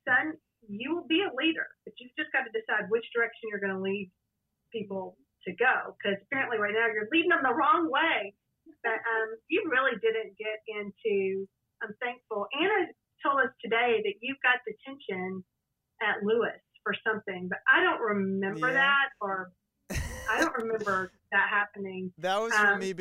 son, 0.07 0.35
you 0.69 0.95
will 0.95 1.07
be 1.07 1.23
a 1.27 1.33
leader, 1.37 1.67
but 1.85 1.95
you've 1.99 2.15
just 2.19 2.33
got 2.33 2.47
to 2.47 2.53
decide 2.55 2.89
which 2.89 3.05
direction 3.15 3.51
you're 3.51 3.61
going 3.61 3.75
to 3.75 3.83
lead 3.83 4.11
people 4.73 5.17
to 5.47 5.53
go. 5.57 5.97
Because 5.99 6.19
apparently, 6.27 6.59
right 6.59 6.73
now, 6.75 6.87
you're 6.93 7.09
leading 7.13 7.31
them 7.31 7.43
the 7.43 7.55
wrong 7.55 7.91
way. 7.91 8.33
But 8.83 8.99
um, 9.03 9.29
you 9.49 9.63
really 9.69 9.99
didn't 10.01 10.39
get 10.39 10.59
into. 10.71 11.47
I'm 11.83 11.93
thankful. 12.01 12.47
Anna 12.55 12.89
told 13.21 13.41
us 13.41 13.53
today 13.61 14.01
that 14.05 14.15
you 14.23 14.35
got 14.43 14.61
detention 14.65 15.45
at 16.01 16.25
Lewis 16.25 16.57
for 16.83 16.95
something, 17.07 17.49
but 17.51 17.59
I 17.69 17.83
don't 17.85 18.01
remember 18.01 18.69
Yeah. 18.69 18.81
that, 18.81 19.09
or 19.21 19.53
I 20.31 20.41
don't 20.41 20.57
remember 20.57 21.13
that 21.33 21.49
happening. 21.51 22.13
That 22.17 22.41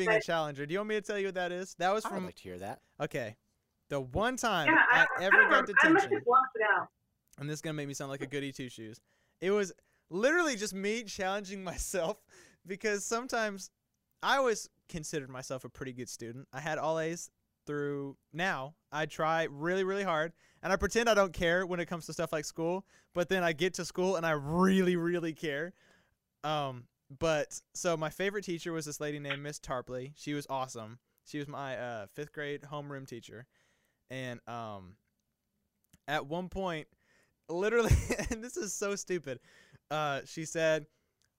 was 0.00 0.06
from 0.06 0.12
being 0.12 0.18
a 0.18 0.22
challenger. 0.22 0.66
Do 0.66 0.72
you 0.72 0.78
want 0.78 0.88
me 0.88 0.94
to 0.96 1.00
tell 1.00 1.18
you 1.18 1.26
what 1.26 1.34
that 1.34 1.52
is? 1.52 1.74
That 1.78 1.92
was 1.92 2.04
from. 2.04 2.12
I 2.14 2.16
would 2.18 2.24
like 2.26 2.34
to 2.36 2.42
hear 2.42 2.58
that. 2.58 2.80
okay. 3.00 3.36
The 3.88 4.00
one 4.00 4.36
time 4.36 4.68
Yeah, 4.68 4.76
I, 4.92 5.00
I, 5.00 5.06
I, 5.22 5.24
ever 5.24 5.36
don't 5.36 5.50
got 5.50 5.62
remember, 5.68 5.72
I 5.82 5.88
must 5.88 6.04
detention, 6.04 6.12
have 6.12 6.22
it 6.54 6.62
out. 6.78 6.88
and 7.38 7.48
this 7.48 7.54
is 7.54 7.60
gonna 7.62 7.74
make 7.74 7.88
me 7.88 7.94
sound 7.94 8.10
like 8.10 8.22
a 8.22 8.26
goody 8.26 8.52
two 8.52 8.68
shoes. 8.68 9.00
It 9.40 9.50
was 9.50 9.72
literally 10.10 10.54
just 10.54 10.74
me 10.74 11.02
challenging 11.02 11.64
myself 11.64 12.18
because 12.66 13.04
sometimes 13.04 13.70
I 14.22 14.36
always 14.36 14.68
considered 14.88 15.28
myself 15.28 15.64
a 15.64 15.68
pretty 15.68 15.92
good 15.92 16.08
student. 16.08 16.46
I 16.52 16.60
had 16.60 16.78
all 16.78 17.00
A's 17.00 17.30
through 17.66 18.16
now. 18.32 18.74
I 18.92 19.06
try 19.06 19.48
really, 19.50 19.82
really 19.82 20.04
hard 20.04 20.32
and 20.62 20.72
I 20.72 20.76
pretend 20.76 21.08
I 21.08 21.14
don't 21.14 21.32
care 21.32 21.66
when 21.66 21.80
it 21.80 21.86
comes 21.86 22.06
to 22.06 22.12
stuff 22.12 22.32
like 22.32 22.44
school, 22.44 22.84
but 23.12 23.28
then 23.28 23.42
I 23.42 23.52
get 23.52 23.74
to 23.74 23.84
school 23.84 24.16
and 24.16 24.24
I 24.24 24.32
really, 24.32 24.94
really 24.96 25.32
care. 25.32 25.72
Um, 26.44 26.84
but 27.18 27.60
so 27.74 27.96
my 27.96 28.10
favorite 28.10 28.44
teacher 28.44 28.72
was 28.72 28.84
this 28.84 29.00
lady 29.00 29.18
named 29.18 29.42
Miss 29.42 29.58
Tarpley. 29.58 30.12
She 30.16 30.34
was 30.34 30.46
awesome. 30.48 30.98
She 31.24 31.38
was 31.38 31.48
my 31.48 31.76
uh, 31.76 32.06
fifth 32.14 32.32
grade 32.32 32.62
homeroom 32.62 33.06
teacher, 33.06 33.46
and 34.10 34.40
um, 34.46 34.96
at 36.08 36.26
one 36.26 36.48
point, 36.48 36.86
literally, 37.48 37.92
and 38.30 38.42
this 38.42 38.56
is 38.56 38.72
so 38.72 38.94
stupid. 38.96 39.40
Uh, 39.90 40.20
she 40.24 40.44
said, 40.44 40.86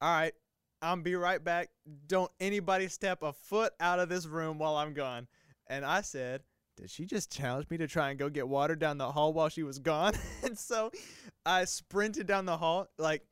"All 0.01 0.13
right, 0.13 0.33
I'm 0.81 1.03
be 1.03 1.15
right 1.15 1.43
back. 1.43 1.69
Don't 2.07 2.31
anybody 2.39 2.87
step 2.87 3.23
a 3.23 3.33
foot 3.33 3.73
out 3.79 3.99
of 3.99 4.09
this 4.09 4.25
room 4.25 4.59
while 4.59 4.75
I'm 4.75 4.93
gone." 4.93 5.27
And 5.67 5.85
I 5.85 6.01
said, 6.01 6.43
"Did 6.77 6.89
she 6.89 7.05
just 7.05 7.31
challenge 7.31 7.69
me 7.69 7.77
to 7.77 7.87
try 7.87 8.09
and 8.09 8.19
go 8.19 8.29
get 8.29 8.47
water 8.47 8.75
down 8.75 8.97
the 8.97 9.11
hall 9.11 9.33
while 9.33 9.49
she 9.49 9.63
was 9.63 9.79
gone?" 9.79 10.13
and 10.43 10.57
so 10.57 10.91
I 11.45 11.65
sprinted 11.65 12.27
down 12.27 12.45
the 12.45 12.57
hall 12.57 12.87
like. 12.97 13.23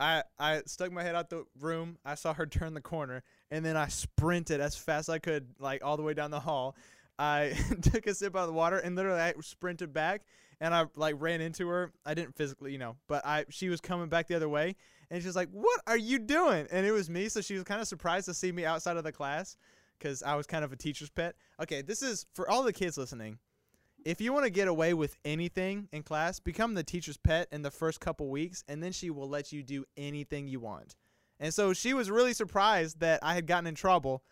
I, 0.00 0.22
I 0.38 0.62
stuck 0.66 0.92
my 0.92 1.02
head 1.02 1.14
out 1.14 1.30
the 1.30 1.44
room. 1.60 1.98
I 2.04 2.16
saw 2.16 2.34
her 2.34 2.46
turn 2.46 2.74
the 2.74 2.80
corner, 2.80 3.22
and 3.50 3.64
then 3.64 3.76
I 3.76 3.88
sprinted 3.88 4.60
as 4.60 4.76
fast 4.76 5.08
as 5.08 5.14
I 5.14 5.18
could, 5.18 5.46
like 5.58 5.84
all 5.84 5.96
the 5.96 6.02
way 6.02 6.14
down 6.14 6.30
the 6.30 6.40
hall. 6.40 6.76
I 7.18 7.54
took 7.82 8.06
a 8.06 8.14
sip 8.14 8.34
out 8.36 8.42
of 8.42 8.48
the 8.48 8.54
water 8.54 8.78
and 8.78 8.96
literally 8.96 9.20
I 9.20 9.34
sprinted 9.40 9.92
back 9.92 10.22
and 10.60 10.74
I 10.74 10.86
like 10.96 11.16
ran 11.18 11.40
into 11.40 11.68
her. 11.68 11.92
I 12.04 12.14
didn't 12.14 12.36
physically, 12.36 12.72
you 12.72 12.78
know, 12.78 12.96
but 13.08 13.24
I 13.24 13.44
she 13.50 13.68
was 13.68 13.80
coming 13.80 14.08
back 14.08 14.28
the 14.28 14.34
other 14.34 14.48
way 14.48 14.76
and 15.10 15.22
she's 15.22 15.36
like, 15.36 15.48
"What 15.50 15.80
are 15.86 15.96
you 15.96 16.18
doing?" 16.18 16.66
And 16.70 16.86
it 16.86 16.92
was 16.92 17.08
me, 17.08 17.28
so 17.28 17.40
she 17.40 17.54
was 17.54 17.64
kind 17.64 17.80
of 17.80 17.88
surprised 17.88 18.26
to 18.26 18.34
see 18.34 18.50
me 18.50 18.64
outside 18.64 18.96
of 18.96 19.04
the 19.04 19.12
class 19.12 19.56
cuz 20.00 20.22
I 20.22 20.34
was 20.34 20.46
kind 20.46 20.64
of 20.64 20.72
a 20.72 20.76
teacher's 20.76 21.10
pet. 21.10 21.36
Okay, 21.60 21.82
this 21.82 22.02
is 22.02 22.26
for 22.34 22.48
all 22.50 22.62
the 22.62 22.72
kids 22.72 22.98
listening. 22.98 23.38
If 24.04 24.20
you 24.20 24.32
want 24.32 24.44
to 24.44 24.50
get 24.50 24.68
away 24.68 24.94
with 24.94 25.16
anything 25.24 25.88
in 25.92 26.02
class, 26.02 26.38
become 26.38 26.74
the 26.74 26.84
teacher's 26.84 27.16
pet 27.16 27.48
in 27.50 27.62
the 27.62 27.70
first 27.70 28.00
couple 28.00 28.28
weeks 28.28 28.62
and 28.68 28.82
then 28.82 28.92
she 28.92 29.10
will 29.10 29.28
let 29.28 29.52
you 29.52 29.62
do 29.62 29.84
anything 29.96 30.46
you 30.46 30.60
want. 30.60 30.94
And 31.40 31.52
so 31.52 31.72
she 31.72 31.94
was 31.94 32.10
really 32.10 32.34
surprised 32.34 33.00
that 33.00 33.20
I 33.22 33.34
had 33.34 33.46
gotten 33.46 33.66
in 33.66 33.74
trouble 33.74 34.22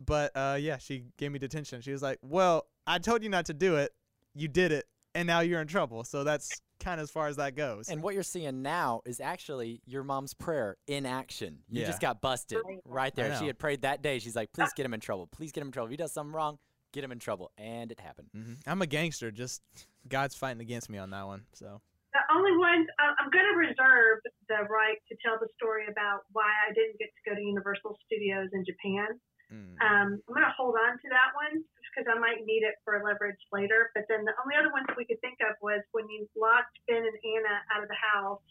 but 0.00 0.32
uh, 0.34 0.56
yeah, 0.58 0.78
she 0.78 1.04
gave 1.18 1.30
me 1.30 1.38
detention. 1.38 1.82
She 1.82 1.92
was 1.92 2.02
like, 2.02 2.18
"Well, 2.22 2.66
I 2.86 2.98
told 2.98 3.22
you 3.22 3.28
not 3.28 3.46
to 3.46 3.54
do 3.54 3.76
it. 3.76 3.92
You 4.34 4.48
did 4.48 4.72
it, 4.72 4.86
and 5.14 5.26
now 5.26 5.40
you're 5.40 5.60
in 5.60 5.68
trouble." 5.68 6.04
So 6.04 6.24
that's 6.24 6.60
kind 6.78 6.98
of 6.98 7.04
as 7.04 7.10
far 7.10 7.28
as 7.28 7.36
that 7.36 7.54
goes. 7.54 7.90
And 7.90 8.02
what 8.02 8.14
you're 8.14 8.22
seeing 8.22 8.62
now 8.62 9.02
is 9.04 9.20
actually 9.20 9.82
your 9.84 10.02
mom's 10.02 10.32
prayer 10.32 10.78
in 10.86 11.04
action. 11.04 11.58
You 11.68 11.82
Yeah. 11.82 11.88
just 11.88 12.00
got 12.00 12.22
busted 12.22 12.58
right 12.86 13.14
there. 13.14 13.36
She 13.36 13.46
had 13.46 13.58
prayed 13.58 13.82
that 13.82 14.00
day. 14.00 14.18
She's 14.18 14.34
like, 14.34 14.50
please 14.54 14.72
get 14.74 14.86
him 14.86 14.94
in 14.94 15.00
trouble. 15.00 15.26
Please 15.26 15.52
get 15.52 15.60
him 15.60 15.68
in 15.68 15.72
trouble. 15.72 15.88
If 15.88 15.90
he 15.90 15.96
does 15.98 16.12
something 16.12 16.32
wrong, 16.32 16.58
get 16.92 17.04
him 17.04 17.12
in 17.12 17.18
trouble. 17.18 17.50
And 17.58 17.90
it 17.92 18.00
happened. 18.00 18.28
hmm 18.32 18.54
I'm 18.66 18.82
a 18.82 18.86
gangster. 18.86 19.30
Just 19.30 19.62
God's 20.08 20.34
fighting 20.34 20.60
against 20.60 20.90
me 20.90 20.98
on 20.98 21.10
that 21.10 21.26
one. 21.26 21.44
So 21.52 21.80
The 22.12 22.20
only 22.34 22.56
ones 22.56 22.88
I- 22.98 23.14
I'm 23.18 23.30
going 23.30 23.46
to 23.46 23.56
reserve 23.56 24.18
the 24.48 24.66
right 24.68 24.98
to 25.08 25.14
tell 25.24 25.38
the 25.38 25.48
story 25.56 25.86
about 25.86 26.22
why 26.32 26.50
I 26.68 26.72
didn't 26.72 26.98
get 26.98 27.08
to 27.14 27.30
go 27.30 27.36
to 27.36 27.42
Universal 27.42 27.98
Studios 28.06 28.48
in 28.52 28.64
Japan. 28.64 29.08
mm. 29.52 29.74
Um, 29.80 30.18
I'm 30.26 30.34
going 30.34 30.46
to 30.46 30.54
hold 30.56 30.74
on 30.74 30.98
to 30.98 31.08
that 31.10 31.30
one 31.38 31.62
because 31.90 32.06
I 32.10 32.18
might 32.18 32.42
need 32.46 32.62
it 32.62 32.74
for 32.84 32.98
leverage 33.04 33.38
later. 33.52 33.90
But 33.94 34.04
then 34.08 34.24
the 34.24 34.34
only 34.42 34.54
other 34.58 34.70
ones 34.72 34.86
we 34.96 35.04
could 35.06 35.20
think 35.20 35.38
of 35.42 35.54
was 35.62 35.82
when 35.92 36.08
you 36.10 36.26
locked 36.38 36.78
Ben 36.88 37.02
and 37.02 37.18
Anna 37.22 37.54
out 37.74 37.82
of 37.82 37.88
the 37.90 37.98
house 37.98 38.42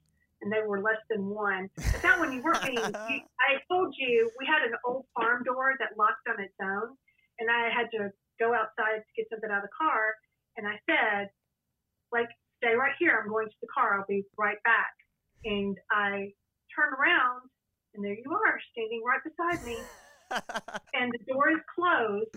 and 0.42 0.48
they 0.52 0.64
were 0.64 0.80
less 0.80 1.00
than 1.10 1.28
one. 1.28 1.68
But 1.76 2.02
that 2.02 2.16
one 2.20 2.32
you 2.32 2.42
weren't 2.42 2.64
being. 2.64 2.80
You, 3.12 3.20
I 3.44 3.60
told 3.68 3.94
you 3.98 4.32
we 4.40 4.46
had 4.48 4.64
an 4.64 4.76
old 4.88 5.04
farm 5.16 5.44
door 5.44 5.76
that 5.80 5.98
locked 5.98 6.24
on 6.32 6.40
its 6.40 6.56
own, 6.64 6.96
and 7.40 7.50
I 7.52 7.68
had 7.76 7.92
to 7.92 8.12
go 8.40 8.56
outside 8.56 9.04
to 9.04 9.12
get 9.16 9.28
something 9.30 9.52
out 9.52 9.64
of 9.64 9.70
the 9.70 9.76
car. 9.76 10.16
And 10.58 10.66
I 10.68 10.80
said, 10.90 11.30
like, 12.12 12.32
stay 12.64 12.74
right 12.74 12.96
here. 12.98 13.20
I'm 13.20 13.30
going 13.30 13.48
to 13.48 13.62
the 13.62 13.72
car. 13.72 14.00
I'll 14.00 14.10
be 14.10 14.24
right 14.38 14.60
back. 14.64 14.96
And 15.46 15.78
I 15.92 16.34
turn 16.74 16.92
around, 16.96 17.48
and 17.96 18.04
there 18.04 18.18
you 18.18 18.32
are, 18.32 18.56
standing 18.72 19.04
right 19.06 19.24
beside 19.24 19.64
me 19.64 19.88
and 20.94 21.10
the 21.10 21.22
door 21.26 21.50
is 21.50 21.64
closed, 21.74 22.34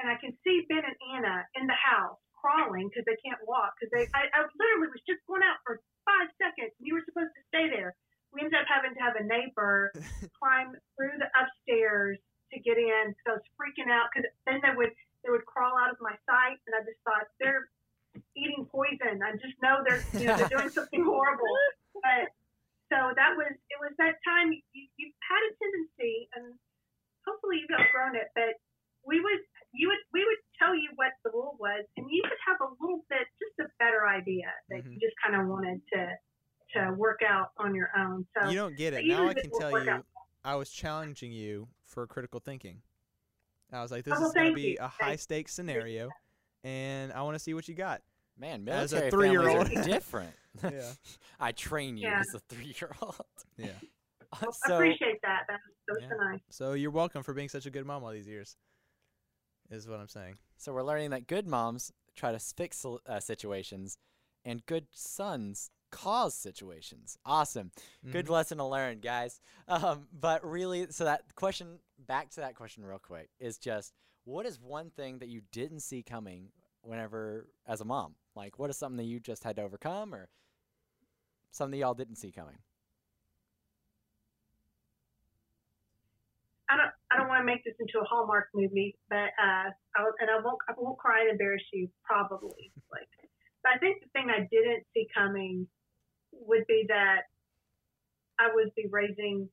and 0.00 0.08
I 0.08 0.16
can 0.20 0.32
see 0.42 0.64
Ben 0.68 0.84
and 0.84 0.98
Anna 1.16 1.44
in 1.54 1.68
the 1.68 1.76
house 1.76 2.18
crawling 2.32 2.88
because 2.88 3.04
they 3.08 3.16
can't 3.20 3.40
walk. 3.48 3.76
Because 3.76 3.92
they, 3.92 4.04
I, 4.16 4.28
I 4.32 4.48
literally 4.56 4.92
was 4.92 5.04
just 5.04 5.20
going 5.28 5.44
out 5.44 5.60
for 5.64 5.80
five 6.04 6.28
seconds. 6.40 6.72
and 6.76 6.84
You 6.84 6.96
were 7.00 7.06
supposed 7.06 7.32
to 7.32 7.42
stay 7.52 7.68
there. 7.68 7.96
We 8.32 8.42
ended 8.42 8.58
up 8.58 8.68
having 8.68 8.96
to 8.96 9.02
have 9.04 9.16
a 9.16 9.24
neighbor 9.24 9.92
climb 10.40 10.74
through 10.96 11.16
the 11.20 11.30
upstairs 11.36 12.18
to 12.52 12.56
get 12.60 12.80
in. 12.80 13.14
So 13.24 13.36
I 13.36 13.40
was 13.40 13.48
freaking 13.56 13.92
out 13.92 14.10
because 14.10 14.28
then 14.48 14.60
they 14.64 14.74
would 14.74 14.92
they 15.24 15.30
would 15.32 15.44
crawl 15.48 15.72
out 15.80 15.90
of 15.90 15.96
my 16.04 16.12
sight, 16.28 16.60
and 16.68 16.76
I 16.76 16.84
just 16.84 17.00
thought 17.02 17.24
they're 17.40 17.72
eating 18.36 18.68
poison. 18.70 19.24
I 19.24 19.32
just 19.40 19.56
know 19.64 19.80
they're 19.82 20.04
you 20.20 20.28
know 20.28 20.36
they're 20.36 20.52
doing 20.60 20.68
something 20.68 21.02
horrible. 21.08 21.48
But 21.96 22.28
so 22.92 23.10
that 23.16 23.32
was 23.34 23.50
it 23.50 23.78
was 23.80 23.92
that 23.98 24.20
time 24.22 24.52
you, 24.52 24.84
you 25.00 25.06
had 25.24 25.40
a 25.40 25.50
tendency 25.56 26.28
and 26.36 26.52
hopefully 27.26 27.64
you've 27.64 27.72
outgrown 27.72 28.14
it, 28.14 28.28
but 28.36 28.52
we 29.08 29.18
would 29.24 29.40
you 29.72 29.88
would 29.88 30.02
we 30.12 30.20
would 30.22 30.42
tell 30.60 30.76
you 30.76 30.92
what 31.00 31.16
the 31.24 31.30
rule 31.32 31.56
was, 31.58 31.84
and 31.96 32.06
you 32.12 32.20
would 32.22 32.38
have 32.46 32.60
a 32.60 32.70
little 32.78 33.02
bit 33.08 33.24
just 33.40 33.56
a 33.64 33.72
better 33.80 34.06
idea 34.06 34.52
that 34.68 34.84
you 34.84 35.00
Mhm. 35.00 35.00
just 35.00 35.16
kind 35.24 35.40
of 35.40 35.48
wanted 35.48 35.80
to 35.94 36.12
to 36.76 36.92
work 36.96 37.20
out 37.26 37.50
on 37.56 37.74
your 37.74 37.90
own. 37.96 38.26
So 38.36 38.50
you 38.50 38.56
don't 38.58 38.76
get 38.76 38.92
it. 38.94 39.06
Now 39.06 39.26
I 39.28 39.34
can 39.34 39.50
tell 39.50 39.70
you, 39.82 39.90
out- 39.90 40.06
I 40.44 40.56
was 40.56 40.70
challenging 40.70 41.32
you 41.32 41.68
for 41.86 42.06
critical 42.06 42.40
thinking. 42.40 42.82
I 43.74 43.82
was 43.82 43.90
like, 43.90 44.04
this 44.04 44.14
Oh, 44.16 44.26
is 44.26 44.32
going 44.32 44.48
to 44.48 44.54
be 44.54 44.62
you. 44.62 44.76
a 44.80 44.88
high 44.88 45.16
stakes 45.16 45.52
scenario, 45.52 46.10
and 46.62 47.12
I 47.12 47.22
want 47.22 47.34
to 47.34 47.38
see 47.38 47.54
what 47.54 47.68
you 47.68 47.74
got. 47.74 48.02
Man, 48.38 48.68
As 48.68 48.92
a 48.92 49.10
three-year-old. 49.10 49.68
different. 49.84 50.32
Yeah. 50.62 50.90
I 51.40 51.52
train 51.52 51.96
you 51.96 52.08
Yeah. 52.08 52.20
as 52.20 52.34
a 52.34 52.40
three-year-old. 52.54 53.14
Yeah. 53.56 53.68
I 54.32 54.46
so 54.66 54.74
appreciate 54.76 55.20
that. 55.22 55.42
That 55.48 55.60
was, 55.88 55.98
Yeah. 56.02 56.08
so 56.08 56.16
nice. 56.30 56.40
So 56.50 56.72
you're 56.72 56.90
welcome 56.90 57.22
for 57.22 57.32
being 57.34 57.48
such 57.48 57.66
a 57.66 57.70
good 57.70 57.86
mom 57.86 58.02
all 58.02 58.10
these 58.10 58.26
years. 58.26 58.56
Is 59.70 59.88
what 59.88 60.00
I'm 60.00 60.08
saying. 60.08 60.36
So 60.58 60.72
we're 60.72 60.82
learning 60.82 61.10
that 61.10 61.26
good 61.26 61.46
moms 61.46 61.92
try 62.16 62.32
to 62.32 62.38
fix 62.38 62.84
uh, 62.84 63.20
situations, 63.20 63.98
and 64.44 64.64
good 64.66 64.86
sons 64.92 65.70
cause 65.94 66.34
situations. 66.34 67.16
Awesome, 67.24 67.70
good 68.10 68.26
Mhm. 68.26 68.30
lesson 68.30 68.58
to 68.58 68.64
learn, 68.64 68.98
guys. 68.98 69.40
Um, 69.68 70.08
but 70.12 70.44
really, 70.44 70.90
so 70.90 71.04
that 71.04 71.34
question, 71.36 71.78
back 71.98 72.30
to 72.30 72.40
that 72.40 72.56
question, 72.56 72.84
real 72.84 72.98
quick, 72.98 73.30
is 73.38 73.58
just 73.58 73.94
what 74.24 74.44
is 74.44 74.58
one 74.60 74.90
thing 74.90 75.18
that 75.20 75.28
you 75.28 75.40
didn't 75.52 75.80
see 75.80 76.02
coming 76.02 76.50
whenever 76.82 77.48
as 77.66 77.80
a 77.80 77.84
mom? 77.84 78.16
Like, 78.34 78.58
what 78.58 78.70
is 78.70 78.76
something 78.76 78.96
that 78.96 79.04
you 79.04 79.20
just 79.20 79.44
had 79.44 79.54
to 79.56 79.62
overcome, 79.62 80.12
or 80.14 80.28
something 81.52 81.78
y'all 81.78 81.94
didn't 81.94 82.16
see 82.16 82.32
coming? 82.32 82.58
I 86.68 86.76
don't 86.76 86.90
I 87.12 87.16
don't 87.18 87.28
want 87.28 87.42
to 87.42 87.44
make 87.46 87.62
this 87.64 87.74
into 87.78 88.00
a 88.00 88.04
Hallmark 88.04 88.48
movie, 88.54 88.96
but 89.08 89.30
uh, 89.38 89.70
I, 89.96 90.02
will- 90.02 90.14
and 90.20 90.28
I 90.30 90.40
won't 90.42 90.58
I 90.68 90.72
won't 90.76 90.98
cry 90.98 91.20
and 91.20 91.30
embarrass 91.30 91.62
you 91.72 91.88
probably. 92.02 92.72
Like, 92.90 93.06
but 93.62 93.72
I 93.74 93.78
think 93.78 94.02
the 94.02 94.08
thing 94.10 94.28
I 94.30 94.48
didn't 94.50 94.84
see 94.92 95.06
coming 95.14 95.68
would 96.46 96.66
be 96.66 96.84
that 96.88 97.22
I 98.38 98.50
would 98.54 98.74
be 98.74 98.86
raising 98.90 99.48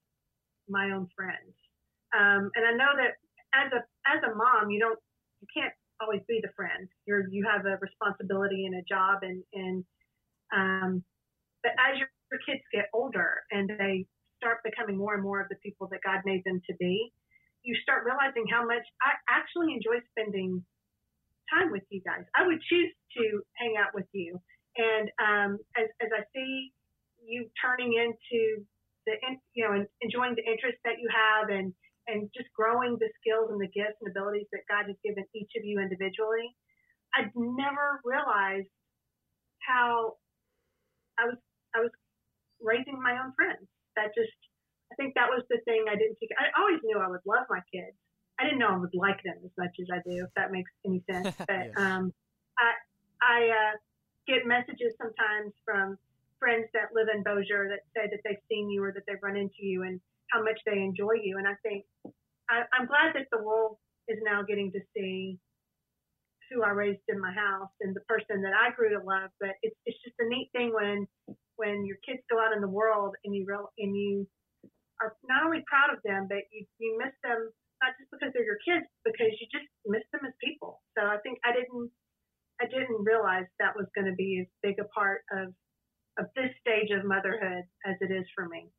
my 0.69 0.91
own 0.91 1.07
friends, 1.15 1.53
um, 2.17 2.51
and 2.55 2.65
I 2.65 2.71
know 2.71 2.91
that 2.97 3.17
as 3.53 3.71
a 3.71 3.81
as 4.07 4.23
a 4.23 4.35
mom, 4.35 4.69
you 4.69 4.79
don't 4.79 4.99
you 5.41 5.47
can't 5.55 5.73
always 6.01 6.21
be 6.27 6.39
the 6.41 6.49
friend. 6.55 6.87
You're 7.05 7.27
you 7.29 7.45
have 7.45 7.65
a 7.65 7.77
responsibility 7.77 8.65
and 8.65 8.75
a 8.75 8.83
job, 8.87 9.19
and 9.21 9.43
and 9.53 9.83
um, 10.53 11.03
but 11.63 11.71
as 11.77 11.99
your, 11.99 12.09
your 12.31 12.41
kids 12.45 12.63
get 12.73 12.89
older 12.93 13.43
and 13.51 13.69
they 13.69 14.05
start 14.41 14.65
becoming 14.65 14.97
more 14.97 15.13
and 15.13 15.23
more 15.23 15.39
of 15.39 15.47
the 15.49 15.59
people 15.61 15.87
that 15.91 16.01
God 16.03 16.21
made 16.25 16.41
them 16.43 16.61
to 16.67 16.73
be, 16.79 17.13
you 17.63 17.75
start 17.83 18.03
realizing 18.05 18.45
how 18.49 18.65
much 18.65 18.81
I 19.01 19.13
actually 19.29 19.73
enjoy 19.73 20.01
spending 20.17 20.65
time 21.53 21.71
with 21.71 21.83
you 21.89 22.01
guys. 22.01 22.25
I 22.35 22.47
would 22.47 22.61
choose 22.65 22.89
to 23.17 23.41
hang 23.61 23.75
out 23.77 23.93
with 23.93 24.09
you. 24.13 24.41
And 24.81 25.05
um, 25.21 25.49
as, 25.77 25.87
as 26.01 26.09
I 26.09 26.25
see 26.33 26.73
you 27.21 27.45
turning 27.61 27.93
into 27.93 28.65
the, 29.05 29.13
in, 29.21 29.37
you 29.53 29.63
know, 29.65 29.73
and 29.77 29.85
enjoying 30.01 30.33
the 30.33 30.45
interests 30.45 30.81
that 30.85 30.97
you 30.97 31.09
have 31.13 31.49
and, 31.53 31.73
and 32.09 32.29
just 32.33 32.49
growing 32.57 32.97
the 32.97 33.09
skills 33.21 33.53
and 33.53 33.61
the 33.61 33.69
gifts 33.69 34.01
and 34.01 34.09
abilities 34.09 34.49
that 34.51 34.65
God 34.65 34.89
has 34.89 34.97
given 35.05 35.23
each 35.37 35.53
of 35.53 35.63
you 35.63 35.77
individually, 35.79 36.49
I'd 37.13 37.29
never 37.35 38.01
realized 38.01 38.71
how 39.61 40.17
I 41.21 41.29
was, 41.29 41.37
I 41.77 41.85
was 41.85 41.93
raising 42.57 42.97
my 42.97 43.21
own 43.21 43.37
friends. 43.37 43.69
That 43.95 44.15
just, 44.17 44.33
I 44.89 44.95
think 44.95 45.13
that 45.13 45.29
was 45.29 45.43
the 45.49 45.61
thing 45.65 45.85
I 45.85 45.95
didn't 45.95 46.17
see. 46.17 46.27
I 46.33 46.49
always 46.57 46.81
knew 46.81 46.97
I 46.97 47.09
would 47.09 47.25
love 47.25 47.45
my 47.49 47.61
kids. 47.69 47.93
I 48.39 48.45
didn't 48.45 48.59
know 48.59 48.73
I 48.73 48.77
would 48.81 48.95
like 48.95 49.21
them 49.21 49.37
as 49.45 49.51
much 49.57 49.75
as 49.77 49.87
I 49.93 50.01
do, 50.07 50.25
if 50.25 50.33
that 50.35 50.51
makes 50.51 50.71
any 50.85 51.03
sense. 51.05 51.29
But 51.45 51.69
Yes. 51.69 51.77
um, 51.77 52.13
I, 52.57 52.73
I 53.21 53.39
uh, 53.49 53.75
get 54.31 54.47
messages 54.47 54.95
sometimes 54.95 55.51
from 55.67 55.99
friends 56.39 56.71
that 56.71 56.95
live 56.95 57.11
in 57.11 57.21
Bossier 57.21 57.67
that 57.67 57.83
say 57.91 58.07
that 58.07 58.23
they've 58.23 58.45
seen 58.47 58.71
you 58.71 58.81
or 58.81 58.95
that 58.95 59.03
they've 59.05 59.21
run 59.21 59.35
into 59.35 59.59
you 59.59 59.83
and 59.83 59.99
how 60.31 60.39
much 60.39 60.57
they 60.65 60.79
enjoy 60.79 61.19
you. 61.19 61.37
And 61.37 61.47
I 61.47 61.59
think 61.61 61.83
I, 62.47 62.63
I'm 62.71 62.87
glad 62.87 63.11
that 63.19 63.27
the 63.29 63.43
world 63.43 63.75
is 64.07 64.17
now 64.23 64.41
getting 64.41 64.71
to 64.71 64.79
see 64.95 65.37
who 66.49 66.63
I 66.63 66.71
raised 66.71 67.03
in 67.07 67.19
my 67.19 67.31
house 67.31 67.71
and 67.79 67.95
the 67.95 68.03
person 68.07 68.41
that 68.43 68.55
I 68.55 68.71
grew 68.71 68.89
to 68.95 69.03
love. 69.03 69.29
But 69.39 69.59
it's 69.61 69.75
it's 69.85 69.99
just 69.99 70.15
a 70.23 70.27
neat 70.27 70.49
thing 70.55 70.71
when 70.71 71.07
when 71.59 71.85
your 71.85 71.99
kids 72.07 72.23
go 72.31 72.39
out 72.39 72.55
in 72.55 72.61
the 72.63 72.71
world 72.71 73.13
and 73.23 73.35
you 73.35 73.45
real 73.45 73.69
and 73.77 73.95
you 73.95 74.27
are 75.03 75.13
not 75.27 75.43
only 75.43 75.61
proud 75.67 75.93
of 75.93 75.99
them, 76.05 76.25
but 76.29 76.45
you, 76.53 76.65
you 76.79 76.97
miss 76.97 77.13
them 77.25 77.51
not 77.81 77.97
just 77.97 78.13
because 78.13 78.29
they're 78.33 78.45
your 78.45 78.61
kids, 78.61 78.85
because 79.01 79.33
you 79.41 79.49
just 79.49 79.65
miss 79.89 80.05
them 80.13 80.21
as 80.25 80.33
people. 80.37 80.81
So 80.93 81.01
I 81.01 81.17
think 81.25 81.41
I 81.41 81.49
didn't 81.49 81.89
I 82.61 82.65
didn't 82.65 83.03
realize 83.03 83.45
that 83.59 83.75
was 83.75 83.87
going 83.95 84.05
to 84.05 84.13
be 84.15 84.39
as 84.41 84.47
big 84.61 84.75
a 84.79 84.85
part 84.85 85.21
of 85.31 85.53
of 86.19 86.25
this 86.35 86.49
stage 86.59 86.91
of 86.91 87.05
motherhood 87.05 87.63
as 87.85 87.95
it 88.01 88.11
is 88.11 88.25
for 88.35 88.47
me. 88.47 88.69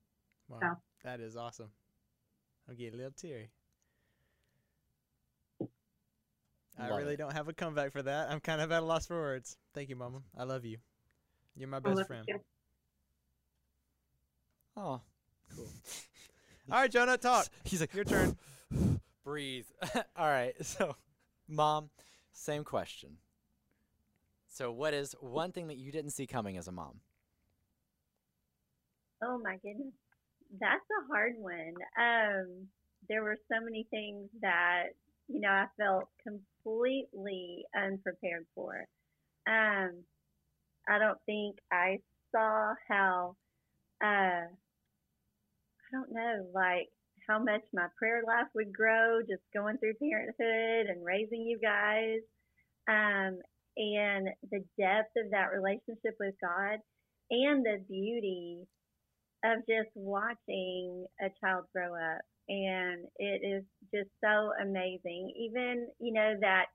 Wow, 0.49 0.59
So. 0.61 0.68
that 1.05 1.18
is 1.20 1.35
awesome. 1.37 1.70
I'll 2.68 2.74
get 2.74 2.93
a 2.93 2.97
little 2.97 3.12
teary. 3.16 3.51
I 6.78 6.89
Love 6.89 6.99
really 6.99 7.14
it. 7.14 7.16
don't 7.18 7.33
have 7.33 7.49
a 7.49 7.53
comeback 7.53 7.93
for 7.93 8.03
that. 8.03 8.30
I'm 8.30 8.41
kind 8.41 8.61
of 8.61 8.70
at 8.70 8.83
a 8.83 8.85
loss 8.87 9.07
for 9.07 9.16
words. 9.18 9.57
Thank 9.74 9.89
you, 9.89 9.97
Mama. 9.97 10.22
I 10.37 10.45
love 10.45 10.64
you. 10.64 10.78
You're 11.57 11.68
my 11.68 11.78
I 11.78 11.80
best 11.80 11.97
love 11.99 12.07
friend. 12.07 12.24
you. 12.28 12.39
Oh, 14.76 15.01
cool. 15.55 15.68
All 16.70 16.80
right, 16.80 16.91
Jonah, 16.91 17.16
talk. 17.18 17.47
He's 17.64 17.80
like, 17.80 17.95
Your 17.95 18.05
turn. 18.05 18.37
breathe. 19.24 19.66
All 20.16 20.28
right. 20.28 20.55
So, 20.64 20.97
mom, 21.49 21.91
same 22.33 22.64
question. 22.64 23.16
So, 24.53 24.70
what 24.70 24.92
is 24.92 25.14
one 25.18 25.50
thing 25.50 25.68
that 25.68 25.78
you 25.78 25.90
didn't 25.90 26.11
see 26.11 26.26
coming 26.26 26.59
as 26.59 26.68
a 26.68 26.72
mom? 26.72 27.00
Oh 29.22 29.40
my 29.42 29.57
goodness. 29.62 29.94
That's 30.61 30.84
a 30.90 31.07
hard 31.09 31.34
one. 31.38 31.74
Um, 31.98 32.68
there 33.09 33.22
were 33.22 33.38
so 33.50 33.61
many 33.64 33.86
things 33.90 34.28
that, 34.42 34.88
you 35.28 35.40
know, 35.40 35.48
I 35.48 35.66
felt 35.78 36.09
completely 36.22 37.64
unprepared 37.74 38.46
for. 38.55 38.86
Um, 39.46 40.05
I 40.88 40.98
don't 40.98 41.18
think 41.24 41.57
I 41.72 42.00
saw 42.30 42.74
how, 42.88 43.36
uh, 44.05 44.46
I 44.46 44.50
don't 45.92 46.12
know, 46.12 46.46
like 46.55 46.90
how 47.26 47.38
much 47.42 47.62
my 47.72 47.86
prayer 47.98 48.22
life 48.26 48.48
would 48.55 48.74
grow 48.74 49.22
just 49.22 49.42
going 49.55 49.78
through 49.78 49.94
parenthood 49.94 50.90
and 50.94 51.05
raising 51.05 51.42
you 51.42 51.59
guys. 51.59 52.20
Um, 52.88 53.38
and 53.77 54.29
the 54.51 54.64
depth 54.79 55.12
of 55.16 55.31
that 55.31 55.53
relationship 55.55 56.16
with 56.20 56.35
God 56.41 56.79
and 57.31 57.64
the 57.64 57.83
beauty 57.89 58.66
of 59.45 59.59
just 59.68 59.91
watching 59.95 61.07
a 61.20 61.29
child 61.41 61.64
grow 61.75 61.95
up. 61.95 62.20
And 62.49 63.07
it 63.18 63.41
is 63.45 63.64
just 63.95 64.11
so 64.23 64.51
amazing. 64.61 65.33
Even, 65.37 65.89
you 66.01 66.12
know, 66.12 66.35
that 66.41 66.66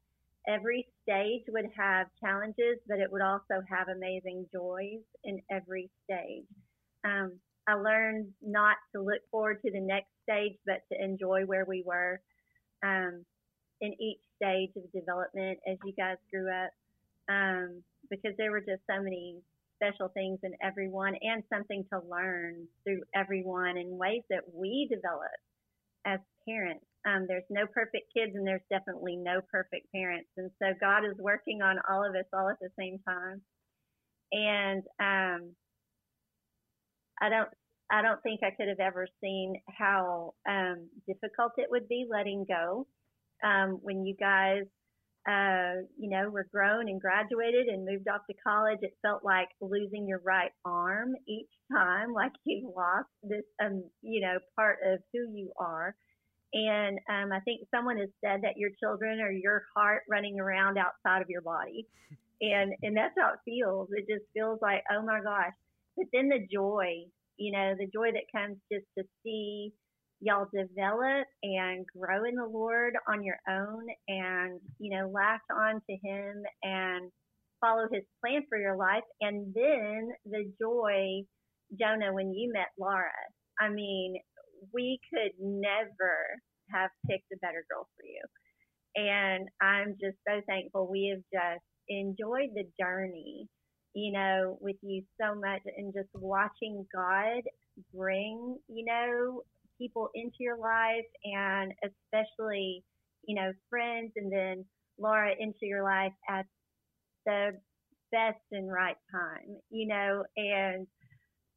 every 0.48 0.88
stage 1.04 1.44
would 1.50 1.70
have 1.78 2.08
challenges, 2.24 2.80
but 2.88 3.00
it 3.00 3.12
would 3.12 3.22
also 3.22 3.62
have 3.70 3.88
amazing 3.90 4.48
joys 4.54 5.04
in 5.24 5.42
every 5.52 5.90
stage. 6.06 6.46
Um, 7.06 7.34
I 7.68 7.74
learned 7.74 8.28
not 8.42 8.78
to 8.96 9.02
look 9.02 9.22
forward 9.30 9.62
to 9.66 9.72
the 9.72 9.82
next 9.82 10.10
stage, 10.24 10.54
but 10.66 10.82
to 10.92 11.04
enjoy 11.04 11.44
where 11.46 11.66
we 11.68 11.84
were 11.86 12.22
um, 12.84 13.26
in 13.82 13.94
each 14.02 14.22
stage 14.42 14.72
of 14.78 14.92
development 14.94 15.60
as 15.68 15.78
you 15.84 15.94
guys 15.94 16.18
grew 16.32 16.50
up, 16.50 16.72
um, 17.30 17.84
because 18.10 18.34
there 18.38 18.52
were 18.52 18.62
just 18.62 18.82
so 18.90 19.02
many 19.02 19.38
special 19.76 20.10
things 20.14 20.40
in 20.44 20.54
everyone 20.62 21.14
and 21.22 21.44
something 21.54 21.86
to 21.94 22.00
learn 22.10 22.68
through 22.84 23.02
everyone 23.16 23.78
in 23.78 23.98
ways 23.98 24.24
that 24.30 24.42
we 24.54 24.90
develop 24.90 25.38
as 26.06 26.20
parents. 26.48 26.86
Um, 27.06 27.26
there's 27.28 27.48
no 27.50 27.66
perfect 27.68 28.12
kids 28.16 28.34
and 28.36 28.46
there's 28.46 28.66
definitely 28.70 29.16
no 29.16 29.40
perfect 29.52 29.92
parents. 29.94 30.30
And 30.38 30.52
so 30.62 30.74
God 30.80 31.06
is 31.06 31.16
working 31.20 31.62
on 31.62 31.78
all 31.90 32.04
of 32.04 32.16
us 32.16 32.26
all 32.34 32.50
at 32.50 32.60
the 32.60 32.70
same 32.78 33.00
time. 33.08 33.42
And 34.32 34.84
um, 35.00 35.52
I 37.22 37.30
don't 37.30 37.50
I 37.90 38.02
don't 38.02 38.22
think 38.22 38.42
I 38.44 38.52
could 38.52 38.68
have 38.68 38.82
ever 38.82 39.08
seen 39.22 39.62
how 39.70 40.34
um, 40.50 40.90
difficult 41.08 41.54
it 41.58 41.68
would 41.70 41.88
be 41.88 42.06
letting 42.10 42.46
go 42.46 42.86
um, 43.44 43.80
when 43.82 44.06
you 44.06 44.14
guys 44.20 44.64
uh, 45.28 45.84
you 45.98 46.10
know, 46.10 46.30
were 46.30 46.48
grown 46.54 46.88
and 46.88 47.02
graduated 47.02 47.68
and 47.68 47.86
moved 47.86 48.08
off 48.08 48.22
to 48.30 48.36
college, 48.46 48.80
it 48.82 48.96
felt 49.02 49.26
like 49.26 49.50
losing 49.60 50.08
your 50.08 50.22
right 50.26 50.52
arm 50.64 51.16
each 51.28 51.50
time, 51.72 52.14
like 52.14 52.32
you 52.46 52.72
lost 52.76 53.10
this, 53.24 53.44
um, 53.62 53.84
you 54.02 54.22
know, 54.22 54.38
part 54.56 54.80
of 54.86 55.00
who 55.14 55.30
you 55.36 55.52
are. 55.60 55.96
And 56.54 56.98
um, 57.10 57.34
I 57.34 57.42
think 57.42 57.68
someone 57.76 57.98
has 57.98 58.10
said 58.24 58.42
that 58.44 58.56
your 58.56 58.70
children 58.82 59.20
are 59.20 59.32
your 59.32 59.64
heart 59.76 60.04
running 60.10 60.40
around 60.40 60.78
outside 60.78 61.22
of 61.22 61.30
your 61.30 61.42
body, 61.42 61.86
and 62.40 62.74
and 62.82 62.96
that's 62.96 63.14
how 63.20 63.34
it 63.34 63.40
feels. 63.44 63.90
It 63.92 64.08
just 64.08 64.26
feels 64.34 64.60
like, 64.62 64.82
oh 64.90 65.04
my 65.06 65.20
gosh. 65.22 65.52
But 65.98 66.06
then 66.14 66.30
the 66.30 66.48
joy, 66.52 67.04
you 67.36 67.52
know, 67.52 67.76
the 67.78 67.88
joy 67.94 68.12
that 68.14 68.32
comes 68.34 68.58
just 68.72 68.86
to 68.98 69.04
see 69.24 69.74
y'all 70.20 70.48
develop 70.54 71.28
and 71.44 71.86
grow 71.96 72.24
in 72.26 72.36
the 72.36 72.46
Lord 72.46 72.94
on 73.08 73.24
your 73.24 73.38
own 73.50 73.86
and, 74.08 74.60
you 74.80 74.98
know, 74.98 75.10
latch 75.10 75.42
on 75.56 75.82
to 75.90 75.98
Him 76.08 76.44
and 76.64 77.12
follow 77.62 77.88
His 77.92 78.04
plan 78.22 78.44
for 78.50 78.60
your 78.60 78.76
life. 78.76 79.04
And 79.22 79.54
then 79.54 80.10
the 80.26 80.52
joy, 80.60 81.22
Jonah, 81.80 82.14
when 82.14 82.34
you 82.34 82.52
met 82.54 82.68
Laura, 82.80 83.12
I 83.60 83.70
mean, 83.70 84.16
we 84.74 85.00
could 85.14 85.32
never 85.40 86.18
have 86.72 86.90
picked 87.10 87.32
a 87.34 87.38
better 87.42 87.64
girl 87.70 87.88
for 87.96 88.06
you. 88.06 88.22
And 88.96 89.48
I'm 89.62 89.96
just 90.02 90.18
so 90.28 90.42
thankful 90.48 90.90
we 90.90 91.14
have 91.14 91.24
just 91.32 91.64
enjoyed 91.88 92.50
the 92.56 92.66
journey, 92.80 93.48
you 93.94 94.12
know, 94.12 94.58
with 94.62 94.78
you 94.82 95.04
so 95.22 95.36
much 95.36 95.62
and 95.78 95.94
just 95.94 96.10
watching 96.14 96.86
God 96.94 97.44
bring, 97.94 98.58
you 98.68 98.86
know, 98.86 99.42
people 99.78 100.10
into 100.16 100.38
your 100.40 100.58
life 100.58 101.06
and 101.24 101.74
especially, 101.84 102.84
you 103.24 103.36
know, 103.36 103.52
friends 103.70 104.12
and 104.16 104.32
then 104.32 104.66
Laura 105.00 105.32
into 105.38 105.60
your 105.66 105.84
life 105.84 106.14
at 106.30 106.46
the 107.26 107.52
best 108.12 108.40
and 108.52 108.72
right 108.72 108.98
time, 109.12 109.58
you 109.70 109.88
know, 109.88 110.24
and 110.36 110.88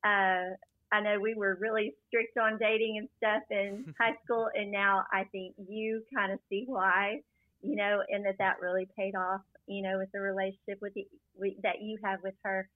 uh 0.05 0.55
I 0.93 1.01
know 1.01 1.21
we 1.21 1.35
were 1.35 1.57
really 1.61 1.95
strict 2.09 2.37
on 2.37 2.59
dating 2.59 2.99
and 2.99 3.09
stuff 3.19 3.43
in 3.51 3.95
high 4.01 4.17
school 4.25 4.49
and 4.55 4.73
now 4.73 5.05
I 5.13 5.25
think 5.31 5.55
you 5.69 6.03
kind 6.15 6.33
of 6.33 6.41
see 6.49 6.65
why, 6.67 7.21
you 7.63 7.77
know, 7.77 8.01
and 8.09 8.25
that 8.27 8.39
that 8.39 8.57
really 8.61 8.89
paid 8.99 9.15
off, 9.15 9.43
you 9.67 9.83
know, 9.83 9.99
with 9.99 10.11
the 10.13 10.21
relationship 10.21 10.79
with 10.83 10.95
the, 10.95 11.07
we, 11.39 11.57
that 11.63 11.81
you 11.81 11.99
have 12.03 12.19
with 12.25 12.35
her 12.45 12.69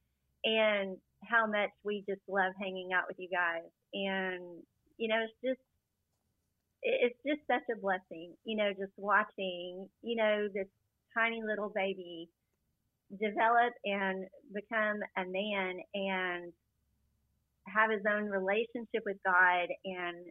and 0.44 0.96
how 1.24 1.46
much 1.46 1.70
we 1.82 2.04
just 2.08 2.20
love 2.28 2.52
hanging 2.60 2.90
out 2.94 3.04
with 3.08 3.18
you 3.18 3.28
guys 3.28 3.68
and 3.94 4.62
you 4.98 5.08
know, 5.08 5.24
it's 5.24 5.34
just 5.44 5.60
it's 6.82 7.18
just 7.26 7.40
such 7.46 7.64
a 7.72 7.80
blessing, 7.80 8.34
you 8.44 8.56
know, 8.56 8.70
just 8.70 8.92
watching, 8.96 9.88
you 10.02 10.16
know, 10.16 10.48
this 10.52 10.68
tiny 11.16 11.40
little 11.42 11.72
baby 11.74 12.28
develop 13.10 13.72
and 13.84 14.26
become 14.52 14.98
a 15.16 15.24
man 15.24 15.78
and 15.94 16.52
have 17.66 17.90
his 17.90 18.02
own 18.10 18.24
relationship 18.24 19.02
with 19.06 19.16
God 19.24 19.68
and 19.84 20.26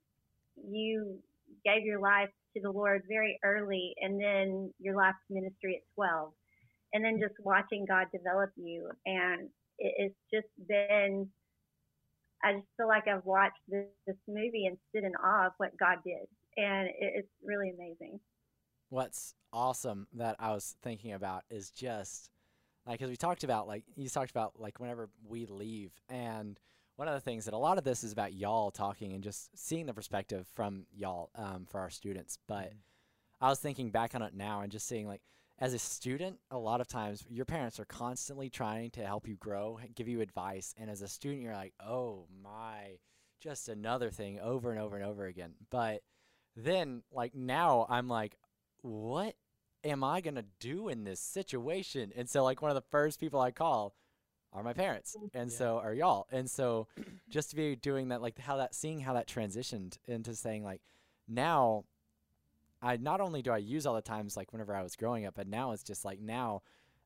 you 0.69 1.17
gave 1.65 1.83
your 1.83 1.99
life 1.99 2.29
to 2.55 2.61
the 2.61 2.71
Lord 2.71 3.03
very 3.07 3.39
early 3.43 3.95
and 3.99 4.21
then 4.21 4.71
your 4.79 4.95
to 4.95 5.15
ministry 5.29 5.75
at 5.77 5.95
12 5.95 6.31
and 6.93 7.03
then 7.03 7.19
just 7.19 7.33
watching 7.39 7.85
God 7.87 8.05
develop 8.11 8.51
you 8.55 8.89
and 9.05 9.49
it's 9.79 10.15
just 10.31 10.47
been 10.67 11.27
I 12.43 12.53
just 12.53 12.67
feel 12.77 12.87
like 12.87 13.07
I've 13.07 13.25
watched 13.25 13.59
this, 13.67 13.85
this 14.05 14.17
movie 14.27 14.65
and 14.65 14.77
stood 14.89 15.03
in 15.05 15.13
awe 15.15 15.47
of 15.47 15.53
what 15.57 15.77
God 15.77 15.97
did. 16.03 16.27
And 16.57 16.87
it, 16.89 17.13
it's 17.15 17.27
really 17.43 17.69
amazing. 17.69 18.19
What's 18.89 19.33
awesome 19.51 20.07
that 20.13 20.35
I 20.39 20.51
was 20.51 20.75
thinking 20.83 21.13
about 21.13 21.43
is 21.49 21.71
just 21.71 22.29
like, 22.85 22.99
because 22.99 23.09
we 23.09 23.15
talked 23.15 23.43
about, 23.43 23.67
like, 23.67 23.83
you 23.95 24.09
talked 24.09 24.31
about, 24.31 24.59
like, 24.59 24.79
whenever 24.79 25.09
we 25.25 25.45
leave. 25.45 25.91
And 26.09 26.59
one 26.97 27.07
of 27.07 27.13
the 27.13 27.21
things 27.21 27.45
that 27.45 27.53
a 27.53 27.57
lot 27.57 27.77
of 27.77 27.85
this 27.85 28.03
is 28.03 28.11
about 28.11 28.33
y'all 28.33 28.71
talking 28.71 29.13
and 29.13 29.23
just 29.23 29.49
seeing 29.57 29.85
the 29.85 29.93
perspective 29.93 30.45
from 30.53 30.85
y'all 30.93 31.29
um, 31.35 31.65
for 31.69 31.79
our 31.79 31.89
students. 31.89 32.37
But 32.47 32.73
I 33.39 33.47
was 33.47 33.59
thinking 33.59 33.89
back 33.89 34.15
on 34.15 34.21
it 34.21 34.35
now 34.35 34.61
and 34.61 34.71
just 34.71 34.87
seeing, 34.87 35.07
like, 35.07 35.21
as 35.63 35.73
a 35.73 35.79
student, 35.79 36.37
a 36.51 36.57
lot 36.57 36.81
of 36.81 36.89
times 36.89 37.23
your 37.29 37.45
parents 37.45 37.79
are 37.79 37.85
constantly 37.85 38.49
trying 38.49 38.91
to 38.91 39.05
help 39.05 39.25
you 39.29 39.35
grow, 39.37 39.79
and 39.81 39.95
give 39.95 40.09
you 40.09 40.19
advice. 40.19 40.75
And 40.77 40.89
as 40.89 41.01
a 41.01 41.07
student, 41.07 41.41
you're 41.41 41.53
like, 41.53 41.73
oh 41.79 42.25
my, 42.43 42.97
just 43.39 43.69
another 43.69 44.11
thing 44.11 44.41
over 44.41 44.71
and 44.71 44.79
over 44.79 44.97
and 44.97 45.05
over 45.05 45.25
again. 45.25 45.53
But 45.69 46.01
then, 46.57 47.03
like, 47.13 47.33
now 47.33 47.85
I'm 47.89 48.09
like, 48.09 48.35
what 48.81 49.35
am 49.85 50.03
I 50.03 50.19
going 50.19 50.35
to 50.35 50.45
do 50.59 50.89
in 50.89 51.05
this 51.05 51.21
situation? 51.21 52.11
And 52.13 52.29
so, 52.29 52.43
like, 52.43 52.61
one 52.61 52.69
of 52.69 52.75
the 52.75 52.89
first 52.91 53.21
people 53.21 53.39
I 53.39 53.51
call 53.51 53.95
are 54.51 54.63
my 54.63 54.73
parents. 54.73 55.15
Mm, 55.17 55.29
and 55.33 55.49
Yeah. 55.49 55.57
so 55.57 55.77
are 55.79 55.93
y'all. 55.93 56.27
And 56.29 56.51
so, 56.51 56.89
just 57.29 57.51
to 57.51 57.55
be 57.55 57.77
doing 57.77 58.09
that, 58.09 58.21
like, 58.21 58.37
how 58.37 58.57
that, 58.57 58.75
seeing 58.75 58.99
how 58.99 59.13
that 59.13 59.29
transitioned 59.29 59.97
into 60.09 60.35
saying, 60.35 60.65
like, 60.65 60.81
now 61.25 61.85
I 62.83 62.97
not 62.97 63.21
only 63.21 63.41
do 63.41 63.51
I 63.51 63.57
use 63.57 63.85
all 63.85 63.95
the 63.95 64.01
times 64.01 64.35
like 64.35 64.51
whenever 64.51 64.75
I 64.75 64.83
was 64.83 64.95
growing 64.95 65.25
up, 65.25 65.35
but 65.35 65.47
now 65.47 65.71
it's 65.71 65.83
just 65.83 66.03
like 66.03 66.19
now 66.19 66.61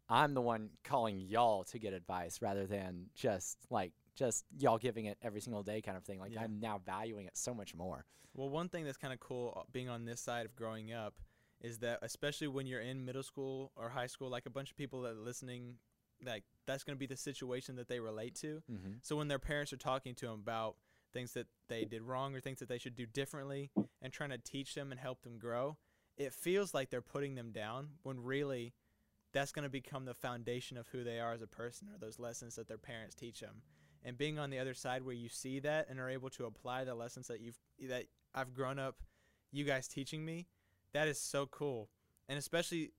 I'm 0.09 0.34
the 0.34 0.41
one 0.41 0.71
calling 0.84 1.19
y'all 1.19 1.63
to 1.65 1.80
get 1.80 1.93
advice 1.93 2.41
rather 2.41 2.65
than 2.65 3.07
just 3.13 3.57
like 3.69 3.93
just 4.15 4.45
y'all 4.57 4.80
giving 4.80 5.05
it 5.05 5.17
every 5.21 5.39
single 5.39 5.63
day 5.63 5.82
kind 5.82 5.95
of 5.95 6.03
thing. 6.03 6.19
Like 6.19 6.34
Yeah. 6.34 6.41
I'm 6.41 6.59
now 6.59 6.82
valuing 6.84 7.28
it 7.28 7.38
so 7.38 7.53
much 7.53 7.75
more. 7.75 8.05
Well, 8.34 8.49
one 8.49 8.69
thing 8.69 8.86
that's 8.86 8.97
kind 8.97 9.13
of 9.13 9.19
cool 9.19 9.53
uh, 9.55 9.63
being 9.71 9.89
on 9.89 10.05
this 10.05 10.19
side 10.19 10.45
of 10.45 10.55
growing 10.55 10.93
up 10.93 11.15
is 11.61 11.80
that 11.80 11.99
especially 12.01 12.47
when 12.47 12.67
you're 12.67 12.82
in 12.82 13.05
middle 13.05 13.23
school 13.23 13.71
or 13.75 13.89
high 13.89 14.07
school, 14.07 14.30
like 14.30 14.45
a 14.45 14.49
bunch 14.49 14.71
of 14.71 14.78
people 14.78 15.01
that 15.01 15.13
are 15.13 15.19
listening, 15.19 15.75
like 16.25 16.43
that's 16.65 16.84
going 16.84 16.95
to 16.95 16.99
be 16.99 17.07
the 17.07 17.17
situation 17.17 17.75
that 17.75 17.88
they 17.88 17.99
relate 17.99 18.36
to. 18.36 18.61
Mm-hmm. 18.71 18.91
So 19.01 19.15
when 19.15 19.28
their 19.28 19.39
parents 19.39 19.73
are 19.73 19.78
talking 19.78 20.15
to 20.15 20.28
them 20.28 20.39
about 20.39 20.75
things 21.13 21.33
that 21.33 21.47
they 21.69 21.85
did 21.85 22.01
wrong 22.01 22.35
or 22.35 22.39
things 22.39 22.59
that 22.59 22.69
they 22.69 22.77
should 22.77 22.95
do 22.95 23.05
differently 23.05 23.71
and 24.01 24.13
trying 24.13 24.29
to 24.29 24.37
teach 24.37 24.75
them 24.75 24.91
and 24.91 24.99
help 24.99 25.21
them 25.21 25.37
grow, 25.37 25.77
it 26.17 26.33
feels 26.33 26.73
like 26.73 26.89
they're 26.89 27.01
putting 27.01 27.35
them 27.35 27.51
down 27.51 27.89
when 28.03 28.23
really 28.23 28.73
that's 29.33 29.51
going 29.51 29.63
to 29.63 29.69
become 29.69 30.05
the 30.05 30.13
foundation 30.13 30.77
of 30.77 30.87
who 30.87 31.03
they 31.03 31.19
are 31.19 31.33
as 31.33 31.41
a 31.41 31.47
person 31.47 31.89
or 31.93 31.97
those 31.97 32.19
lessons 32.19 32.55
that 32.55 32.67
their 32.67 32.77
parents 32.77 33.15
teach 33.15 33.39
them. 33.39 33.61
And 34.03 34.17
being 34.17 34.39
on 34.39 34.49
the 34.49 34.59
other 34.59 34.73
side 34.73 35.03
where 35.03 35.13
you 35.13 35.29
see 35.29 35.59
that 35.59 35.87
and 35.89 35.99
are 35.99 36.09
able 36.09 36.29
to 36.31 36.45
apply 36.45 36.85
the 36.85 36.95
lessons 36.95 37.27
that 37.27 37.41
you've 37.41 37.57
that 37.89 38.05
I've 38.33 38.53
grown 38.53 38.79
up 38.79 38.95
you 39.51 39.63
guys 39.63 39.87
teaching 39.87 40.23
me, 40.23 40.47
that 40.93 41.07
is 41.07 41.19
so 41.19 41.45
cool. 41.45 41.89
And 42.29 42.37
especially 42.37 42.93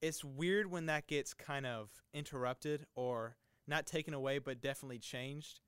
it's 0.00 0.24
weird 0.24 0.70
when 0.70 0.86
that 0.86 1.06
gets 1.06 1.34
kind 1.34 1.66
of 1.66 1.90
interrupted 2.12 2.86
or 2.94 3.36
not 3.66 3.86
taken 3.86 4.14
away 4.14 4.38
but 4.38 4.60
definitely 4.60 4.98
changed. 4.98 5.60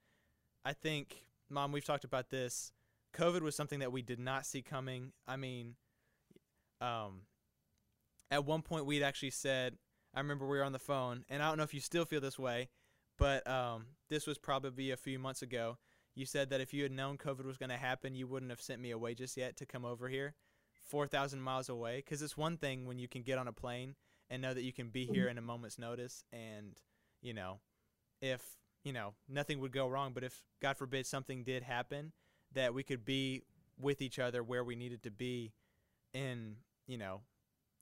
I 0.64 0.72
think 0.72 1.26
mom 1.50 1.72
we've 1.72 1.84
talked 1.84 2.04
about 2.04 2.30
this. 2.30 2.72
COVID 3.14 3.40
was 3.40 3.54
something 3.54 3.78
that 3.78 3.92
we 3.92 4.02
did 4.02 4.18
not 4.18 4.44
see 4.46 4.62
coming. 4.62 5.12
I 5.26 5.36
mean, 5.36 5.74
um, 6.80 7.22
at 8.30 8.44
one 8.44 8.62
point 8.62 8.86
we'd 8.86 9.02
actually 9.02 9.30
said, 9.30 9.76
I 10.14 10.20
remember 10.20 10.46
we 10.46 10.58
were 10.58 10.64
on 10.64 10.72
the 10.72 10.78
phone, 10.78 11.24
and 11.28 11.42
I 11.42 11.48
don't 11.48 11.58
know 11.58 11.64
if 11.64 11.74
you 11.74 11.80
still 11.80 12.04
feel 12.04 12.20
this 12.20 12.38
way, 12.38 12.68
but 13.18 13.48
um, 13.48 13.86
this 14.08 14.26
was 14.26 14.38
probably 14.38 14.90
a 14.90 14.96
few 14.96 15.18
months 15.18 15.42
ago. 15.42 15.78
You 16.14 16.24
said 16.24 16.50
that 16.50 16.60
if 16.60 16.72
you 16.72 16.82
had 16.82 16.92
known 16.92 17.18
COVID 17.18 17.44
was 17.44 17.58
going 17.58 17.70
to 17.70 17.76
happen, 17.76 18.14
you 18.14 18.26
wouldn't 18.26 18.50
have 18.50 18.60
sent 18.60 18.80
me 18.80 18.90
away 18.90 19.14
just 19.14 19.36
yet 19.36 19.56
to 19.56 19.66
come 19.66 19.84
over 19.84 20.08
here, 20.08 20.34
4,000 20.86 21.40
miles 21.40 21.68
away. 21.68 21.96
Because 21.96 22.22
it's 22.22 22.36
one 22.36 22.56
thing 22.56 22.86
when 22.86 22.98
you 22.98 23.08
can 23.08 23.22
get 23.22 23.38
on 23.38 23.48
a 23.48 23.52
plane 23.52 23.94
and 24.30 24.40
know 24.40 24.54
that 24.54 24.62
you 24.62 24.72
can 24.72 24.88
be 24.88 25.04
here 25.04 25.28
in 25.28 25.36
a 25.36 25.42
moment's 25.42 25.78
notice, 25.78 26.24
and, 26.32 26.72
you 27.20 27.34
know, 27.34 27.60
if, 28.22 28.42
you 28.86 28.92
know, 28.92 29.14
nothing 29.28 29.58
would 29.58 29.72
go 29.72 29.88
wrong, 29.88 30.12
but 30.14 30.22
if, 30.22 30.44
God 30.62 30.76
forbid, 30.76 31.06
something 31.06 31.42
did 31.42 31.64
happen, 31.64 32.12
that 32.52 32.72
we 32.72 32.84
could 32.84 33.04
be 33.04 33.42
with 33.76 34.00
each 34.00 34.20
other 34.20 34.44
where 34.44 34.62
we 34.62 34.76
needed 34.76 35.02
to 35.02 35.10
be 35.10 35.52
in, 36.14 36.54
you 36.86 36.96
know, 36.96 37.22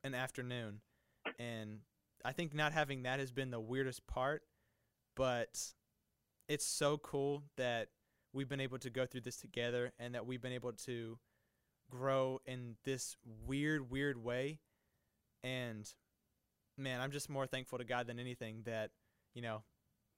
an 0.02 0.14
afternoon. 0.14 0.80
And 1.38 1.80
I 2.24 2.32
think 2.32 2.54
not 2.54 2.72
having 2.72 3.02
that 3.02 3.20
has 3.20 3.30
been 3.30 3.50
the 3.50 3.60
weirdest 3.60 4.06
part, 4.06 4.44
but 5.14 5.74
it's 6.48 6.64
so 6.64 6.96
cool 6.96 7.42
that 7.58 7.88
we've 8.32 8.48
been 8.48 8.60
able 8.60 8.78
to 8.78 8.88
go 8.88 9.04
through 9.04 9.20
this 9.20 9.36
together 9.36 9.92
and 9.98 10.14
that 10.14 10.24
we've 10.24 10.40
been 10.40 10.52
able 10.52 10.72
to 10.72 11.18
grow 11.90 12.40
in 12.46 12.76
this 12.84 13.18
weird, 13.46 13.90
weird 13.90 14.24
way. 14.24 14.58
And 15.42 15.86
man, 16.78 17.02
I'm 17.02 17.10
just 17.10 17.28
more 17.28 17.46
thankful 17.46 17.76
to 17.76 17.84
God 17.84 18.06
than 18.06 18.18
anything 18.18 18.62
that, 18.64 18.90
you 19.34 19.42
know, 19.42 19.64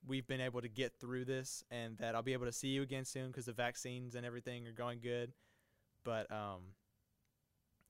we've 0.07 0.27
been 0.27 0.41
able 0.41 0.61
to 0.61 0.69
get 0.69 0.93
through 1.01 1.25
this 1.25 1.65
and 1.71 1.99
that 1.99 2.15
I'll 2.15 2.23
be 2.23 2.33
able 2.33 2.47
to 2.47 2.53
see 2.53 2.69
you 2.69 2.83
again 2.83 3.05
soon 3.05 3.29
because 3.29 3.47
the 3.47 3.53
vaccines 3.53 4.15
and 4.15 4.25
everything 4.25 4.67
are 4.67 4.73
going 4.73 5.01
good. 5.01 5.33
But, 6.05 6.31
um, 6.31 6.75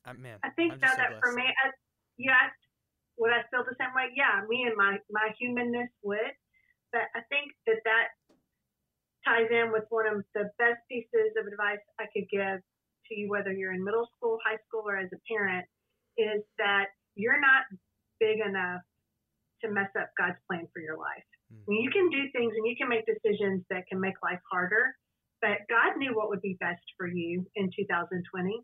I, 0.04 0.12
man, 0.14 0.38
I 0.44 0.50
think 0.50 0.72
so 0.74 0.80
that 0.80 1.18
for 1.20 1.32
me, 1.32 1.42
I, 1.42 1.68
asked 2.30 2.62
would 3.18 3.32
I 3.32 3.42
feel 3.50 3.64
the 3.64 3.74
same 3.80 3.92
way? 3.96 4.12
Yeah, 4.14 4.44
me 4.48 4.64
and 4.68 4.76
my 4.76 4.98
my 5.10 5.32
humanness 5.40 5.88
would, 6.04 6.36
but 6.92 7.08
I 7.16 7.20
think 7.28 7.52
that 7.66 7.80
that 7.84 8.14
ties 9.26 9.50
in 9.50 9.72
with 9.72 9.84
one 9.90 10.06
of 10.06 10.22
the 10.34 10.48
best 10.58 10.78
pieces 10.88 11.34
of 11.34 11.48
advice 11.48 11.82
I 11.98 12.06
could 12.14 12.28
give 12.30 12.62
to 12.62 13.12
you, 13.14 13.28
whether 13.28 13.52
you're 13.52 13.74
in 13.74 13.82
middle 13.82 14.06
school, 14.16 14.38
high 14.46 14.60
school, 14.68 14.84
or 14.86 14.96
as 14.96 15.10
a 15.12 15.20
parent, 15.26 15.66
is 16.16 16.44
that 16.58 16.94
you're 17.14 17.40
not 17.40 17.66
big 18.20 18.38
enough 18.38 18.82
to 19.64 19.70
mess 19.70 19.90
up 19.98 20.10
God's 20.16 20.38
plan 20.46 20.68
for 20.72 20.80
your 20.80 20.96
life. 20.96 21.26
Mm. 21.52 21.62
When 21.66 21.78
you 21.78 21.90
can 21.90 22.10
do 22.10 22.30
things 22.32 22.52
and 22.56 22.66
you 22.66 22.76
can 22.76 22.88
make 22.88 23.04
decisions 23.06 23.64
that 23.70 23.86
can 23.88 24.00
make 24.00 24.14
life 24.22 24.40
harder, 24.50 24.94
but 25.40 25.58
God 25.68 25.96
knew 25.96 26.14
what 26.14 26.28
would 26.28 26.42
be 26.42 26.56
best 26.60 26.82
for 26.96 27.06
you 27.06 27.44
in 27.54 27.70
2020. 27.76 28.62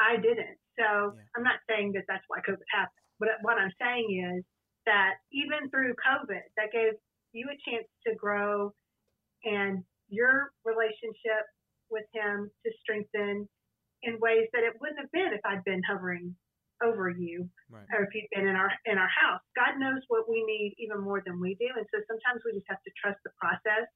I 0.00 0.16
didn't. 0.16 0.58
So 0.78 1.14
Yeah. 1.14 1.22
I'm 1.36 1.42
not 1.42 1.60
saying 1.68 1.92
that 1.92 2.04
that's 2.08 2.24
why 2.28 2.40
COVID 2.40 2.66
happened. 2.72 3.06
But 3.20 3.38
what 3.42 3.58
I'm 3.58 3.72
saying 3.80 4.08
is 4.10 4.44
that 4.86 5.14
even 5.30 5.70
through 5.70 5.94
COVID, 5.94 6.42
that 6.56 6.72
gave 6.72 6.94
you 7.32 7.48
a 7.48 7.70
chance 7.70 7.86
to 8.06 8.14
grow 8.14 8.72
and 9.44 9.84
your 10.08 10.50
relationship 10.64 11.46
with 11.90 12.04
Him 12.12 12.50
to 12.64 12.72
strengthen 12.80 13.48
in 14.02 14.18
ways 14.18 14.48
that 14.52 14.64
it 14.64 14.74
wouldn't 14.80 14.98
have 14.98 15.12
been 15.12 15.32
if 15.32 15.40
I'd 15.44 15.64
been 15.64 15.82
hovering 15.86 16.34
over 16.84 17.10
you 17.10 17.48
Right. 17.70 17.86
or 17.94 18.04
if 18.04 18.14
you'd 18.14 18.28
been 18.34 18.46
in 18.46 18.56
our 18.56 18.70
in 18.84 18.98
our 18.98 19.08
house. 19.08 19.40
God 19.56 19.78
knows 19.78 20.02
what 20.08 20.28
we 20.28 20.44
need 20.44 20.74
even 20.78 21.00
more 21.00 21.22
than 21.24 21.40
we 21.40 21.54
do, 21.56 21.68
and 21.76 21.86
so 21.90 22.02
sometimes 22.06 22.42
we 22.44 22.52
just 22.52 22.68
have 22.68 22.82
to 22.82 22.92
trust 23.00 23.18
the 23.24 23.30
process. 23.40 23.88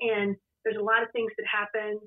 And 0.00 0.36
there's 0.64 0.78
a 0.78 0.82
lot 0.82 1.02
of 1.02 1.10
things 1.12 1.32
that 1.36 1.46
happen 1.46 2.00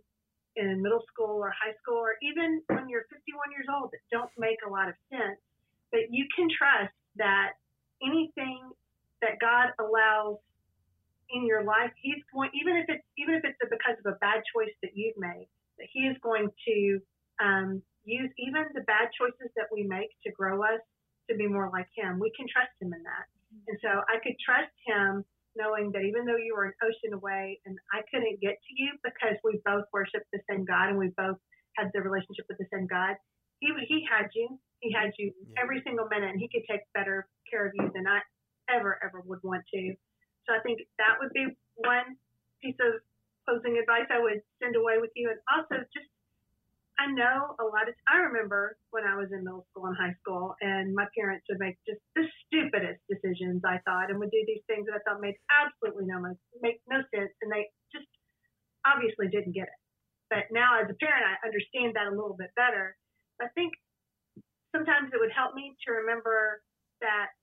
in 0.55 0.81
middle 0.81 1.03
school 1.07 1.39
or 1.39 1.51
high 1.51 1.75
school, 1.81 1.97
or 1.97 2.15
even 2.21 2.61
when 2.67 2.89
you're 2.89 3.05
51 3.07 3.51
years 3.51 3.67
old, 3.71 3.91
that 3.91 4.03
don't 4.11 4.31
make 4.37 4.59
a 4.67 4.69
lot 4.69 4.89
of 4.89 4.95
sense. 5.09 5.39
But 5.91 6.11
you 6.11 6.25
can 6.35 6.47
trust 6.49 6.95
that 7.17 7.55
anything 8.01 8.59
that 9.21 9.39
God 9.39 9.71
allows 9.79 10.39
in 11.31 11.45
your 11.45 11.63
life, 11.63 11.91
He's 12.01 12.21
going, 12.33 12.49
even 12.53 12.75
if 12.75 12.85
it's 12.89 13.05
even 13.17 13.35
if 13.35 13.43
it's 13.45 13.57
because 13.61 13.97
of 14.03 14.13
a 14.13 14.17
bad 14.19 14.43
choice 14.53 14.73
that 14.83 14.91
you've 14.95 15.17
made, 15.17 15.47
that 15.79 15.87
He 15.91 16.07
is 16.07 16.17
going 16.21 16.49
to 16.67 16.99
um, 17.39 17.81
use 18.11 18.31
even 18.35 18.67
the 18.75 18.83
bad 18.83 19.07
choices 19.15 19.47
that 19.55 19.71
we 19.71 19.87
make 19.87 20.11
to 20.27 20.31
grow 20.35 20.59
us 20.59 20.83
to 21.31 21.35
be 21.39 21.47
more 21.47 21.71
like 21.71 21.87
Him. 21.95 22.19
We 22.19 22.31
can 22.35 22.45
trust 22.51 22.75
Him 22.83 22.91
in 22.91 23.01
that. 23.07 23.25
And 23.71 23.79
so 23.79 24.03
I 24.11 24.19
could 24.19 24.35
trust 24.43 24.75
Him 24.83 25.23
knowing 25.55 25.91
that 25.91 26.03
even 26.03 26.27
though 26.27 26.39
you 26.39 26.55
were 26.55 26.71
an 26.71 26.77
ocean 26.83 27.15
away 27.15 27.59
and 27.65 27.75
I 27.91 28.03
couldn't 28.11 28.39
get 28.39 28.55
to 28.59 28.71
you 28.75 28.95
because 29.03 29.35
we 29.43 29.59
both 29.63 29.87
worship 29.91 30.23
the 30.31 30.39
same 30.47 30.63
God 30.63 30.91
and 30.91 30.99
we 30.99 31.11
both 31.15 31.39
had 31.75 31.91
the 31.95 32.03
relationship 32.03 32.47
with 32.51 32.59
the 32.59 32.67
same 32.71 32.87
God, 32.87 33.15
He 33.59 33.71
He 33.87 34.03
had 34.07 34.27
you. 34.35 34.59
He 34.79 34.91
had 34.91 35.13
you 35.17 35.31
every 35.61 35.79
single 35.85 36.07
minute, 36.11 36.31
and 36.35 36.39
He 36.39 36.51
could 36.51 36.67
take 36.67 36.83
better 36.93 37.27
care 37.47 37.67
of 37.67 37.73
you 37.75 37.87
than 37.95 38.07
I 38.07 38.19
ever 38.71 38.99
ever 39.03 39.23
would 39.23 39.39
want 39.43 39.63
to. 39.73 39.95
So 40.47 40.55
I 40.55 40.59
think 40.63 40.79
that 40.97 41.19
would 41.19 41.31
be 41.31 41.47
one 41.75 42.17
piece 42.63 42.79
of 42.81 42.99
closing 43.45 43.77
advice 43.77 44.09
I 44.09 44.19
would 44.19 44.41
send 44.61 44.75
away 44.75 44.97
with 44.99 45.11
you, 45.15 45.29
and 45.29 45.39
also 45.51 45.83
just 45.93 46.10
I 47.01 47.09
know 47.09 47.57
a 47.57 47.65
lot 47.65 47.89
of. 47.89 47.97
I 48.05 48.21
remember 48.29 48.77
when 48.93 49.01
I 49.09 49.17
was 49.17 49.33
in 49.33 49.41
middle 49.41 49.65
school 49.73 49.89
and 49.89 49.97
high 49.97 50.13
school, 50.21 50.53
and 50.61 50.93
my 50.93 51.09
parents 51.17 51.49
would 51.49 51.57
make 51.57 51.81
just 51.89 51.97
the 52.13 52.29
stupidest 52.45 53.01
decisions. 53.09 53.65
I 53.65 53.81
thought, 53.89 54.13
and 54.13 54.21
would 54.21 54.29
do 54.29 54.45
these 54.45 54.61
things 54.69 54.85
that 54.85 54.93
I 54.93 55.01
thought 55.01 55.17
made 55.17 55.33
absolutely 55.49 56.05
no 56.05 56.21
make 56.61 56.77
no 56.85 57.01
sense, 57.09 57.33
and 57.41 57.49
they 57.49 57.73
just 57.89 58.05
obviously 58.85 59.33
didn't 59.33 59.57
get 59.57 59.65
it. 59.65 59.79
But 60.29 60.53
now, 60.53 60.77
as 60.77 60.93
a 60.93 60.97
parent, 61.01 61.25
I 61.25 61.41
understand 61.41 61.97
that 61.97 62.05
a 62.05 62.13
little 62.13 62.37
bit 62.37 62.53
better. 62.53 62.93
I 63.41 63.49
think 63.57 63.73
sometimes 64.69 65.09
it 65.09 65.17
would 65.17 65.33
help 65.33 65.57
me 65.57 65.73
to 65.87 66.05
remember 66.05 66.61
that 67.01 67.33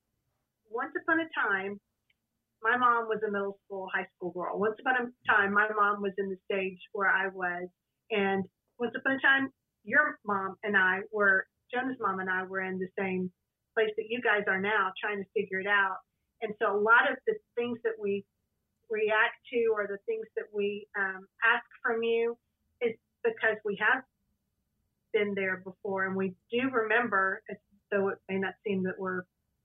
once 0.70 0.94
upon 0.94 1.18
a 1.18 1.28
time, 1.34 1.82
my 2.62 2.78
mom 2.78 3.10
was 3.10 3.18
a 3.26 3.30
middle 3.30 3.58
school, 3.66 3.90
high 3.90 4.06
school 4.14 4.30
girl. 4.30 4.54
Once 4.54 4.78
upon 4.78 4.94
a 5.02 5.04
time, 5.26 5.50
my 5.50 5.66
mom 5.74 5.98
was 5.98 6.14
in 6.14 6.30
the 6.30 6.38
stage 6.46 6.78
where 6.94 7.10
I 7.10 7.26
was, 7.26 7.66
and 8.14 8.46
once 8.78 8.94
upon 8.96 9.16
a 9.16 9.20
time, 9.20 9.50
your 9.84 10.18
mom 10.24 10.56
and 10.62 10.76
I 10.76 11.00
were, 11.12 11.46
Jonah's 11.72 11.96
mom 12.00 12.20
and 12.20 12.30
I 12.30 12.44
were 12.44 12.60
in 12.60 12.78
the 12.78 12.88
same 12.98 13.30
place 13.74 13.90
that 13.96 14.06
you 14.08 14.20
guys 14.20 14.44
are 14.46 14.60
now, 14.60 14.92
trying 15.00 15.18
to 15.18 15.28
figure 15.34 15.60
it 15.60 15.66
out. 15.66 15.96
And 16.42 16.54
so 16.60 16.74
a 16.74 16.78
lot 16.78 17.10
of 17.10 17.18
the 17.26 17.34
things 17.56 17.78
that 17.84 17.94
we 18.00 18.24
react 18.90 19.36
to 19.52 19.70
or 19.72 19.86
the 19.86 19.98
things 20.06 20.26
that 20.36 20.46
we 20.54 20.86
um, 20.98 21.26
ask 21.44 21.64
from 21.82 22.02
you 22.02 22.36
is 22.80 22.94
because 23.24 23.56
we 23.64 23.78
have 23.80 24.02
been 25.12 25.34
there 25.34 25.62
before 25.64 26.06
and 26.06 26.16
we 26.16 26.34
do 26.50 26.70
remember, 26.72 27.42
though 27.90 28.08
it 28.08 28.18
may 28.28 28.38
not 28.38 28.54
seem 28.66 28.82
that 28.84 28.98
we're 28.98 29.22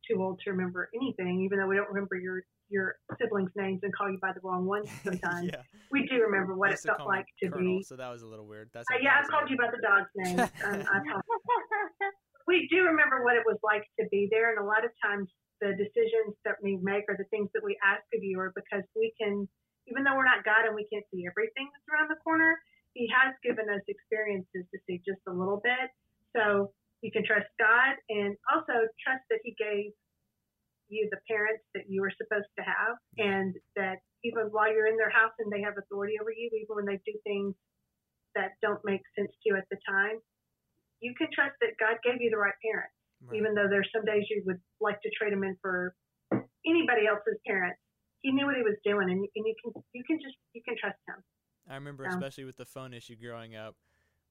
too 0.08 0.22
old 0.22 0.40
to 0.44 0.52
remember 0.52 0.90
anything, 0.96 1.42
even 1.44 1.60
though 1.60 1.68
we 1.68 1.76
don't 1.76 1.90
remember 1.90 2.16
your 2.16 2.44
your 2.70 2.96
siblings' 3.20 3.52
names 3.56 3.82
and 3.84 3.94
call 3.94 4.10
you 4.10 4.18
by 4.18 4.32
the 4.34 4.42
wrong 4.42 4.66
ones 4.66 4.90
sometimes. 5.04 5.50
yeah. 5.52 5.62
We 5.92 6.08
do 6.08 6.22
remember 6.24 6.56
what 6.56 6.72
it 6.72 6.82
to 6.82 6.96
felt 6.96 7.08
like 7.08 7.26
to 7.44 7.50
Colonel, 7.50 7.78
be. 7.78 7.84
So 7.84 7.96
that 7.96 8.10
was 8.10 8.24
a 8.24 8.28
little 8.28 8.48
weird. 8.48 8.70
That's 8.74 8.88
Uh, 8.90 8.98
yeah, 9.02 9.22
I 9.22 9.28
called 9.30 9.50
you 9.50 9.58
by 9.58 9.70
the 9.70 9.82
dog's 9.82 10.10
name. 10.16 10.40
Um, 10.66 10.84
I 10.90 11.00
we 12.48 12.68
do 12.72 12.84
remember 12.84 13.24
what 13.24 13.36
it 13.36 13.44
was 13.46 13.58
like 13.64 13.84
to 14.00 14.08
be 14.12 14.28
there, 14.32 14.52
and 14.52 14.60
a 14.60 14.68
lot 14.68 14.84
of 14.84 14.92
times 15.04 15.30
the 15.62 15.72
decisions 15.80 16.36
that 16.44 16.56
we 16.62 16.76
make 16.82 17.06
or 17.08 17.16
the 17.16 17.28
things 17.32 17.48
that 17.54 17.64
we 17.64 17.78
ask 17.84 18.04
of 18.14 18.24
you 18.24 18.40
are 18.40 18.52
because 18.56 18.84
we 18.96 19.14
can, 19.16 19.48
even 19.88 20.04
though 20.04 20.16
we're 20.16 20.28
not 20.28 20.44
God 20.44 20.68
and 20.68 20.76
we 20.76 20.84
can't 20.92 21.06
see 21.14 21.24
everything 21.24 21.72
that's 21.72 21.88
around 21.88 22.10
the 22.12 22.20
corner, 22.20 22.60
He 22.94 23.08
has 23.08 23.32
given 23.44 23.70
us 23.70 23.80
experiences 23.88 24.68
to 24.74 24.78
see 24.88 25.00
just 25.06 25.24
a 25.28 25.32
little 25.32 25.62
bit. 25.64 25.88
So 26.36 26.74
you 27.04 27.12
can 27.12 27.28
trust 27.28 27.52
God 27.60 28.00
and 28.08 28.32
also 28.48 28.88
trust 29.04 29.28
that 29.28 29.44
He 29.44 29.52
gave 29.60 29.92
you 30.88 31.12
the 31.12 31.20
parents 31.28 31.64
that 31.76 31.92
you 31.92 32.00
were 32.00 32.16
supposed 32.16 32.48
to 32.56 32.64
have, 32.64 32.96
and 33.20 33.52
that 33.76 34.00
even 34.24 34.48
while 34.56 34.72
you're 34.72 34.88
in 34.88 34.96
their 34.96 35.12
house 35.12 35.36
and 35.40 35.52
they 35.52 35.60
have 35.60 35.76
authority 35.76 36.16
over 36.16 36.32
you, 36.32 36.48
even 36.56 36.80
when 36.80 36.88
they 36.88 37.00
do 37.04 37.12
things 37.28 37.54
that 38.40 38.56
don't 38.64 38.80
make 38.88 39.04
sense 39.20 39.30
to 39.30 39.44
you 39.52 39.56
at 39.60 39.68
the 39.70 39.78
time, 39.84 40.18
you 41.04 41.12
can 41.20 41.28
trust 41.36 41.60
that 41.60 41.76
God 41.76 42.00
gave 42.08 42.24
you 42.24 42.32
the 42.32 42.40
right 42.40 42.56
parents, 42.64 42.96
Right. 43.20 43.36
even 43.40 43.52
though 43.54 43.68
there's 43.68 43.90
some 43.92 44.08
days 44.08 44.24
you 44.32 44.44
would 44.48 44.64
like 44.80 45.00
to 45.04 45.12
trade 45.12 45.36
them 45.36 45.44
in 45.44 45.60
for 45.60 45.96
anybody 46.64 47.04
else's 47.08 47.40
parents. 47.46 47.80
He 48.24 48.32
knew 48.32 48.48
what 48.48 48.56
he 48.56 48.64
was 48.64 48.80
doing, 48.88 49.12
and, 49.12 49.20
and 49.20 49.44
you 49.44 49.56
can 49.60 49.76
you 49.92 50.04
can 50.08 50.20
just 50.24 50.40
you 50.56 50.64
can 50.64 50.80
trust 50.80 51.00
him. 51.08 51.20
I 51.68 51.76
remember 51.76 52.08
Yeah. 52.08 52.16
especially 52.16 52.46
with 52.48 52.56
the 52.56 52.66
phone 52.66 52.94
issue 52.94 53.16
growing 53.20 53.56
up. 53.56 53.76